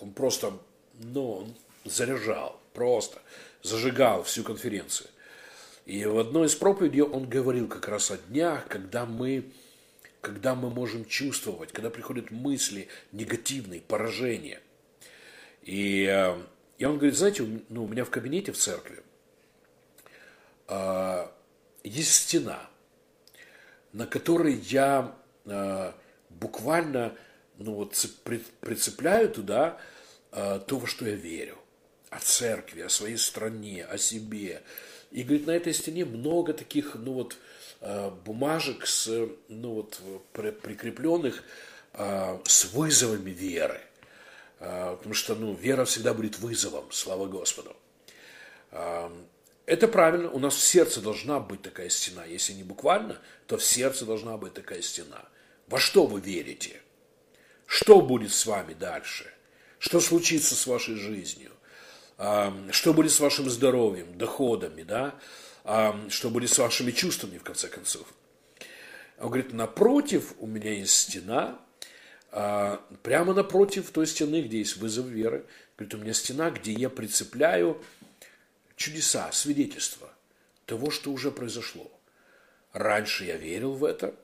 он 0.00 0.12
просто, 0.12 0.52
ну, 0.94 1.32
он 1.32 1.54
заряжал, 1.84 2.60
просто 2.72 3.20
зажигал 3.62 4.22
всю 4.22 4.44
конференцию. 4.44 5.08
И 5.86 6.04
в 6.04 6.18
одной 6.18 6.46
из 6.46 6.54
проповедей 6.54 7.02
он 7.02 7.28
говорил 7.28 7.68
как 7.68 7.88
раз 7.88 8.10
о 8.10 8.16
днях, 8.16 8.66
когда 8.68 9.06
мы, 9.06 9.50
когда 10.20 10.54
мы 10.54 10.70
можем 10.70 11.04
чувствовать, 11.04 11.72
когда 11.72 11.90
приходят 11.90 12.30
мысли 12.30 12.88
негативные, 13.12 13.80
поражения. 13.80 14.60
И, 15.66 16.06
э, 16.10 16.34
и 16.78 16.84
он 16.86 16.96
говорит, 16.96 17.18
знаете, 17.18 17.46
ну, 17.68 17.84
у 17.84 17.88
меня 17.88 18.04
в 18.04 18.10
кабинете 18.10 18.52
в 18.52 18.56
церкви 18.56 19.02
есть 21.86 22.12
стена, 22.12 22.68
на 23.92 24.06
которой 24.06 24.54
я 24.54 25.14
э, 25.44 25.92
буквально 26.30 27.14
ну 27.58 27.74
вот, 27.74 27.94
прицепляю 28.60 29.30
туда 29.30 29.78
э, 30.32 30.60
то, 30.66 30.78
во 30.78 30.86
что 30.86 31.06
я 31.06 31.14
верю. 31.14 31.56
О 32.10 32.18
церкви, 32.18 32.82
о 32.82 32.88
своей 32.88 33.16
стране, 33.16 33.84
о 33.84 33.98
себе. 33.98 34.62
И, 35.10 35.22
говорит, 35.22 35.46
на 35.46 35.52
этой 35.52 35.72
стене 35.72 36.04
много 36.04 36.52
таких, 36.52 36.94
ну 36.96 37.12
вот, 37.12 37.36
э, 37.80 38.10
бумажек 38.24 38.86
с, 38.86 39.28
ну 39.48 39.74
вот, 39.74 40.00
прикрепленных 40.32 41.42
э, 41.94 42.38
с 42.44 42.72
вызовами 42.72 43.30
веры. 43.30 43.80
Э, 44.58 44.94
потому 44.96 45.14
что, 45.14 45.34
ну, 45.34 45.54
вера 45.54 45.84
всегда 45.84 46.14
будет 46.14 46.38
вызовом, 46.38 46.90
слава 46.92 47.26
Господу. 47.26 47.76
Это 49.64 49.88
правильно, 49.88 50.30
у 50.30 50.38
нас 50.38 50.54
в 50.54 50.60
сердце 50.60 51.00
должна 51.00 51.40
быть 51.40 51.62
такая 51.62 51.88
стена. 51.88 52.24
Если 52.24 52.52
не 52.52 52.62
буквально, 52.62 53.18
то 53.46 53.56
в 53.56 53.64
сердце 53.64 54.04
должна 54.04 54.36
быть 54.36 54.54
такая 54.54 54.82
стена. 54.82 55.24
Во 55.66 55.78
что 55.78 56.06
вы 56.06 56.20
верите? 56.20 56.80
Что 57.66 58.00
будет 58.00 58.32
с 58.32 58.44
вами 58.46 58.74
дальше? 58.74 59.32
Что 59.78 60.00
случится 60.00 60.54
с 60.54 60.66
вашей 60.66 60.96
жизнью? 60.96 61.52
Что 62.70 62.92
будет 62.92 63.12
с 63.12 63.20
вашим 63.20 63.48
здоровьем, 63.48 64.18
доходами, 64.18 64.82
да? 64.82 65.14
Что 66.08 66.30
будет 66.30 66.50
с 66.50 66.58
вашими 66.58 66.92
чувствами, 66.92 67.38
в 67.38 67.42
конце 67.42 67.68
концов? 67.68 68.06
Он 69.18 69.28
говорит, 69.28 69.52
напротив 69.52 70.34
у 70.38 70.46
меня 70.46 70.72
есть 70.72 70.94
стена, 70.94 71.58
а, 72.38 72.82
прямо 73.02 73.32
напротив 73.32 73.90
той 73.92 74.06
стены, 74.06 74.42
где 74.42 74.58
есть 74.58 74.76
вызов 74.76 75.06
веры. 75.06 75.46
Говорит, 75.78 75.94
у 75.94 75.98
меня 75.98 76.12
стена, 76.12 76.50
где 76.50 76.70
я 76.70 76.90
прицепляю 76.90 77.82
чудеса, 78.76 79.32
свидетельства 79.32 80.12
того, 80.66 80.90
что 80.90 81.12
уже 81.12 81.30
произошло. 81.30 81.90
Раньше 82.74 83.24
я 83.24 83.38
верил 83.38 83.72
в 83.72 83.86
это, 83.86 84.14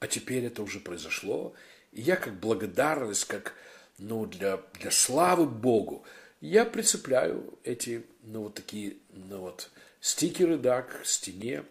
а 0.00 0.06
теперь 0.06 0.44
это 0.44 0.62
уже 0.62 0.80
произошло. 0.80 1.54
И 1.92 2.02
я 2.02 2.16
как 2.16 2.38
благодарность, 2.38 3.24
как 3.24 3.54
ну, 3.96 4.26
для, 4.26 4.60
для 4.78 4.90
славы 4.90 5.46
Богу, 5.46 6.04
я 6.42 6.66
прицепляю 6.66 7.58
эти, 7.64 8.04
ну, 8.22 8.42
вот 8.42 8.54
такие, 8.54 8.98
ну, 9.08 9.38
вот, 9.38 9.70
стикеры, 10.02 10.58
да, 10.58 10.82
к 10.82 11.06
стене, 11.06 11.64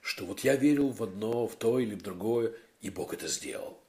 что 0.00 0.24
вот 0.24 0.40
я 0.44 0.54
верил 0.54 0.90
в 0.90 1.02
одно, 1.02 1.48
в 1.48 1.56
то 1.56 1.80
или 1.80 1.96
в 1.96 2.02
другое, 2.02 2.52
и 2.80 2.90
Бог 2.90 3.12
это 3.12 3.26
сделал. 3.26 3.81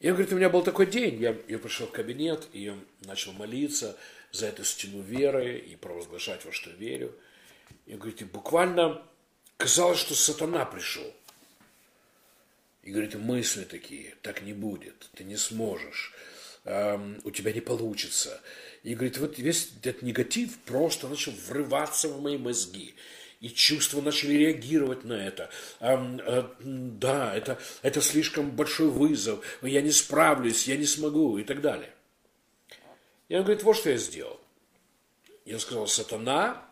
И 0.00 0.08
он 0.08 0.14
говорит, 0.14 0.32
у 0.32 0.36
меня 0.36 0.48
был 0.48 0.62
такой 0.62 0.86
день, 0.86 1.20
я, 1.20 1.36
я 1.48 1.58
пришел 1.58 1.86
в 1.86 1.92
кабинет 1.92 2.48
и 2.52 2.72
начал 3.04 3.32
молиться, 3.32 3.96
за 4.32 4.46
эту 4.46 4.64
стену 4.64 5.00
веры 5.00 5.58
и 5.58 5.76
провозглашать, 5.76 6.44
во 6.44 6.52
что 6.52 6.70
верю. 6.70 7.14
И 7.86 7.94
говорит, 7.94 8.20
и 8.22 8.24
буквально 8.24 9.02
казалось, 9.56 9.98
что 9.98 10.14
сатана 10.14 10.64
пришел. 10.64 11.14
И 12.82 12.90
говорит, 12.90 13.14
мысли 13.14 13.64
такие, 13.64 14.14
так 14.22 14.42
не 14.42 14.52
будет, 14.52 15.10
ты 15.14 15.24
не 15.24 15.36
сможешь, 15.36 16.14
эм, 16.64 17.20
у 17.24 17.30
тебя 17.30 17.52
не 17.52 17.60
получится. 17.60 18.40
И 18.82 18.94
говорит, 18.94 19.18
вот 19.18 19.38
весь 19.38 19.70
этот 19.82 20.02
негатив 20.02 20.58
просто 20.60 21.08
начал 21.08 21.32
врываться 21.32 22.08
в 22.08 22.22
мои 22.22 22.38
мозги. 22.38 22.94
И 23.40 23.50
чувства 23.50 24.00
начали 24.00 24.34
реагировать 24.34 25.04
на 25.04 25.12
это. 25.12 25.48
Эм, 25.78 26.20
э, 26.20 26.44
да, 26.58 27.36
это, 27.36 27.58
это 27.82 28.00
слишком 28.00 28.50
большой 28.50 28.88
вызов, 28.88 29.44
я 29.62 29.80
не 29.80 29.92
справлюсь, 29.92 30.66
я 30.66 30.76
не 30.76 30.86
смогу 30.86 31.38
и 31.38 31.44
так 31.44 31.60
далее. 31.60 31.94
И 33.28 33.36
он 33.36 33.42
говорит, 33.42 33.62
вот 33.62 33.76
что 33.76 33.90
я 33.90 33.96
сделал. 33.96 34.40
Я 35.44 35.58
сказал, 35.60 35.86
сатана, 35.86 36.68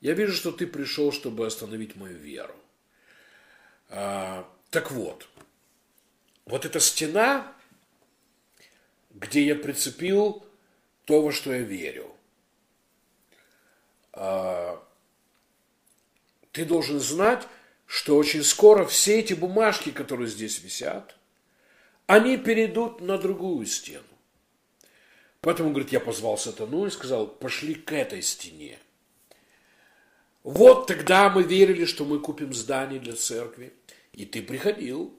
я 0.00 0.14
вижу, 0.14 0.34
что 0.34 0.52
ты 0.52 0.66
пришел, 0.66 1.10
чтобы 1.10 1.46
остановить 1.46 1.96
мою 1.96 2.16
веру. 2.16 2.54
А, 3.88 4.48
так 4.70 4.90
вот, 4.92 5.26
вот 6.44 6.64
эта 6.64 6.78
стена, 6.80 7.52
где 9.10 9.44
я 9.44 9.56
прицепил 9.56 10.46
то, 11.04 11.22
во 11.22 11.32
что 11.32 11.52
я 11.52 11.60
верю. 11.60 12.14
А, 14.12 14.85
ты 16.56 16.64
должен 16.64 17.00
знать, 17.00 17.46
что 17.84 18.16
очень 18.16 18.42
скоро 18.42 18.86
все 18.86 19.20
эти 19.20 19.34
бумажки, 19.34 19.90
которые 19.90 20.26
здесь 20.26 20.62
висят, 20.62 21.14
они 22.06 22.38
перейдут 22.38 23.02
на 23.02 23.18
другую 23.18 23.66
стену. 23.66 24.02
Поэтому, 25.42 25.68
говорит, 25.68 25.92
я 25.92 26.00
позвал 26.00 26.38
сатану 26.38 26.86
и 26.86 26.90
сказал, 26.90 27.26
пошли 27.26 27.74
к 27.74 27.92
этой 27.92 28.22
стене. 28.22 28.78
Вот 30.44 30.86
тогда 30.86 31.28
мы 31.28 31.42
верили, 31.42 31.84
что 31.84 32.06
мы 32.06 32.20
купим 32.20 32.54
здание 32.54 33.00
для 33.00 33.16
церкви. 33.16 33.74
И 34.14 34.24
ты 34.24 34.40
приходил 34.40 35.14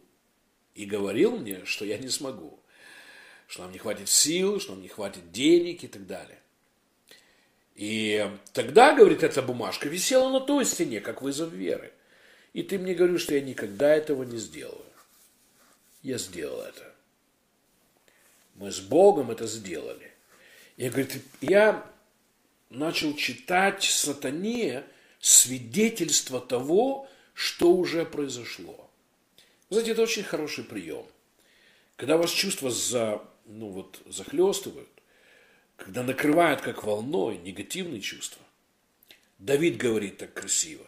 и 0.74 0.86
говорил 0.86 1.38
мне, 1.38 1.66
что 1.66 1.86
я 1.86 2.00
не 2.00 2.10
смогу. 2.10 2.60
Что 3.46 3.62
нам 3.62 3.72
не 3.72 3.78
хватит 3.78 4.10
сил, 4.10 4.60
что 4.60 4.72
нам 4.72 4.82
не 4.82 4.88
хватит 4.88 5.32
денег 5.32 5.84
и 5.84 5.88
так 5.88 6.08
далее. 6.08 6.40
И 7.78 8.28
тогда, 8.54 8.96
говорит, 8.96 9.22
эта 9.22 9.44
бумажка 9.44 9.88
висела 9.88 10.32
на 10.32 10.40
той 10.40 10.66
стене, 10.66 11.00
как 11.00 11.22
вызов 11.22 11.54
веры. 11.54 11.94
И 12.54 12.64
ты 12.64 12.80
мне 12.80 12.96
говоришь, 12.96 13.22
что 13.22 13.36
я 13.36 13.42
никогда 13.42 13.96
этого 13.96 14.24
не 14.24 14.38
сделаю. 14.38 14.82
Я 16.02 16.18
сделал 16.18 16.62
это. 16.62 16.92
Мы 18.56 18.72
с 18.72 18.80
Богом 18.80 19.30
это 19.30 19.46
сделали. 19.46 20.12
Я, 20.76 20.90
говорит, 20.90 21.22
я 21.42 21.86
начал 22.72 23.14
читать 23.14 23.84
сатане 23.84 24.84
свидетельство 25.20 26.42
того, 26.42 27.08
что 27.36 27.72
уже 27.74 28.06
произошло. 28.06 28.90
Знаете, 29.70 29.92
это 29.92 30.02
очень 30.02 30.24
хороший 30.24 30.64
прием. 30.64 31.06
Когда 31.96 32.18
вас 32.18 32.32
чувства 32.32 32.72
за, 32.72 33.22
ну 33.46 33.70
вот, 33.70 34.02
захлестывают, 34.08 34.90
когда 35.78 36.04
накрывают 36.04 36.62
как 36.62 36.84
волной 36.84 37.38
негативные 37.38 38.02
чувства. 38.02 38.42
Давид 39.38 39.78
говорит 39.78 40.18
так 40.18 40.34
красиво. 40.34 40.86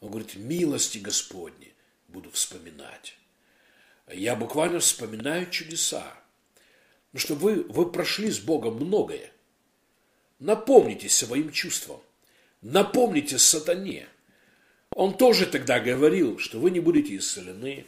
Он 0.00 0.10
говорит, 0.10 0.34
милости 0.34 0.98
Господни 0.98 1.74
буду 2.08 2.30
вспоминать. 2.30 3.16
Я 4.10 4.34
буквально 4.34 4.80
вспоминаю 4.80 5.48
чудеса. 5.50 6.14
Ну, 7.12 7.18
что 7.20 7.34
вы, 7.34 7.62
вы 7.64 7.90
прошли 7.90 8.30
с 8.30 8.40
Богом 8.40 8.76
многое. 8.76 9.30
Напомните 10.38 11.08
своим 11.08 11.52
чувствам. 11.52 12.00
Напомните 12.62 13.38
сатане. 13.38 14.08
Он 14.94 15.16
тоже 15.16 15.46
тогда 15.46 15.80
говорил, 15.80 16.38
что 16.38 16.58
вы 16.58 16.70
не 16.70 16.80
будете 16.80 17.16
исцелены, 17.16 17.86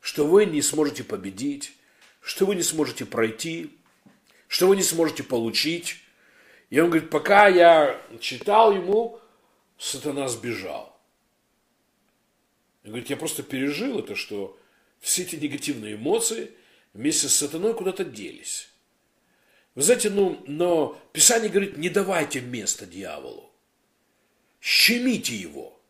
что 0.00 0.26
вы 0.26 0.46
не 0.46 0.62
сможете 0.62 1.04
победить, 1.04 1.72
что 2.20 2.46
вы 2.46 2.56
не 2.56 2.62
сможете 2.62 3.04
пройти, 3.04 3.78
что 4.50 4.66
вы 4.66 4.76
не 4.76 4.82
сможете 4.82 5.22
получить. 5.22 5.96
И 6.68 6.78
он 6.78 6.90
говорит, 6.90 7.08
пока 7.08 7.48
я 7.48 7.98
читал 8.20 8.74
ему, 8.74 9.18
сатана 9.78 10.28
сбежал. 10.28 11.00
Он 12.84 12.90
говорит, 12.90 13.08
я 13.08 13.16
просто 13.16 13.42
пережил 13.42 14.00
это, 14.00 14.14
что 14.14 14.58
все 15.00 15.22
эти 15.22 15.36
негативные 15.36 15.94
эмоции– 15.94 16.50
вместе 16.92 17.28
с 17.28 17.34
сатаной 17.34 17.74
куда-то 17.74 18.04
делись. 18.04 18.68
Вы 19.74 19.82
знаете, 19.82 20.10
ну, 20.10 20.42
но 20.46 21.00
Писание 21.12 21.50
говорит, 21.50 21.76
не 21.76 21.88
давайте 21.88 22.40
место 22.40 22.86
дьяволу. 22.86 23.50
щемите 24.60 25.34
его. 25.36 25.80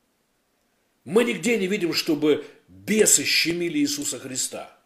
Мы 1.05 1.25
нигде 1.25 1.59
не 1.59 1.67
видим, 1.67 1.95
чтобы 1.95 2.47
бесы 2.69 3.25
щемили 3.25 3.79
Иисуса 3.79 4.19
Христа. 4.19 4.79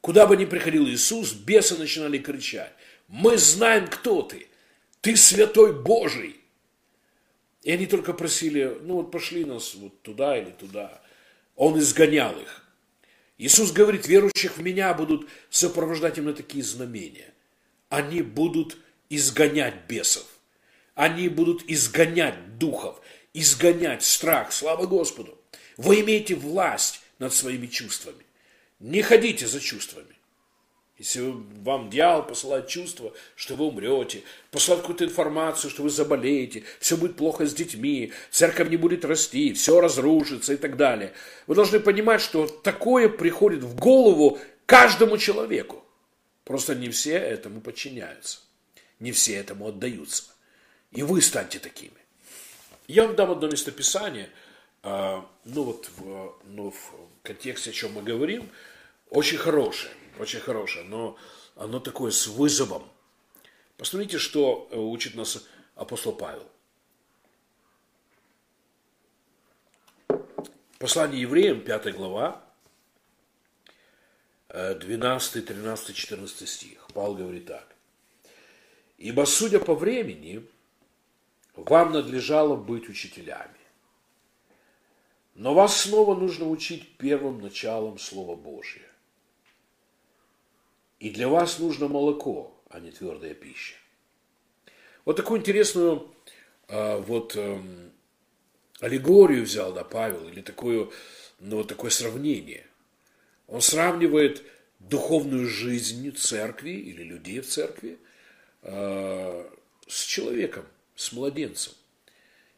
Куда 0.00 0.26
бы 0.26 0.36
ни 0.36 0.44
приходил 0.44 0.86
Иисус, 0.86 1.32
бесы 1.32 1.76
начинали 1.76 2.18
кричать. 2.18 2.72
Мы 3.08 3.38
знаем, 3.38 3.88
кто 3.88 4.22
ты. 4.22 4.46
Ты 5.00 5.16
святой 5.16 5.72
Божий. 5.72 6.36
И 7.62 7.70
они 7.72 7.86
только 7.86 8.12
просили, 8.12 8.78
ну 8.82 8.94
вот 8.94 9.10
пошли 9.10 9.44
нас 9.44 9.74
вот 9.74 10.02
туда 10.02 10.38
или 10.38 10.50
туда. 10.50 11.02
Он 11.56 11.78
изгонял 11.78 12.38
их. 12.38 12.64
Иисус 13.38 13.72
говорит, 13.72 14.06
верующих 14.06 14.56
в 14.56 14.62
меня 14.62 14.94
будут 14.94 15.28
сопровождать 15.50 16.18
именно 16.18 16.32
такие 16.32 16.62
знамения. 16.62 17.34
Они 17.88 18.22
будут 18.22 18.76
изгонять 19.08 19.86
бесов. 19.88 20.26
Они 20.94 21.28
будут 21.28 21.62
изгонять 21.68 22.58
духов, 22.58 23.00
изгонять 23.34 24.02
страх. 24.02 24.52
Слава 24.52 24.86
Господу. 24.86 25.38
Вы 25.76 26.00
имеете 26.00 26.34
власть 26.34 27.00
над 27.18 27.34
своими 27.34 27.66
чувствами. 27.66 28.25
Не 28.80 29.02
ходите 29.02 29.46
за 29.46 29.60
чувствами. 29.60 30.16
Если 30.98 31.20
вам 31.20 31.90
дьявол 31.90 32.22
посылает 32.22 32.68
чувство, 32.68 33.12
что 33.34 33.54
вы 33.54 33.66
умрете, 33.66 34.22
посылает 34.50 34.80
какую-то 34.80 35.04
информацию, 35.04 35.70
что 35.70 35.82
вы 35.82 35.90
заболеете, 35.90 36.64
все 36.80 36.96
будет 36.96 37.16
плохо 37.16 37.44
с 37.44 37.52
детьми, 37.52 38.14
церковь 38.30 38.70
не 38.70 38.78
будет 38.78 39.04
расти, 39.04 39.52
все 39.52 39.80
разрушится 39.80 40.54
и 40.54 40.56
так 40.56 40.78
далее. 40.78 41.12
Вы 41.46 41.54
должны 41.54 41.80
понимать, 41.80 42.22
что 42.22 42.46
такое 42.46 43.10
приходит 43.10 43.62
в 43.62 43.74
голову 43.74 44.38
каждому 44.64 45.18
человеку. 45.18 45.84
Просто 46.44 46.74
не 46.74 46.88
все 46.88 47.12
этому 47.12 47.60
подчиняются, 47.60 48.38
не 48.98 49.12
все 49.12 49.34
этому 49.34 49.68
отдаются. 49.68 50.24
И 50.92 51.02
вы 51.02 51.20
станьте 51.20 51.58
такими. 51.58 51.92
Я 52.88 53.06
вам 53.06 53.16
дам 53.16 53.32
одно 53.32 53.48
местописание, 53.48 54.30
ну 55.44 55.62
вот 55.62 55.90
в, 55.96 56.34
ну, 56.44 56.70
в 56.70 56.94
контексте, 57.22 57.70
о 57.70 57.72
чем 57.72 57.92
мы 57.92 58.02
говорим, 58.02 58.48
очень 59.10 59.38
хорошее– 59.38 59.92
очень 60.18 60.40
хорошее, 60.40 60.84
но 60.84 61.16
оно 61.54 61.80
такое 61.80 62.10
с 62.10 62.26
вызовом. 62.26 62.88
Посмотрите, 63.76 64.18
что 64.18 64.68
э, 64.70 64.76
учит 64.76 65.14
нас 65.14 65.46
апостол 65.74 66.12
Павел. 66.12 66.46
Послание 70.78 71.22
евреям, 71.22 71.62
5 71.62 71.94
глава, 71.94 72.42
12, 74.48 75.44
13, 75.44 75.96
14 75.96 76.48
стих. 76.48 76.86
Павел 76.94 77.14
говорит 77.14 77.46
так. 77.46 77.66
«Ибо, 78.98 79.24
судя 79.24 79.58
по 79.58 79.74
времени, 79.74 80.46
вам 81.54 81.92
надлежало 81.92 82.56
быть 82.56 82.88
учителями. 82.88 83.55
Но 85.36 85.52
вас 85.52 85.82
снова 85.82 86.18
нужно 86.18 86.48
учить 86.48 86.96
первым 86.96 87.42
началом 87.42 87.98
Слова 87.98 88.36
Божия. 88.36 88.88
И 90.98 91.10
для 91.10 91.28
вас 91.28 91.58
нужно 91.58 91.88
молоко, 91.88 92.58
а 92.70 92.80
не 92.80 92.90
твердая 92.90 93.34
пища. 93.34 93.74
Вот 95.04 95.16
такую 95.16 95.40
интересную 95.40 96.10
а, 96.68 96.98
вот 96.98 97.36
эм, 97.36 97.92
аллегорию 98.80 99.44
взял 99.44 99.74
да, 99.74 99.84
Павел, 99.84 100.26
или 100.26 100.40
такое, 100.40 100.88
ну, 101.38 101.58
вот 101.58 101.68
такое 101.68 101.90
сравнение. 101.90 102.66
Он 103.46 103.60
сравнивает 103.60 104.42
духовную 104.78 105.46
жизнь 105.46 106.16
церкви 106.16 106.70
или 106.70 107.02
людей 107.02 107.40
в 107.40 107.46
церкви 107.46 107.98
э, 108.62 109.50
с 109.86 110.04
человеком, 110.04 110.64
с 110.94 111.12
младенцем. 111.12 111.74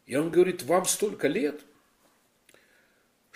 И 0.05 0.15
он 0.15 0.31
говорит, 0.31 0.63
вам 0.63 0.85
столько 0.85 1.27
лет, 1.27 1.61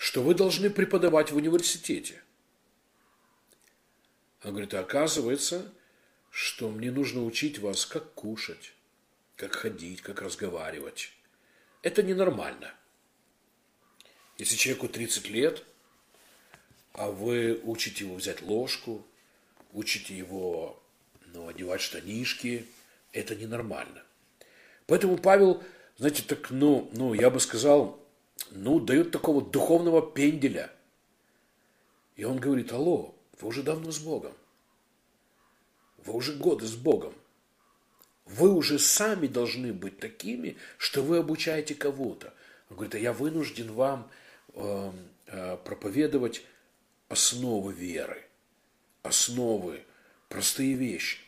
что 0.04 0.22
вы 0.22 0.34
должны 0.34 0.68
преподавать 0.68 1.32
в 1.32 1.36
университете. 1.36 2.20
Он 4.42 4.50
говорит, 4.50 4.74
а 4.74 4.80
оказывается, 4.80 5.72
что 6.30 6.68
мне 6.68 6.90
нужно 6.90 7.24
учить 7.24 7.58
вас, 7.58 7.86
как 7.86 8.12
кушать, 8.12 8.74
как 9.34 9.54
ходить, 9.54 10.02
как 10.02 10.20
разговаривать. 10.20 11.10
Это 11.80 12.02
ненормально. 12.02 12.74
Если 14.36 14.56
человеку 14.56 14.88
30 14.90 15.30
лет, 15.30 15.64
а 16.92 17.10
вы 17.10 17.58
учите 17.64 18.04
его 18.04 18.16
взять 18.16 18.42
ложку, 18.42 19.06
учите 19.72 20.14
его 20.14 20.82
ну, 21.32 21.48
одевать 21.48 21.80
штанишки, 21.80 22.66
это 23.12 23.34
ненормально. 23.34 24.02
Поэтому 24.86 25.16
Павел, 25.16 25.64
знаете, 25.96 26.22
так, 26.24 26.50
ну, 26.50 26.90
ну, 26.92 27.14
я 27.14 27.30
бы 27.30 27.40
сказал, 27.40 28.03
ну, 28.50 28.80
дает 28.80 29.10
такого 29.10 29.42
духовного 29.42 30.02
пенделя. 30.02 30.70
И 32.16 32.24
он 32.24 32.38
говорит, 32.38 32.72
алло, 32.72 33.14
вы 33.40 33.48
уже 33.48 33.62
давно 33.62 33.90
с 33.90 33.98
Богом. 33.98 34.32
Вы 36.04 36.14
уже 36.14 36.34
годы 36.34 36.66
с 36.66 36.74
Богом. 36.74 37.14
Вы 38.26 38.52
уже 38.52 38.78
сами 38.78 39.26
должны 39.26 39.72
быть 39.72 39.98
такими, 39.98 40.56
что 40.78 41.02
вы 41.02 41.18
обучаете 41.18 41.74
кого-то. 41.74 42.32
Он 42.70 42.76
говорит, 42.76 42.94
а 42.94 42.98
я 42.98 43.12
вынужден 43.12 43.72
вам 43.72 44.10
э, 44.54 44.92
э, 45.26 45.56
проповедовать 45.64 46.42
основы 47.08 47.72
веры, 47.72 48.24
основы, 49.02 49.84
простые 50.28 50.74
вещи. 50.74 51.18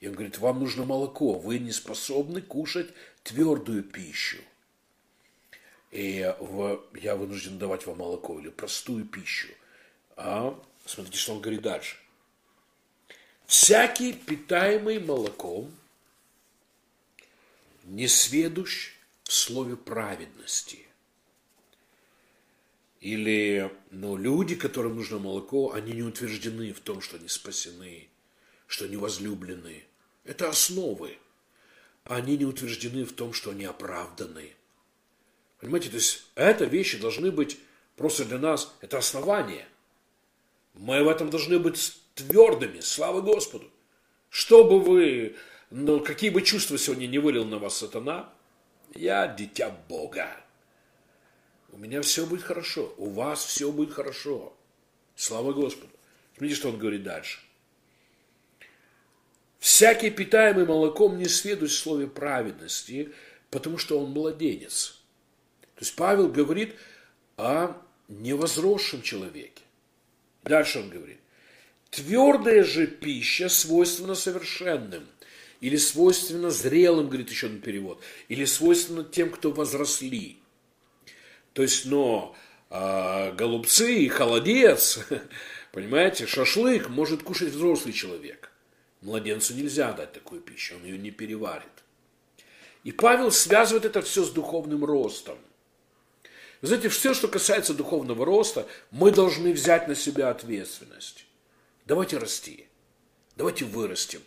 И 0.00 0.08
он 0.08 0.14
говорит, 0.14 0.38
вам 0.38 0.60
нужно 0.60 0.84
молоко, 0.84 1.38
вы 1.38 1.58
не 1.58 1.72
способны 1.72 2.42
кушать 2.42 2.88
твердую 3.22 3.82
пищу. 3.82 4.38
И 5.90 6.18
я 6.94 7.16
вынужден 7.16 7.58
давать 7.58 7.86
вам 7.86 7.98
молоко 7.98 8.38
или 8.38 8.50
простую 8.50 9.04
пищу. 9.04 9.48
А 10.16 10.58
Смотрите, 10.88 11.18
что 11.18 11.34
он 11.34 11.42
говорит 11.42 11.60
дальше. 11.60 11.98
Всякий, 13.46 14.14
питаемый 14.14 14.98
молоком, 14.98 15.70
не 17.84 18.08
сведущ 18.08 18.94
в 19.24 19.32
слове 19.32 19.76
праведности. 19.76 20.86
Или 23.02 23.70
ну, 23.90 24.16
люди, 24.16 24.54
которым 24.54 24.96
нужно 24.96 25.18
молоко, 25.18 25.74
они 25.74 25.92
не 25.92 26.02
утверждены 26.02 26.72
в 26.72 26.80
том, 26.80 27.02
что 27.02 27.18
они 27.18 27.28
спасены, 27.28 28.08
что 28.66 28.86
они 28.86 28.96
возлюблены. 28.96 29.84
Это 30.24 30.48
основы. 30.48 31.18
Они 32.04 32.38
не 32.38 32.46
утверждены 32.46 33.04
в 33.04 33.12
том, 33.12 33.34
что 33.34 33.50
они 33.50 33.66
оправданы. 33.66 34.54
Понимаете, 35.60 35.90
то 35.90 35.96
есть 35.96 36.24
это 36.34 36.64
вещи 36.64 36.98
должны 36.98 37.30
быть 37.30 37.58
просто 37.96 38.24
для 38.24 38.38
нас, 38.38 38.74
это 38.80 38.98
основание– 38.98 39.66
мы 40.78 41.02
в 41.02 41.08
этом 41.08 41.28
должны 41.28 41.58
быть 41.58 41.98
твердыми, 42.14 42.80
слава 42.80 43.20
Господу. 43.20 43.68
Что 44.30 44.64
бы 44.64 44.80
вы, 44.80 45.36
ну, 45.70 46.00
какие 46.00 46.30
бы 46.30 46.42
чувства 46.42 46.78
сегодня 46.78 47.06
не 47.06 47.18
вылил 47.18 47.44
на 47.44 47.58
вас 47.58 47.76
сатана, 47.76 48.32
я 48.94 49.26
дитя 49.26 49.76
Бога. 49.88 50.28
У 51.70 51.78
меня 51.78 52.00
все 52.02 52.26
будет 52.26 52.42
хорошо, 52.42 52.94
у 52.96 53.10
вас 53.10 53.44
все 53.44 53.72
будет 53.72 53.92
хорошо. 53.92 54.54
Слава 55.16 55.52
Господу. 55.52 55.90
Смотрите, 56.36 56.54
что 56.54 56.68
он 56.68 56.78
говорит 56.78 57.02
дальше. 57.02 57.40
Всякий 59.58 60.10
питаемый 60.10 60.64
молоком 60.64 61.18
не 61.18 61.26
следует 61.26 61.72
в 61.72 61.76
слове 61.76 62.06
праведности, 62.06 63.12
потому 63.50 63.78
что 63.78 63.98
он 63.98 64.12
младенец. 64.12 64.97
То 65.78 65.84
есть 65.84 65.94
Павел 65.94 66.26
говорит 66.26 66.74
о 67.36 67.80
невозросшем 68.08 69.00
человеке. 69.00 69.62
Дальше 70.42 70.80
он 70.80 70.88
говорит. 70.88 71.20
Твердая 71.90 72.64
же 72.64 72.88
пища 72.88 73.48
свойственна 73.48 74.16
совершенным. 74.16 75.06
Или 75.60 75.76
свойственно 75.76 76.50
зрелым, 76.50 77.06
говорит 77.06 77.30
еще 77.30 77.46
один 77.46 77.60
перевод. 77.60 78.02
Или 78.26 78.44
свойственно 78.44 79.04
тем, 79.04 79.30
кто 79.30 79.52
возросли. 79.52 80.38
То 81.52 81.62
есть, 81.62 81.86
но 81.86 82.34
э, 82.70 83.32
голубцы 83.34 84.00
и 84.00 84.08
холодец, 84.08 84.98
понимаете, 85.72 86.26
шашлык 86.26 86.88
может 86.88 87.22
кушать 87.22 87.50
взрослый 87.50 87.94
человек. 87.94 88.50
Младенцу 89.00 89.54
нельзя 89.54 89.92
дать 89.92 90.12
такую 90.12 90.40
пищу, 90.40 90.74
он 90.74 90.84
ее 90.84 90.98
не 90.98 91.12
переварит. 91.12 91.68
И 92.82 92.90
Павел 92.90 93.30
связывает 93.30 93.84
это 93.84 94.02
все 94.02 94.24
с 94.24 94.30
духовным 94.30 94.84
ростом. 94.84 95.38
Вы 96.60 96.68
знаете, 96.68 96.88
все, 96.88 97.14
что 97.14 97.28
касается 97.28 97.72
духовного 97.72 98.24
роста, 98.24 98.66
мы 98.90 99.10
должны 99.12 99.52
взять 99.52 99.86
на 99.86 99.94
себя 99.94 100.30
ответственность. 100.30 101.24
Давайте 101.84 102.18
расти. 102.18 102.66
Давайте 103.36 103.64
вырастем. 103.64 104.20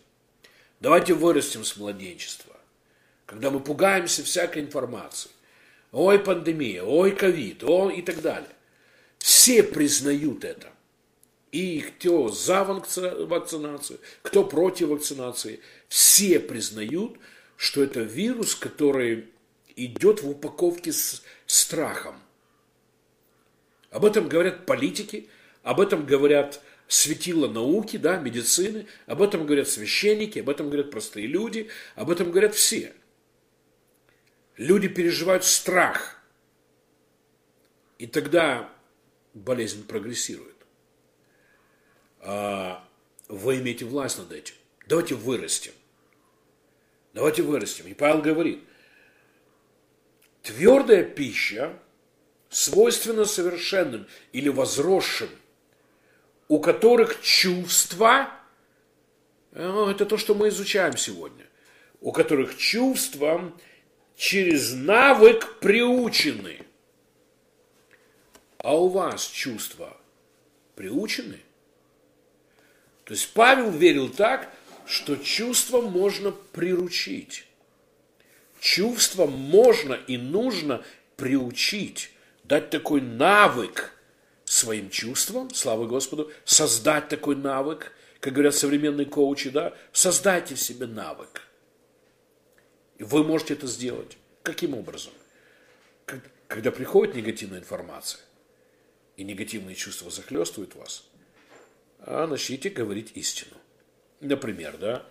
Давайте 0.80 1.14
вырастем 1.14 1.64
с 1.64 1.76
младенчества. 1.76 2.56
Когда 3.26 3.50
мы 3.50 3.60
пугаемся 3.60 4.24
всякой 4.24 4.62
информации. 4.62 5.30
Ой, 5.92 6.18
пандемия, 6.18 6.82
ой, 6.82 7.12
ковид, 7.12 7.62
ой 7.64 7.98
и 7.98 8.02
так 8.02 8.22
далее. 8.22 8.50
Все 9.18 9.62
признают 9.62 10.44
это. 10.44 10.72
И 11.52 11.82
кто 11.82 12.30
за 12.30 12.64
вакцинацию, 12.64 14.00
кто 14.22 14.42
против 14.42 14.88
вакцинации, 14.88 15.60
все 15.88 16.40
признают, 16.40 17.18
что 17.56 17.82
это 17.82 18.00
вирус, 18.00 18.54
который 18.54 19.26
идет 19.76 20.22
в 20.22 20.30
упаковке 20.30 20.92
с 20.92 21.22
страхом. 21.52 22.14
Об 23.90 24.06
этом 24.06 24.28
говорят 24.28 24.64
политики, 24.64 25.28
об 25.62 25.80
этом 25.80 26.06
говорят 26.06 26.62
светила 26.88 27.46
науки, 27.46 27.98
да, 27.98 28.16
медицины, 28.16 28.86
об 29.06 29.20
этом 29.20 29.44
говорят 29.44 29.68
священники, 29.68 30.38
об 30.38 30.48
этом 30.48 30.68
говорят 30.68 30.90
простые 30.90 31.26
люди, 31.26 31.68
об 31.94 32.10
этом 32.10 32.30
говорят 32.30 32.54
все. 32.54 32.94
Люди 34.56 34.88
переживают 34.88 35.44
страх, 35.44 36.22
и 37.98 38.06
тогда 38.06 38.72
болезнь 39.34 39.86
прогрессирует. 39.86 40.56
А 42.20 42.88
вы 43.28 43.56
имеете 43.56 43.84
власть 43.84 44.18
над 44.18 44.32
этим. 44.32 44.54
Давайте 44.86 45.14
вырастем. 45.16 45.72
Давайте 47.12 47.42
вырастем. 47.42 47.86
И 47.88 47.94
Павел 47.94 48.22
говорит, 48.22 48.64
твердая 50.42 51.04
пища 51.04 51.78
свойственна 52.48 53.24
совершенным 53.24 54.06
или 54.32 54.48
возросшим 54.48 55.28
у 56.52 56.60
которых 56.60 57.22
чувства, 57.22 58.28
ну, 59.52 59.88
это 59.88 60.04
то, 60.04 60.18
что 60.18 60.34
мы 60.34 60.48
изучаем 60.48 60.98
сегодня, 60.98 61.46
у 62.02 62.12
которых 62.12 62.58
чувства 62.58 63.50
через 64.16 64.74
навык 64.74 65.60
приучены. 65.60 66.58
А 68.58 68.76
у 68.76 68.88
вас 68.88 69.24
чувства 69.28 69.96
приучены? 70.74 71.40
То 73.04 73.14
есть 73.14 73.32
Павел 73.32 73.70
верил 73.70 74.10
так, 74.10 74.52
что 74.84 75.16
чувства 75.16 75.80
можно 75.80 76.32
приручить. 76.32 77.46
Чувства 78.62 79.26
можно 79.26 79.94
и 79.94 80.16
нужно 80.16 80.84
приучить, 81.16 82.12
дать 82.44 82.70
такой 82.70 83.00
навык– 83.00 83.98
своим 84.44 84.88
чувствам, 84.88 85.52
слава 85.52 85.86
Господу, 85.86 86.30
создать 86.44 87.08
такой 87.08 87.34
навык, 87.34 87.92
как 88.20 88.34
говорят 88.34 88.54
современные 88.54 89.06
коучи, 89.06 89.50
да, 89.50 89.74
создайте 89.92 90.56
себе 90.56 90.86
навык. 90.86 91.42
Вы 93.00 93.24
можете 93.24 93.54
это 93.54 93.66
сделать. 93.66 94.16
Каким 94.44 94.74
образом? 94.74 95.12
Когда 96.46 96.70
приходит 96.70 97.16
негативная 97.16 97.58
информация, 97.58 98.20
и 99.16 99.24
негативные 99.24 99.74
чувства 99.74 100.08
захлестывают 100.08 100.76
вас, 100.76 101.04
а 101.98 102.28
начните 102.28 102.68
говорить 102.68 103.10
истину. 103.16 103.56
Например, 104.20 104.76
да, 104.76 105.04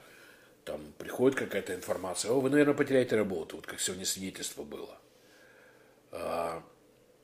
там 0.63 0.93
приходит 0.97 1.37
какая-то 1.37 1.73
информация, 1.73 2.31
о, 2.31 2.39
вы, 2.39 2.49
наверное, 2.49 2.75
потеряете 2.75 3.15
работу, 3.15 3.57
вот 3.57 3.65
как 3.65 3.79
сегодня 3.79 4.05
свидетельство 4.05 4.63
было. 4.63 4.97
А, 6.11 6.63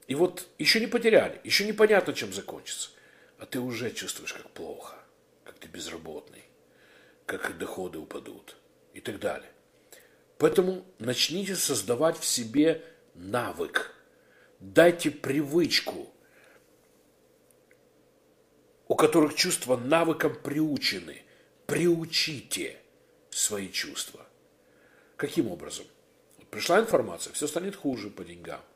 и 0.07 0.15
вот 0.15 0.47
еще 0.57 0.79
не 0.79 0.87
потеряли, 0.87 1.39
еще 1.43 1.65
непонятно, 1.65 2.13
чем 2.13 2.33
закончится. 2.33 2.89
А 3.39 3.45
ты 3.45 3.59
уже 3.59 3.91
чувствуешь, 3.91 4.33
как 4.33 4.49
плохо, 4.49 4.95
как 5.43 5.59
ты 5.59 5.67
безработный, 5.67 6.43
как 7.25 7.57
доходы 7.57 7.99
упадут 7.99 8.57
и 8.93 9.01
так 9.01 9.19
далее. 9.19 9.51
Поэтому 10.39 10.85
начните 10.99 11.55
создавать 11.55 12.17
в 12.17 12.25
себе 12.25 12.83
навык. 13.13 13.93
Дайте 14.59 15.11
привычку, 15.11 16.11
у 18.87 18.95
которых 18.95 19.35
чувства 19.35 19.77
навыком 19.77 20.35
приучены. 20.35 21.23
Приучите 21.67 22.77
свои 23.37 23.71
чувства. 23.71 24.25
Каким 25.15 25.49
образом? 25.49 25.85
Пришла 26.49 26.79
информация, 26.79 27.33
все 27.33 27.47
станет 27.47 27.75
хуже 27.75 28.09
по 28.09 28.23
деньгам– 28.23 28.61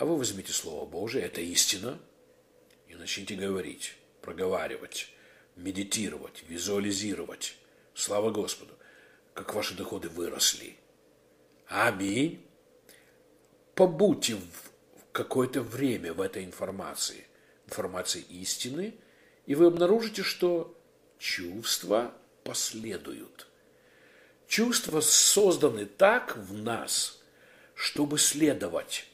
а 0.00 0.06
вы 0.06 0.16
возьмите 0.16 0.50
Слово 0.50 0.86
Божие, 0.86 1.26
это 1.26 1.42
истина, 1.42 1.98
и 2.88 2.94
начните 2.94 3.34
говорить, 3.34 3.98
проговаривать, 4.22 5.08
медитировать, 5.56 6.42
визуализировать. 6.48 7.58
Слава 7.92 8.30
Господу, 8.30 8.72
как 9.34 9.54
ваши 9.54 9.74
доходы 9.74 10.08
выросли. 10.08 10.78
Аминь. 11.66 12.42
Побудьте 13.74 14.36
в 14.36 15.12
какое-то 15.12 15.60
время 15.60 16.14
в 16.14 16.22
этой 16.22 16.46
информации, 16.46 17.26
информации 17.66 18.22
истины, 18.22 18.94
и 19.44 19.54
вы 19.54 19.66
обнаружите, 19.66 20.22
что 20.22 20.74
чувства 21.18 22.14
последуют. 22.42 23.48
Чувства 24.50 25.00
созданы 25.00 25.86
так 25.86 26.36
в 26.36 26.52
нас, 26.62 27.22
чтобы 27.74 28.18
следовать 28.18 29.06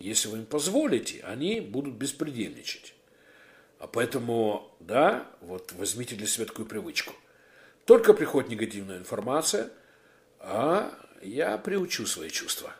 если 0.00 0.28
вы 0.28 0.38
им 0.38 0.46
позволите, 0.46 1.20
они 1.24 1.60
будут 1.60 1.94
беспредельничать. 1.94 2.94
А 3.78 3.86
поэтому, 3.86 4.74
да, 4.80 5.26
вот 5.42 5.72
возьмите 5.72 6.16
для 6.16 6.26
себя 6.26 6.46
такую 6.46 6.66
привычку. 6.66 7.14
Только 7.84 8.14
приходит 8.14 8.50
негативная 8.50 8.98
информация, 8.98 9.70
а 10.38 10.92
я 11.22 11.56
приучу 11.58 12.06
свои 12.06 12.30
чувства. 12.30 12.74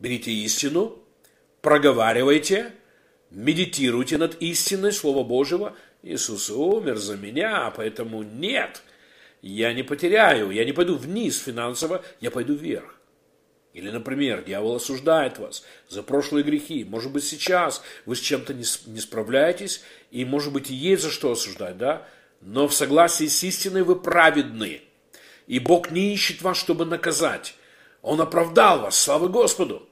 Берите 0.00 0.32
истину, 0.32 0.98
проговаривайте, 1.62 2.72
медитируйте 3.30 4.18
над 4.18 4.42
истиной 4.42 4.92
Слова 4.92 5.22
Божьего. 5.22 5.76
Иисус 6.02 6.50
умер 6.50 6.96
за 6.96 7.16
меня, 7.16 7.72
поэтому 7.76 8.24
нет, 8.24 8.82
я 9.46 9.74
не 9.74 9.82
потеряю, 9.82 10.50
я 10.50 10.64
не 10.64 10.72
пойду 10.72 10.96
вниз 10.96 11.38
финансово, 11.38 12.02
я 12.20 12.30
пойду 12.30 12.54
вверх. 12.54 12.98
Или, 13.74 13.90
например, 13.90 14.42
дьявол 14.42 14.76
осуждает 14.76 15.38
вас 15.38 15.64
за 15.90 16.02
прошлые 16.02 16.44
грехи. 16.44 16.82
Может 16.84 17.12
быть, 17.12 17.24
сейчас 17.24 17.82
вы 18.06 18.16
с 18.16 18.20
чем-то 18.20 18.54
не, 18.54 18.64
справляетесь, 19.00 19.82
и, 20.10 20.24
может 20.24 20.50
быть, 20.52 20.70
есть 20.70 21.02
за 21.02 21.10
что 21.10 21.32
осуждать, 21.32 21.76
да? 21.76 22.06
Но 22.40 22.68
в 22.68 22.74
согласии 22.74 23.26
с 23.26 23.42
истиной 23.42 23.82
вы 23.82 23.96
праведны. 23.96 24.80
И 25.46 25.58
Бог 25.58 25.90
не 25.90 26.14
ищет 26.14 26.40
вас, 26.40 26.56
чтобы 26.56 26.86
наказать. 26.86 27.54
Он 28.00 28.22
оправдал 28.22 28.80
вас, 28.80 28.98
слава 28.98 29.28
Господу. 29.28 29.86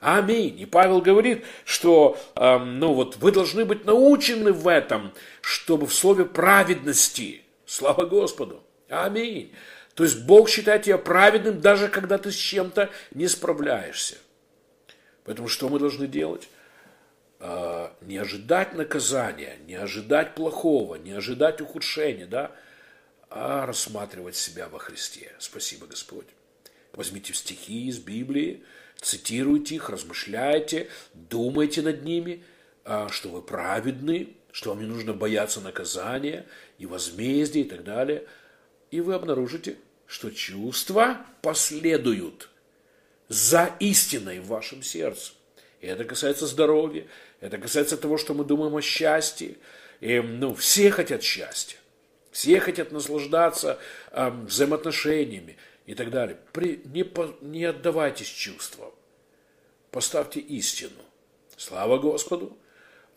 Аминь. 0.00 0.58
И 0.58 0.66
Павел 0.66 1.00
говорит, 1.00 1.44
что 1.64 2.18
э, 2.34 2.58
ну 2.58 2.94
вот, 2.94 3.16
вы 3.18 3.30
должны 3.30 3.64
быть 3.64 3.84
научены 3.84 4.52
в 4.52 4.66
этом, 4.66 5.12
чтобы 5.40 5.86
в 5.86 5.94
слове 5.94 6.24
праведности. 6.24 7.42
Слава 7.64 8.04
Господу. 8.04 8.64
Аминь. 8.88 9.52
То 9.94 10.04
есть 10.04 10.24
Бог 10.24 10.48
считает 10.48 10.84
тебя 10.84 10.98
праведным, 10.98 11.60
даже 11.60 11.88
когда 11.88 12.18
ты 12.18 12.30
с 12.30 12.36
чем-то 12.36 12.90
не 13.12 13.26
справляешься. 13.28 14.16
Поэтому 15.24 15.48
что 15.48 15.68
мы 15.68 15.78
должны 15.78 16.06
делать? 16.06 16.48
А, 17.40 17.94
не 18.00 18.16
ожидать 18.16 18.74
наказания, 18.74 19.56
не 19.66 19.74
ожидать 19.74 20.34
плохого, 20.34 20.94
не 20.96 21.12
ожидать 21.12 21.60
ухудшения, 21.60 22.26
да? 22.26 22.52
а 23.30 23.66
рассматривать 23.66 24.36
себя 24.36 24.68
во 24.68 24.78
Христе. 24.78 25.32
Спасибо, 25.38 25.86
Господь. 25.86 26.26
Возьмите 26.92 27.34
стихи 27.34 27.86
из 27.88 27.98
Библии, 27.98 28.64
цитируйте 29.00 29.76
их, 29.76 29.90
размышляйте, 29.90 30.88
думайте 31.12 31.82
над 31.82 32.02
ними, 32.02 32.42
а, 32.84 33.08
что 33.10 33.28
вы 33.28 33.42
праведны, 33.42 34.34
что 34.50 34.70
вам 34.70 34.80
не 34.80 34.86
нужно 34.86 35.12
бояться 35.12 35.60
наказания 35.60 36.46
и 36.78 36.86
возмездия 36.86 37.60
и 37.60 37.68
так 37.68 37.84
далее. 37.84 38.24
И 38.90 39.00
вы 39.00 39.14
обнаружите, 39.14 39.76
что 40.06 40.30
чувства 40.30 41.26
последуют 41.42 42.48
за 43.28 43.70
истиной 43.78 44.40
в 44.40 44.46
вашем 44.46 44.82
сердце. 44.82 45.32
И 45.80 45.86
это 45.86 46.04
касается 46.04 46.46
здоровья, 46.46 47.06
это 47.40 47.58
касается 47.58 47.96
того, 47.96 48.16
что 48.16 48.34
мы 48.34 48.44
думаем 48.44 48.74
о 48.74 48.82
счастье. 48.82 49.56
И, 50.00 50.18
ну, 50.20 50.54
все 50.54 50.90
хотят 50.90 51.22
счастья, 51.22 51.76
все 52.30 52.58
хотят 52.60 52.90
наслаждаться 52.90 53.78
э, 54.10 54.30
взаимоотношениями 54.30 55.56
и 55.86 55.94
так 55.94 56.10
далее. 56.10 56.38
При, 56.52 56.80
не, 56.84 57.04
по, 57.04 57.36
не 57.40 57.64
отдавайтесь 57.64 58.28
чувствам, 58.28 58.92
поставьте 59.90 60.40
истину. 60.40 61.02
Слава 61.56 61.98
Господу! 61.98 62.56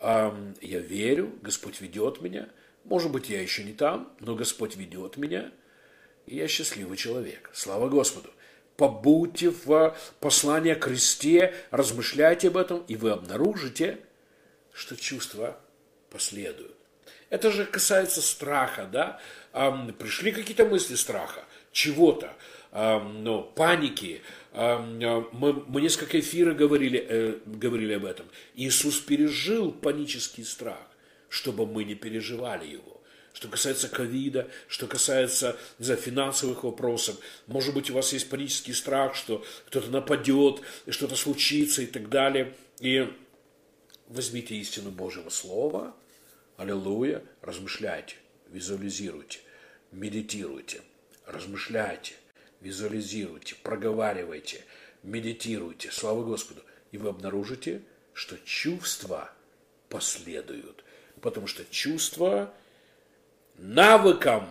Э, 0.00 0.32
я 0.60 0.80
верю, 0.80 1.32
Господь 1.40 1.80
ведет 1.80 2.20
меня. 2.20 2.48
Может 2.84 3.12
быть, 3.12 3.30
я 3.30 3.40
еще 3.40 3.62
не 3.64 3.72
там, 3.72 4.12
но 4.20 4.34
Господь 4.34 4.76
ведет 4.76 5.16
меня– 5.16 5.50
я 6.26 6.48
счастливый 6.48 6.96
человек. 6.96 7.50
Слава 7.52 7.88
Господу. 7.88 8.30
Побудьте 8.76 9.50
в 9.50 9.96
послании 10.18 10.72
о 10.72 10.76
кресте, 10.76 11.54
размышляйте 11.70 12.48
об 12.48 12.56
этом, 12.56 12.84
и 12.88 12.96
вы 12.96 13.10
обнаружите, 13.10 13.98
что 14.72 14.96
чувства 14.96 15.60
последуют. 16.10 16.74
Это 17.28 17.50
же 17.50 17.64
касается 17.64 18.20
страха, 18.22 18.88
да? 18.90 19.20
Пришли 19.98 20.32
какие-то 20.32 20.64
мысли 20.64 20.94
страха, 20.94 21.44
чего-то, 21.70 22.34
ну, 22.72 23.42
паники. 23.42 24.22
Мы, 24.54 25.52
мы 25.66 25.80
несколько 25.80 26.20
эфиров 26.20 26.56
говорили, 26.56 27.06
э, 27.08 27.38
говорили 27.46 27.94
об 27.94 28.04
этом. 28.04 28.26
Иисус 28.54 28.98
пережил 28.98 29.72
панический 29.72 30.44
страх, 30.44 30.86
чтобы 31.28 31.66
мы 31.66 31.84
не 31.84 31.94
переживали 31.94 32.66
его. 32.66 33.01
Что 33.42 33.48
касается 33.48 33.88
ковида, 33.88 34.48
что 34.68 34.86
касается, 34.86 35.58
не 35.80 35.86
знаю, 35.86 36.00
финансовых 36.00 36.62
вопросов. 36.62 37.16
Может 37.48 37.74
быть, 37.74 37.90
у 37.90 37.94
вас 37.94 38.12
есть 38.12 38.30
панический 38.30 38.72
страх, 38.72 39.16
что 39.16 39.44
кто-то 39.66 39.90
нападет, 39.90 40.60
что-то 40.88 41.16
случится 41.16 41.82
и 41.82 41.86
так 41.86 42.08
далее. 42.08 42.54
И 42.78 43.12
возьмите 44.06 44.54
истину 44.54 44.92
Божьего 44.92 45.28
Слова, 45.28 45.92
аллилуйя, 46.56 47.24
размышляйте, 47.40 48.14
визуализируйте, 48.48 49.40
медитируйте, 49.90 50.80
размышляйте, 51.26 52.14
визуализируйте, 52.60 53.56
проговаривайте, 53.64 54.64
медитируйте, 55.02 55.90
слава 55.90 56.22
Господу, 56.22 56.62
и 56.92 56.96
вы 56.96 57.08
обнаружите, 57.08 57.82
что 58.12 58.36
чувства 58.44 59.32
последуют, 59.88 60.84
потому 61.20 61.48
что 61.48 61.64
чувства 61.64 62.54
навыкам 63.56 64.48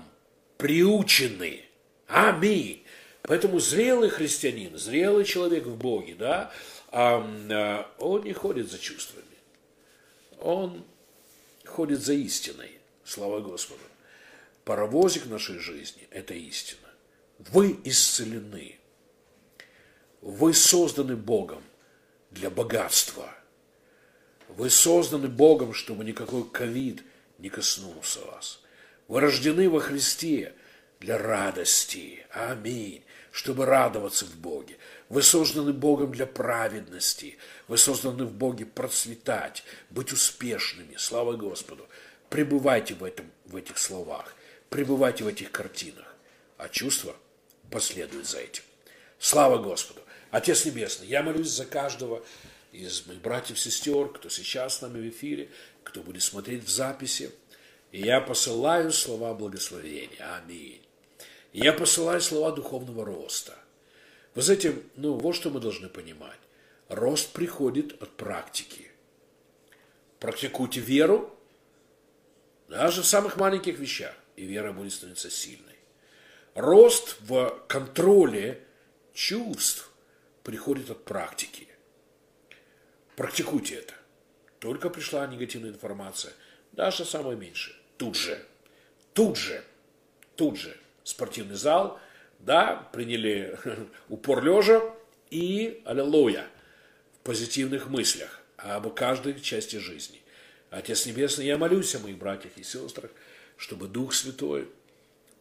приучены. 0.57 1.61
Аминь. 2.07 2.83
Поэтому 3.23 3.59
зрелый 3.59 4.09
христианин, 4.09 4.77
зрелый 4.77 5.25
человек 5.25 5.65
в 5.65 5.75
Боге, 5.77 6.15
да, 6.15 6.51
а, 6.89 7.87
он 7.99 8.23
не 8.23 8.33
ходит 8.33 8.69
за 8.69 8.79
чувствами. 8.79 9.25
Он 10.39 10.83
ходит 11.65 12.01
за 12.01 12.13
истиной. 12.13 12.71
Слава 13.05 13.39
Господу. 13.39 13.81
Паровозик 14.65 15.25
нашей 15.25 15.57
жизни– 15.59 16.07
это 16.11 16.33
истина. 16.33 16.87
Вы 17.39 17.79
исцелены. 17.83 18.77
Вы 20.21 20.53
созданы 20.53 21.15
Богом 21.15 21.63
для 22.29 22.49
богатства. 22.49 23.33
Вы 24.49 24.69
созданы 24.69 25.27
Богом, 25.27 25.73
чтобы 25.73 26.03
никакой 26.03 26.47
ковид 26.47 27.03
не 27.37 27.49
коснулся 27.49 28.19
вас. 28.25 28.60
Вы 29.11 29.19
рождены 29.19 29.69
во 29.69 29.81
Христе 29.81 30.53
для 31.01 31.17
радости. 31.17 32.25
Аминь. 32.31 33.03
Чтобы 33.33 33.65
радоваться 33.65 34.25
в 34.25 34.37
Боге. 34.37 34.77
Вы 35.09 35.21
созданы 35.21 35.73
Богом 35.73 36.13
для 36.13 36.25
праведности. 36.25 37.37
Вы 37.67 37.77
созданы 37.77 38.23
в 38.23 38.31
Боге 38.31 38.65
процветать, 38.65 39.65
быть 39.89 40.13
успешными. 40.13 40.95
Слава 40.95 41.33
Господу. 41.33 41.89
Пребывайте 42.29 42.93
в, 42.93 43.03
этом, 43.03 43.29
в 43.47 43.57
этих 43.57 43.79
словах. 43.79 44.33
Пребывайте 44.69 45.25
в 45.25 45.27
этих 45.27 45.51
картинах. 45.51 46.15
А 46.57 46.69
чувства 46.69 47.13
последуют 47.69 48.27
за 48.27 48.39
этим. 48.39 48.63
Слава 49.19 49.57
Господу. 49.57 49.99
Отец 50.29 50.63
Небесный, 50.63 51.07
я 51.07 51.21
молюсь 51.21 51.49
за 51.49 51.65
каждого 51.65 52.23
из 52.71 53.05
моих 53.07 53.19
братьев 53.19 53.59
сестер, 53.59 54.07
кто 54.07 54.29
сейчас 54.29 54.77
с 54.77 54.81
нами 54.81 55.01
в 55.01 55.09
эфире, 55.09 55.49
кто 55.83 56.01
будет 56.01 56.23
смотреть 56.23 56.63
в 56.63 56.69
записи. 56.69 57.31
И 57.91 58.01
я 58.01 58.21
посылаю 58.21 58.91
слова 58.91 59.33
благословения. 59.33 60.37
Аминь. 60.37 60.81
И 61.53 61.59
я 61.59 61.73
посылаю 61.73 62.21
слова 62.21 62.51
духовного 62.51 63.05
роста. 63.05 63.57
Вы 64.33 64.41
знаете, 64.41 64.81
ну 64.95 65.13
вот 65.13 65.35
что 65.35 65.49
мы 65.49 65.59
должны 65.59 65.89
понимать. 65.89 66.39
Рост 66.87 67.31
приходит 67.33 68.01
от 68.01 68.09
практики. 68.11 68.91
Практикуйте 70.19 70.79
веру, 70.79 71.35
даже 72.67 73.01
в 73.01 73.05
самых 73.05 73.37
маленьких 73.37 73.79
вещах, 73.79 74.13
и 74.35 74.45
вера 74.45 74.71
будет 74.71 74.93
становиться 74.93 75.29
сильной. 75.29 75.75
Рост 76.53 77.17
в 77.21 77.63
контроле 77.67 78.63
чувств 79.13 79.89
приходит 80.43 80.89
от 80.89 81.03
практики. 81.03 81.67
Практикуйте 83.15 83.75
это. 83.75 83.93
Только 84.59 84.89
пришла 84.89 85.25
негативная 85.27 85.71
информация, 85.71 86.33
даже 86.71 87.03
самое 87.03 87.37
меньшее, 87.37 87.75
тут 88.01 88.15
же, 88.15 88.43
тут 89.13 89.37
же, 89.37 89.63
тут 90.35 90.57
же 90.57 90.75
спортивный 91.03 91.55
зал, 91.55 91.99
да, 92.39 92.89
приняли 92.91 93.59
упор 94.09 94.43
лежа 94.43 94.81
и 95.29 95.83
аллилуйя 95.85 96.47
в 97.13 97.19
позитивных 97.19 97.89
мыслях 97.89 98.41
об 98.57 98.91
каждой 98.95 99.39
части 99.39 99.75
жизни. 99.75 100.19
Отец 100.71 101.05
Небесный, 101.05 101.45
я 101.45 101.59
молюсь 101.59 101.93
о 101.93 101.99
моих 101.99 102.17
братьях 102.17 102.53
и 102.57 102.63
сестрах, 102.63 103.11
чтобы 103.55 103.87
Дух 103.87 104.15
Святой 104.15 104.67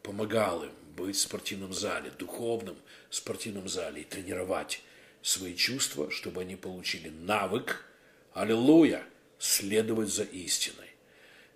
помогал 0.03 0.63
им 0.65 0.73
быть 0.99 1.17
в 1.17 1.21
спортивном 1.21 1.73
зале, 1.73 2.13
духовном 2.19 2.77
спортивном 3.09 3.71
зале 3.71 4.03
и 4.03 4.05
тренировать 4.05 4.83
свои 5.23 5.57
чувства, 5.57 6.11
чтобы 6.11 6.43
они 6.43 6.57
получили 6.57 7.09
навык, 7.09 7.87
аллилуйя, 8.35 9.03
следовать 9.39 10.13
за 10.13 10.25
истиной. 10.25 10.90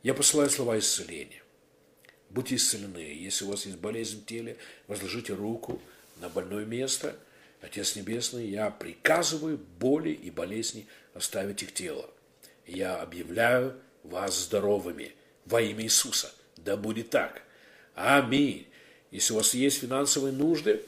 Я 0.05 0.13
посылаю 0.13 0.51
слова 0.51 0.79
исцеления. 0.79 1.43
Будьте 2.29 2.57
исцелены. 2.57 2.99
Если 2.99 3.47
у 3.47 3.49
вас 3.49 3.65
есть 3.65 3.79
болезнь 3.79 4.21
в 4.21 4.27
теле, 4.27 4.59
возложите 4.87 5.33
руку 5.33 5.81
на 6.21 6.29
больное 6.29 6.67
место. 6.67 7.17
Отец 7.63 7.97
Небесный, 7.97 8.47
я 8.47 8.69
приказываю 8.69 9.57
боли 9.57 10.11
и 10.11 10.31
болезни 10.31 10.87
оставить 11.15 11.63
их 11.63 11.73
тело. 11.73 12.11
Я 12.67 12.97
объявляю 13.01 13.81
вас 14.03 14.39
здоровыми 14.41 15.15
во 15.47 15.63
имя 15.63 15.85
Иисуса. 15.85 16.31
Да 16.59 16.77
будет 16.77 17.09
так. 17.09 17.43
Аминь. 17.95 18.67
Если 19.11 19.33
у 19.33 19.37
вас 19.37 19.55
есть 19.55 19.79
финансовые 19.79 20.35
нужды, 20.35 20.85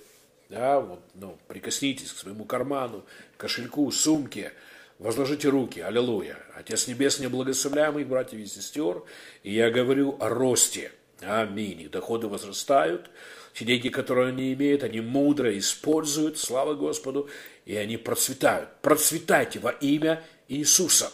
да, 0.51 0.79
вот, 0.79 1.01
ну, 1.15 1.39
прикоснитесь 1.49 2.13
к 2.13 2.19
своему 2.19 2.45
карману, 2.45 3.03
кошельку, 3.39 3.91
сумке, 3.91 4.53
возложите 4.99 5.49
руки, 5.49 5.81
аллилуйя. 5.81 6.39
Отец 6.55 6.87
Небесный, 6.89 7.29
благословляю 7.29 7.93
моих 7.93 8.09
братьев 8.09 8.41
и 8.41 8.47
сестер, 8.47 9.03
и 9.43 9.53
я 9.53 9.71
говорю 9.71 10.17
о 10.21 10.29
росте. 10.29 10.93
Аминь. 11.21 11.83
Их 11.83 11.91
доходы 11.91 12.29
возрастают, 12.29 13.11
те 13.55 13.65
деньги, 13.65 13.89
которые 13.89 14.29
они 14.29 14.53
имеют, 14.53 14.83
они 14.83 15.01
мудро 15.01 15.57
используют, 15.59 16.39
слава 16.39 16.75
Господу, 16.75 17.31
и 17.65 17.75
они 17.75 17.97
процветают. 17.97 18.69
Процветайте 18.83 19.59
во 19.59 19.71
имя 19.71 20.23
Иисуса. 20.49 21.11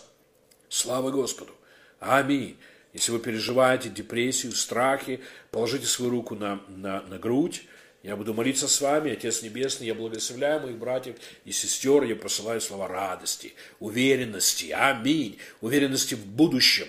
Слава 0.69 1.11
Господу. 1.11 1.53
Аминь. 2.01 2.57
Если 2.93 3.13
вы 3.13 3.21
переживаете 3.21 3.89
депрессию, 3.89 4.53
страхи, 4.53 5.21
положите 5.51 5.87
свою 5.87 6.11
руку 6.11 6.35
на, 6.35 6.61
на, 6.69 7.03
на 7.03 7.19
грудь, 7.19 7.63
я 8.03 8.17
буду 8.17 8.35
молиться 8.35 8.67
с 8.67 8.81
вами, 8.81 9.13
Отец 9.13 9.43
Небесный, 9.43 9.87
я 9.87 9.95
благословляю 9.95 10.61
моих 10.63 10.77
братьев 10.77 11.17
и 11.45 11.53
сестер, 11.53 12.03
я 12.03 12.17
посылаю 12.17 12.61
слова 12.61 12.89
радости, 12.89 13.55
уверенности, 13.79 14.71
аминь, 14.73 15.39
уверенности 15.61 16.15
в 16.15 16.27
будущем, 16.27 16.89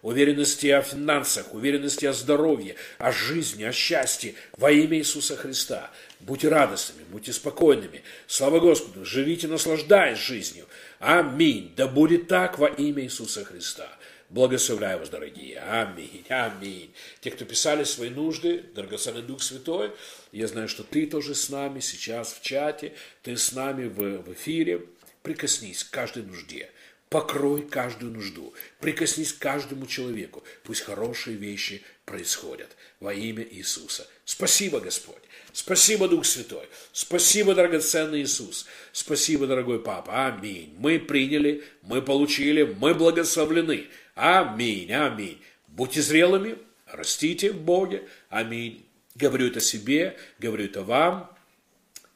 уверенности 0.00 0.68
о 0.68 0.80
финансах, 0.80 1.52
уверенности 1.52 2.06
о 2.06 2.14
здоровье, 2.14 2.76
о 2.96 3.12
жизни, 3.12 3.64
о 3.64 3.72
счастье 3.72 4.34
во 4.56 4.70
имя 4.70 4.96
Иисуса 4.98 5.36
Христа. 5.36 5.90
Будьте 6.20 6.48
радостными, 6.48 7.04
будьте 7.10 7.34
спокойными. 7.34 8.02
Слава 8.26 8.58
Господу, 8.58 9.04
живите, 9.04 9.48
наслаждаясь 9.48 10.18
жизнью. 10.18 10.66
Аминь. 10.98 11.74
Да 11.76 11.88
будет 11.88 12.28
так 12.28 12.58
во 12.58 12.68
имя 12.68 13.02
Иисуса 13.04 13.44
Христа. 13.44 13.88
Благословляю 14.34 14.98
вас, 14.98 15.10
дорогие. 15.10 15.60
Аминь. 15.60 16.24
Аминь. 16.28 16.92
Те, 17.20 17.30
кто 17.30 17.44
писали 17.44 17.84
свои 17.84 18.10
нужды, 18.10 18.64
драгоценный 18.74 19.22
Дух 19.22 19.40
Святой, 19.40 19.92
я 20.32 20.48
знаю, 20.48 20.66
что 20.66 20.82
ты 20.82 21.06
тоже 21.06 21.36
с 21.36 21.50
нами 21.50 21.78
сейчас 21.78 22.32
в 22.32 22.42
чате, 22.42 22.94
ты 23.22 23.36
с 23.36 23.52
нами 23.52 23.86
в, 23.86 24.22
в 24.22 24.32
эфире. 24.32 24.86
Прикоснись 25.22 25.84
к 25.84 25.90
каждой 25.90 26.24
нужде. 26.24 26.68
Покрой 27.10 27.62
каждую 27.62 28.10
нужду. 28.10 28.52
Прикоснись 28.80 29.32
к 29.32 29.38
каждому 29.38 29.86
человеку. 29.86 30.42
Пусть 30.64 30.80
хорошие 30.80 31.36
вещи 31.36 31.84
происходят 32.04 32.70
во 32.98 33.14
имя 33.14 33.46
Иисуса. 33.48 34.04
Спасибо, 34.24 34.80
Господь. 34.80 35.22
Спасибо, 35.52 36.08
Дух 36.08 36.26
Святой. 36.26 36.68
Спасибо, 36.92 37.54
драгоценный 37.54 38.22
Иисус. 38.22 38.66
Спасибо, 38.90 39.46
дорогой 39.46 39.78
Папа. 39.78 40.26
Аминь. 40.26 40.74
Мы 40.76 40.98
приняли, 40.98 41.62
мы 41.82 42.02
получили, 42.02 42.64
мы 42.64 42.94
благословлены. 42.94 43.86
Аминь, 44.14 44.92
аминь. 44.92 45.42
Будьте 45.66 46.00
зрелыми, 46.00 46.58
растите 46.86 47.50
в 47.50 47.60
Боге. 47.60 48.08
Аминь. 48.28 48.84
Говорю 49.14 49.48
это 49.48 49.60
себе, 49.60 50.16
говорю 50.38 50.66
это 50.66 50.82
вам. 50.82 51.30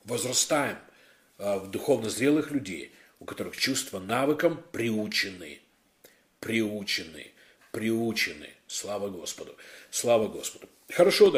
Возрастаем 0.04 0.78
а, 1.38 1.58
в 1.58 1.70
духовно 1.70 2.08
зрелых 2.08 2.50
людей, 2.50 2.92
у 3.18 3.24
которых 3.24 3.56
чувства 3.56 3.98
навыкам 3.98 4.62
приучены. 4.72 5.60
Приучены. 6.40 7.32
Приучены. 7.72 8.50
Слава 8.66 9.08
Господу. 9.08 9.56
Слава 9.90 10.28
Господу. 10.28 10.68
Хорошо, 10.90 11.32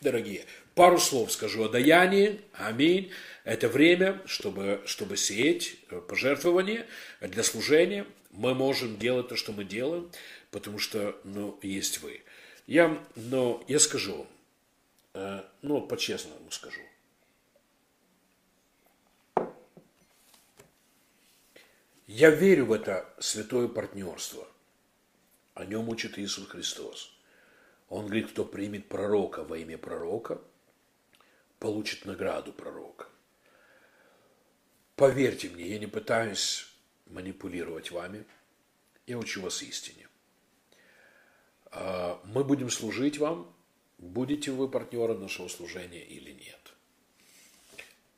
дорогие. 0.00 0.44
Пару 0.74 0.98
слов 0.98 1.30
скажу 1.30 1.64
о 1.64 1.68
даянии. 1.68 2.40
Аминь. 2.54 3.10
Это 3.44 3.68
время, 3.68 4.20
чтобы, 4.24 4.82
чтобы 4.86 5.16
сеять 5.16 5.76
э, 5.90 6.00
пожертвования 6.00 6.86
для 7.20 7.42
служения 7.42 8.06
мы 8.30 8.54
можем 8.54 8.98
делать 8.98 9.28
то, 9.28 9.36
что 9.36 9.52
мы 9.52 9.64
делаем, 9.64 10.10
потому 10.50 10.78
что, 10.78 11.18
ну, 11.24 11.58
есть 11.62 12.00
вы. 12.00 12.22
Я, 12.66 12.98
но 13.16 13.64
я 13.68 13.78
скажу, 13.78 14.26
э, 15.14 15.42
ну, 15.62 15.80
по-честному 15.80 16.50
скажу. 16.50 16.80
Я 22.06 22.30
верю 22.30 22.66
в 22.66 22.72
это 22.72 23.08
святое 23.18 23.68
партнерство. 23.68 24.46
О 25.54 25.64
нем 25.64 25.88
учит 25.88 26.18
Иисус 26.18 26.48
Христос. 26.48 27.12
Он 27.88 28.06
говорит, 28.06 28.30
кто 28.30 28.44
примет 28.44 28.88
пророка 28.88 29.44
во 29.44 29.58
имя 29.58 29.78
пророка, 29.78 30.40
получит 31.58 32.06
награду 32.06 32.52
пророка. 32.52 33.06
Поверьте 34.96 35.48
мне, 35.48 35.68
я 35.68 35.78
не 35.78 35.86
пытаюсь 35.86 36.69
манипулировать 37.10 37.90
вами. 37.90 38.24
Я 39.06 39.18
учу 39.18 39.42
вас 39.42 39.62
истине. 39.62 40.08
А, 41.66 42.20
мы 42.24 42.44
будем 42.44 42.70
служить 42.70 43.18
вам, 43.18 43.54
будете 43.98 44.50
вы 44.50 44.68
партнером 44.68 45.20
нашего 45.20 45.48
служения 45.48 46.04
или 46.04 46.32
нет. 46.32 46.72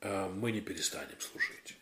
А, 0.01 0.29
мы 0.29 0.51
не 0.51 0.61
перестанем 0.61 1.19
служить. 1.19 1.75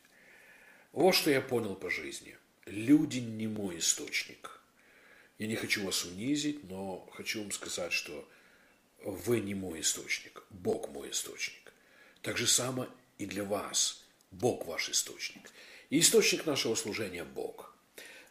Вот 0.91 1.13
что 1.15 1.29
я 1.31 1.41
понял 1.41 1.75
по 1.75 1.89
жизни. 1.89 2.37
Люди 2.65 3.19
не 3.19 3.47
мой 3.47 3.79
источник. 3.79 4.61
Я 5.37 5.47
не 5.47 5.55
хочу 5.55 5.83
вас 5.85 6.05
унизить, 6.05 6.63
но 6.69 7.09
хочу 7.13 7.41
вам 7.41 7.51
сказать, 7.51 7.93
что 7.93 8.27
вы 9.03 9.39
не 9.39 9.55
мой 9.55 9.81
источник. 9.81 10.43
Бог 10.49 10.89
мой 10.89 11.11
источник. 11.11 11.73
Так 12.21 12.37
же 12.37 12.45
само 12.45 12.87
и 13.17 13.25
для 13.25 13.43
вас. 13.43 14.05
Бог 14.29 14.65
ваш 14.65 14.89
источник. 14.89 15.49
И 15.91 15.99
источник 15.99 16.45
нашего 16.45 16.73
служения– 16.75 17.23
Бог. 17.35 17.75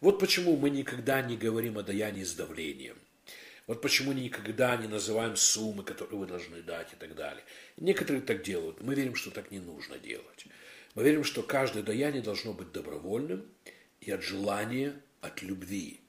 Вот 0.00 0.18
почему 0.18 0.56
мы 0.56 0.70
никогда 0.70 1.20
не 1.20 1.36
говорим 1.36 1.76
о 1.76 1.82
даянии 1.82 2.24
с 2.24 2.34
давлением. 2.34 2.96
Вот 3.66 3.82
почему 3.82 4.12
никогда 4.12 4.76
не 4.78 4.88
называем 4.88 5.36
суммы, 5.36 5.84
которые 5.84 6.20
вы 6.20 6.26
должны 6.26 6.62
дать 6.62 6.94
и 6.94 6.96
так 6.96 7.14
далее. 7.14 7.44
Некоторые 7.76 8.22
так 8.22 8.42
делают. 8.42 8.80
Мы 8.80 8.94
верим, 8.94 9.14
что 9.14 9.30
так 9.30 9.50
не 9.50 9.58
нужно 9.58 9.98
делать. 9.98 10.46
Мы 10.94 11.04
верим, 11.04 11.22
что 11.22 11.42
каждое 11.42 11.82
даяние 11.82 12.22
должно 12.22 12.54
быть 12.54 12.72
добровольным 12.72 13.46
и 14.00 14.10
от 14.10 14.22
желания, 14.22 14.98
от 15.20 15.42
любви, 15.42 16.00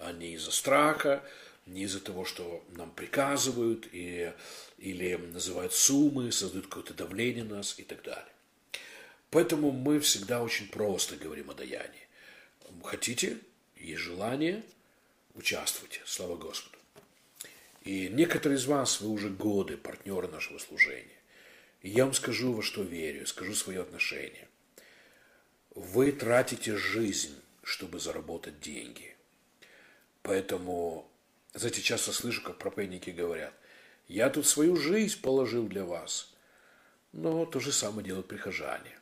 а 0.00 0.12
не 0.12 0.34
из-за 0.34 0.50
страха, 0.50 1.22
не 1.66 1.84
из-за 1.84 2.00
того, 2.00 2.24
что 2.24 2.64
нам 2.70 2.90
приказывают 2.90 3.88
и, 3.92 4.32
или 4.78 5.14
называют 5.14 5.72
суммы, 5.72 6.32
создают 6.32 6.66
какое-то 6.66 6.94
давление 6.94 7.44
на 7.44 7.58
нас 7.58 7.78
и 7.78 7.84
так 7.84 8.02
далее. 8.02 8.35
Поэтому 9.36 9.70
мы 9.70 10.00
всегда 10.00 10.42
очень 10.42 10.66
просто 10.66 11.14
говорим 11.14 11.50
о 11.50 11.54
даянии. 11.54 12.08
Хотите, 12.82 13.36
есть 13.76 14.00
желание, 14.00 14.62
участвуйте. 15.34 16.00
Слава 16.06 16.36
Господу. 16.36 16.78
И 17.82 18.08
некоторые 18.08 18.56
из 18.56 18.64
вас, 18.64 19.02
вы 19.02 19.10
уже 19.10 19.28
годы 19.28 19.76
партнеры 19.76 20.26
нашего 20.26 20.56
служения. 20.56 21.20
И 21.82 21.90
я 21.90 22.06
вам 22.06 22.14
скажу, 22.14 22.54
во 22.54 22.62
что 22.62 22.82
верю, 22.82 23.26
скажу 23.26 23.54
свое 23.54 23.82
отношение. 23.82 24.48
Вы 25.74 26.12
тратите 26.12 26.74
жизнь, 26.74 27.38
чтобы 27.62 28.00
заработать 28.00 28.58
деньги. 28.60 29.14
Поэтому, 30.22 31.10
знаете, 31.52 31.82
часто 31.82 32.14
слышу, 32.14 32.42
как 32.42 32.56
проповедники 32.56 33.10
говорят, 33.10 33.52
я 34.08 34.30
тут 34.30 34.46
свою 34.46 34.76
жизнь 34.76 35.20
положил 35.20 35.66
для 35.68 35.84
вас. 35.84 36.32
Но 37.12 37.44
то 37.44 37.60
же 37.60 37.70
самое 37.70 38.02
делают 38.02 38.28
прихожане. 38.28 38.96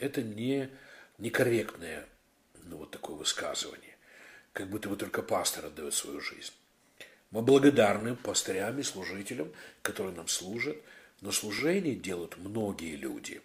Это 0.00 0.22
не 0.22 0.70
некорректное 1.18 2.06
ну, 2.64 2.78
вот 2.78 2.90
такое 2.90 3.16
высказывание. 3.16 3.96
Как 4.54 4.68
будто 4.68 4.88
бы 4.88 4.96
только 4.96 5.22
пастор 5.22 5.66
отдает 5.66 5.92
свою 5.94 6.20
жизнь. 6.20 6.52
Мы 7.30 7.42
благодарны 7.42 8.16
пастырям 8.16 8.78
и 8.80 8.82
служителям, 8.82 9.52
которые 9.82 10.14
нам 10.14 10.26
служат, 10.26 10.76
но 11.20 11.30
служение 11.32 11.94
делают 11.94 12.38
многие 12.38 12.96
люди. 12.96 13.42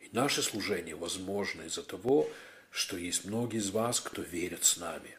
И 0.00 0.08
наше 0.12 0.42
служение 0.42 0.96
возможно 0.96 1.62
из-за 1.62 1.84
того, 1.84 2.28
что 2.70 2.96
есть 2.96 3.24
многие 3.24 3.58
из 3.58 3.70
вас, 3.70 4.00
кто 4.00 4.20
верят 4.22 4.64
с 4.64 4.76
нами. 4.76 5.16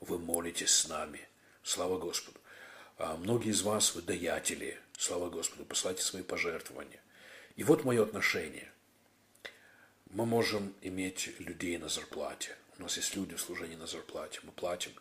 Вы 0.00 0.18
молитесь 0.18 0.74
с 0.74 0.88
нами. 0.88 1.20
Слава 1.62 1.96
Господу. 1.98 2.38
А 2.98 3.16
многие 3.16 3.50
из 3.50 3.62
вас 3.62 3.94
вы 3.94 4.02
даятели. 4.02 4.78
Слава 4.98 5.30
Господу. 5.30 5.64
Посылайте 5.64 6.02
свои 6.02 6.22
пожертвования. 6.22 7.00
И 7.56 7.62
вот 7.62 7.84
мое 7.84 8.02
отношение. 8.02 8.73
Мы 10.14 10.26
можем 10.26 10.72
иметь 10.80 11.28
людей 11.40 11.76
на 11.76 11.88
зарплате. 11.88 12.54
У 12.78 12.82
нас 12.82 12.96
есть 12.96 13.16
люди 13.16 13.34
в 13.34 13.40
служении 13.40 13.74
на 13.74 13.88
зарплате. 13.88 14.38
Мы 14.44 14.52
платим 14.52 14.92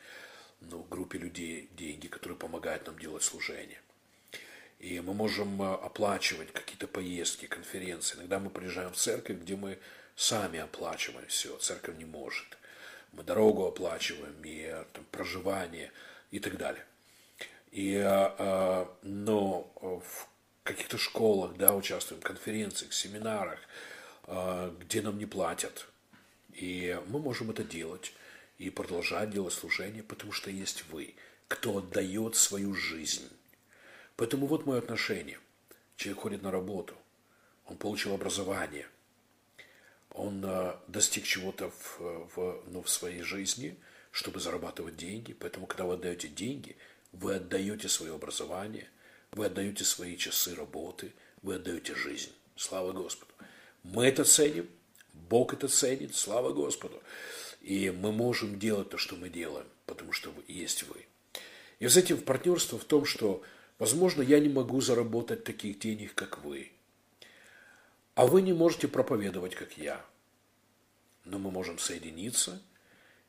ну, 0.60 0.82
группе 0.90 1.20
людей 1.20 1.70
деньги, 1.78 2.08
которые 2.08 2.36
помогают 2.36 2.88
нам 2.88 2.98
делать 2.98 3.22
служение. 3.22 3.80
И 4.80 5.00
мы 5.02 5.14
можем 5.14 5.62
э, 5.62 5.72
оплачивать 5.72 6.52
какие-то 6.52 6.88
поездки, 6.88 7.46
конференции. 7.46 8.18
Иногда 8.18 8.40
мы 8.40 8.50
приезжаем 8.50 8.92
в 8.92 8.96
церковь, 8.96 9.38
где 9.38 9.56
мы 9.56 9.78
сами 10.16 10.58
оплачиваем 10.58 11.28
все. 11.28 11.56
Церковь 11.58 11.96
не 11.98 12.06
может. 12.06 12.58
Мы 13.12 13.22
дорогу 13.22 13.68
оплачиваем, 13.68 14.44
и 14.44 14.64
э, 14.64 14.84
там, 14.94 15.06
проживание 15.12 15.92
и 16.32 16.40
так 16.40 16.58
далее. 16.58 16.86
И, 17.72 17.94
э, 18.04 18.86
но 19.04 19.72
в 19.80 20.28
каких-то 20.64 20.98
школах, 20.98 21.56
да, 21.56 21.76
участвуем, 21.76 22.20
конференциях, 22.24 22.94
семинарах– 22.94 23.60
где 24.28 25.02
нам 25.02 25.18
не 25.18 25.26
платят. 25.26 25.88
И 26.54 27.00
мы 27.08 27.20
можем 27.20 27.52
это 27.52 27.64
делать 27.64 28.14
и 28.58 28.70
продолжать 28.70 29.32
делать 29.32 29.54
служение, 29.54 30.04
потому 30.04 30.32
что 30.32 30.50
есть 30.50 30.86
вы, 30.90 31.16
кто 31.48 31.78
отдает 31.78 32.36
свою 32.36 32.76
жизнь. 32.76 33.30
Поэтому 34.16 34.46
вот 34.46 34.66
мое 34.66 34.80
отношение. 34.80 35.40
Человек 35.96 36.22
ходит 36.22 36.42
на 36.42 36.52
работу, 36.52 36.96
он 37.66 37.78
получил 37.78 38.14
образование, 38.14 38.88
он 40.10 40.44
а, 40.46 40.82
достиг 40.88 41.24
чего-то 41.24 41.70
в, 41.70 42.00
в, 42.36 42.64
ну, 42.68 42.82
в 42.82 42.90
своей 42.90 43.22
жизни, 43.22 43.78
чтобы 44.12 44.40
зарабатывать 44.40 44.96
деньги. 44.96 45.34
Поэтому, 45.34 45.66
когда 45.66 45.86
вы 45.86 45.96
отдаете 45.96 46.28
деньги, 46.28 46.76
вы 47.12 47.36
отдаете 47.36 47.90
свое 47.90 48.16
образование, 48.16 48.90
вы 49.32 49.46
отдаете 49.46 49.84
свои 49.84 50.18
часы 50.18 50.56
работы, 50.56 51.14
вы 51.42 51.56
отдаете 51.56 51.96
жизнь. 51.96 52.32
Слава 52.56 52.92
Господу. 52.92 53.32
Мы 53.84 54.06
это 54.06 54.24
ценим, 54.24 54.70
Бог 55.14 55.54
это 55.54 55.68
ценит, 55.68 56.16
слава 56.16 56.54
Господу. 56.54 57.02
И 57.62 57.92
мы 57.92 58.12
можем 58.12 58.60
делать 58.60 58.90
то, 58.90 58.98
что 58.98 59.16
мы 59.16 59.30
делаем, 59.30 59.68
потому 59.86 60.12
что 60.12 60.34
есть 60.48 60.84
вы. 60.84 61.06
И 61.80 61.88
с 61.88 61.98
этим 61.98 62.20
партнерство 62.20 62.80
в 62.80 62.86
том, 62.86 63.06
что, 63.06 63.42
возможно, 63.80 64.22
я 64.22 64.40
не 64.40 64.50
могу 64.50 64.82
заработать 64.82 65.44
таких 65.44 65.80
денег, 65.80 66.14
как 66.14 66.44
вы. 66.44 66.72
А 68.16 68.26
вы 68.26 68.42
не 68.42 68.54
можете 68.54 68.88
проповедовать, 68.88 69.56
как 69.56 69.78
я. 69.78 70.06
Но 71.26 71.40
мы 71.40 71.52
можем 71.52 71.80
соединиться. 71.80 72.62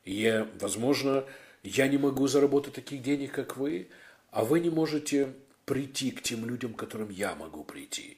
И, 0.03 0.13
я, 0.13 0.49
возможно, 0.59 1.25
я 1.63 1.87
не 1.87 1.97
могу 1.97 2.27
заработать 2.27 2.73
таких 2.73 3.01
денег, 3.01 3.33
как 3.33 3.57
вы, 3.57 3.89
а 4.31 4.43
вы 4.43 4.59
не 4.59 4.69
можете 4.69 5.33
прийти 5.65 6.11
к 6.11 6.21
тем 6.21 6.45
людям, 6.45 6.73
к 6.73 6.79
которым 6.79 7.09
я 7.09 7.35
могу 7.35 7.63
прийти. 7.63 8.17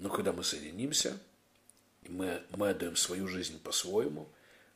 Но 0.00 0.08
когда 0.08 0.32
мы 0.32 0.42
соединимся, 0.42 1.20
мы, 2.08 2.42
мы 2.56 2.70
отдаем 2.70 2.96
свою 2.96 3.28
жизнь 3.28 3.60
по-своему, 3.62 4.28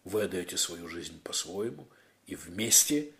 вы 0.04 0.22
отдаете 0.22 0.58
свою 0.58 0.86
жизнь 0.86 1.18
по-своему, 1.22 1.88
и 2.26 2.34
вместе 2.34 3.10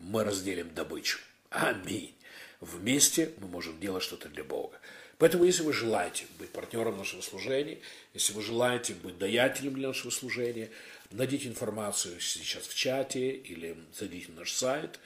мы 0.00 0.24
разделим 0.24 0.74
добычу. 0.74 1.20
Аминь. 1.50 2.16
Вместе 2.60 3.32
мы 3.38 3.46
можем 3.46 3.78
делать 3.78 4.02
что-то 4.02 4.28
для 4.28 4.42
Бога. 4.42 4.76
Поэтому, 5.18 5.44
если 5.44 5.62
вы 5.62 5.72
желаете 5.72 6.26
быть 6.40 6.50
партнером 6.50 6.98
нашего 6.98 7.20
служения, 7.20 7.78
если 8.12 8.32
вы 8.32 8.42
желаете 8.42 8.94
быть 8.94 9.18
даятелем 9.18 9.74
для 9.74 9.88
нашего 9.88 10.10
служения, 10.10 10.68
найдите 11.12 11.46
информацию 11.46 12.18
сейчас 12.18 12.66
в 12.66 12.74
чате 12.74 13.30
или 13.30 13.76
зайдите 13.96 14.32
на 14.32 14.40
наш 14.40 14.52
сайт 14.52 14.98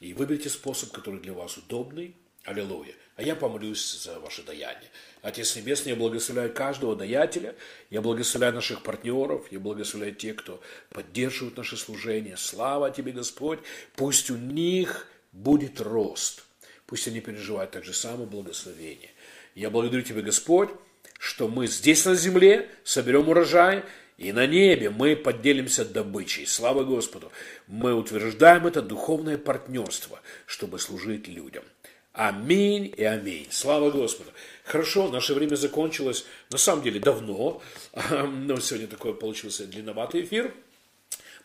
и 0.00 0.12
выберите 0.12 0.50
способ, 0.50 0.92
который 0.92 1.20
для 1.20 1.32
вас 1.32 1.56
удобный. 1.56 2.14
Аллилуйя. 2.44 2.94
А 3.16 3.22
я 3.22 3.36
помолюсь 3.36 4.02
за 4.02 4.18
ваше 4.20 4.42
даяние. 4.42 4.90
Отец 5.20 5.54
Небесный, 5.54 5.90
я 5.90 5.96
благословляю 5.96 6.52
каждого 6.52 6.96
даятеля, 6.96 7.54
я 7.90 8.00
благословляю 8.00 8.54
наших 8.54 8.82
партнеров, 8.82 9.46
я 9.50 9.60
благословляю 9.60 10.14
тех, 10.14 10.36
кто 10.36 10.60
поддерживает 10.90 11.56
наше 11.56 11.76
служение. 11.76 12.36
Слава 12.36 12.90
Тебе, 12.90 13.12
Господь, 13.12 13.60
пусть 13.94 14.30
у 14.30 14.36
них 14.36 15.06
будет 15.32 15.80
рост, 15.80 16.44
пусть 16.86 17.06
они 17.06 17.20
переживают 17.20 17.70
так 17.70 17.84
же 17.84 17.92
самое 17.92 18.26
благословение. 18.26 19.10
Я 19.54 19.70
благодарю 19.70 20.02
Тебя, 20.02 20.22
Господь, 20.22 20.70
что 21.18 21.46
мы 21.48 21.66
здесь 21.66 22.04
на 22.06 22.14
земле 22.14 22.68
соберем 22.82 23.28
урожай, 23.28 23.84
и 24.18 24.32
на 24.32 24.46
небе 24.46 24.90
мы 24.90 25.16
поделимся 25.16 25.84
добычей. 25.84 26.46
Слава 26.46 26.84
Господу! 26.84 27.32
Мы 27.66 27.94
утверждаем 27.94 28.66
это 28.66 28.82
духовное 28.82 29.38
партнерство, 29.38 30.20
чтобы 30.46 30.78
служить 30.78 31.28
людям. 31.28 31.64
Аминь 32.12 32.92
и 32.96 33.04
аминь. 33.04 33.48
Слава 33.50 33.90
Господу. 33.90 34.30
Хорошо, 34.64 35.08
наше 35.10 35.34
время 35.34 35.56
закончилось, 35.56 36.26
на 36.50 36.58
самом 36.58 36.82
деле, 36.82 37.00
давно. 37.00 37.62
Но 37.94 38.60
сегодня 38.60 38.86
такой 38.86 39.14
получился 39.14 39.66
длинноватый 39.66 40.22
эфир. 40.22 40.54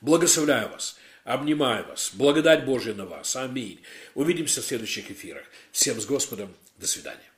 Благословляю 0.01 0.70
вас, 0.70 0.97
обнимаю 1.24 1.87
вас, 1.87 2.12
благодать 2.13 2.66
Божья 2.66 2.93
на 2.93 3.05
вас. 3.05 3.36
Аминь. 3.36 3.82
Увидимся 4.13 4.62
в 4.62 4.66
следующих 4.66 5.09
эфирах. 5.09 5.43
Всем 5.71 6.00
с 6.00 6.05
Господом. 6.05 6.54
До 6.78 6.86
свидания. 6.86 7.32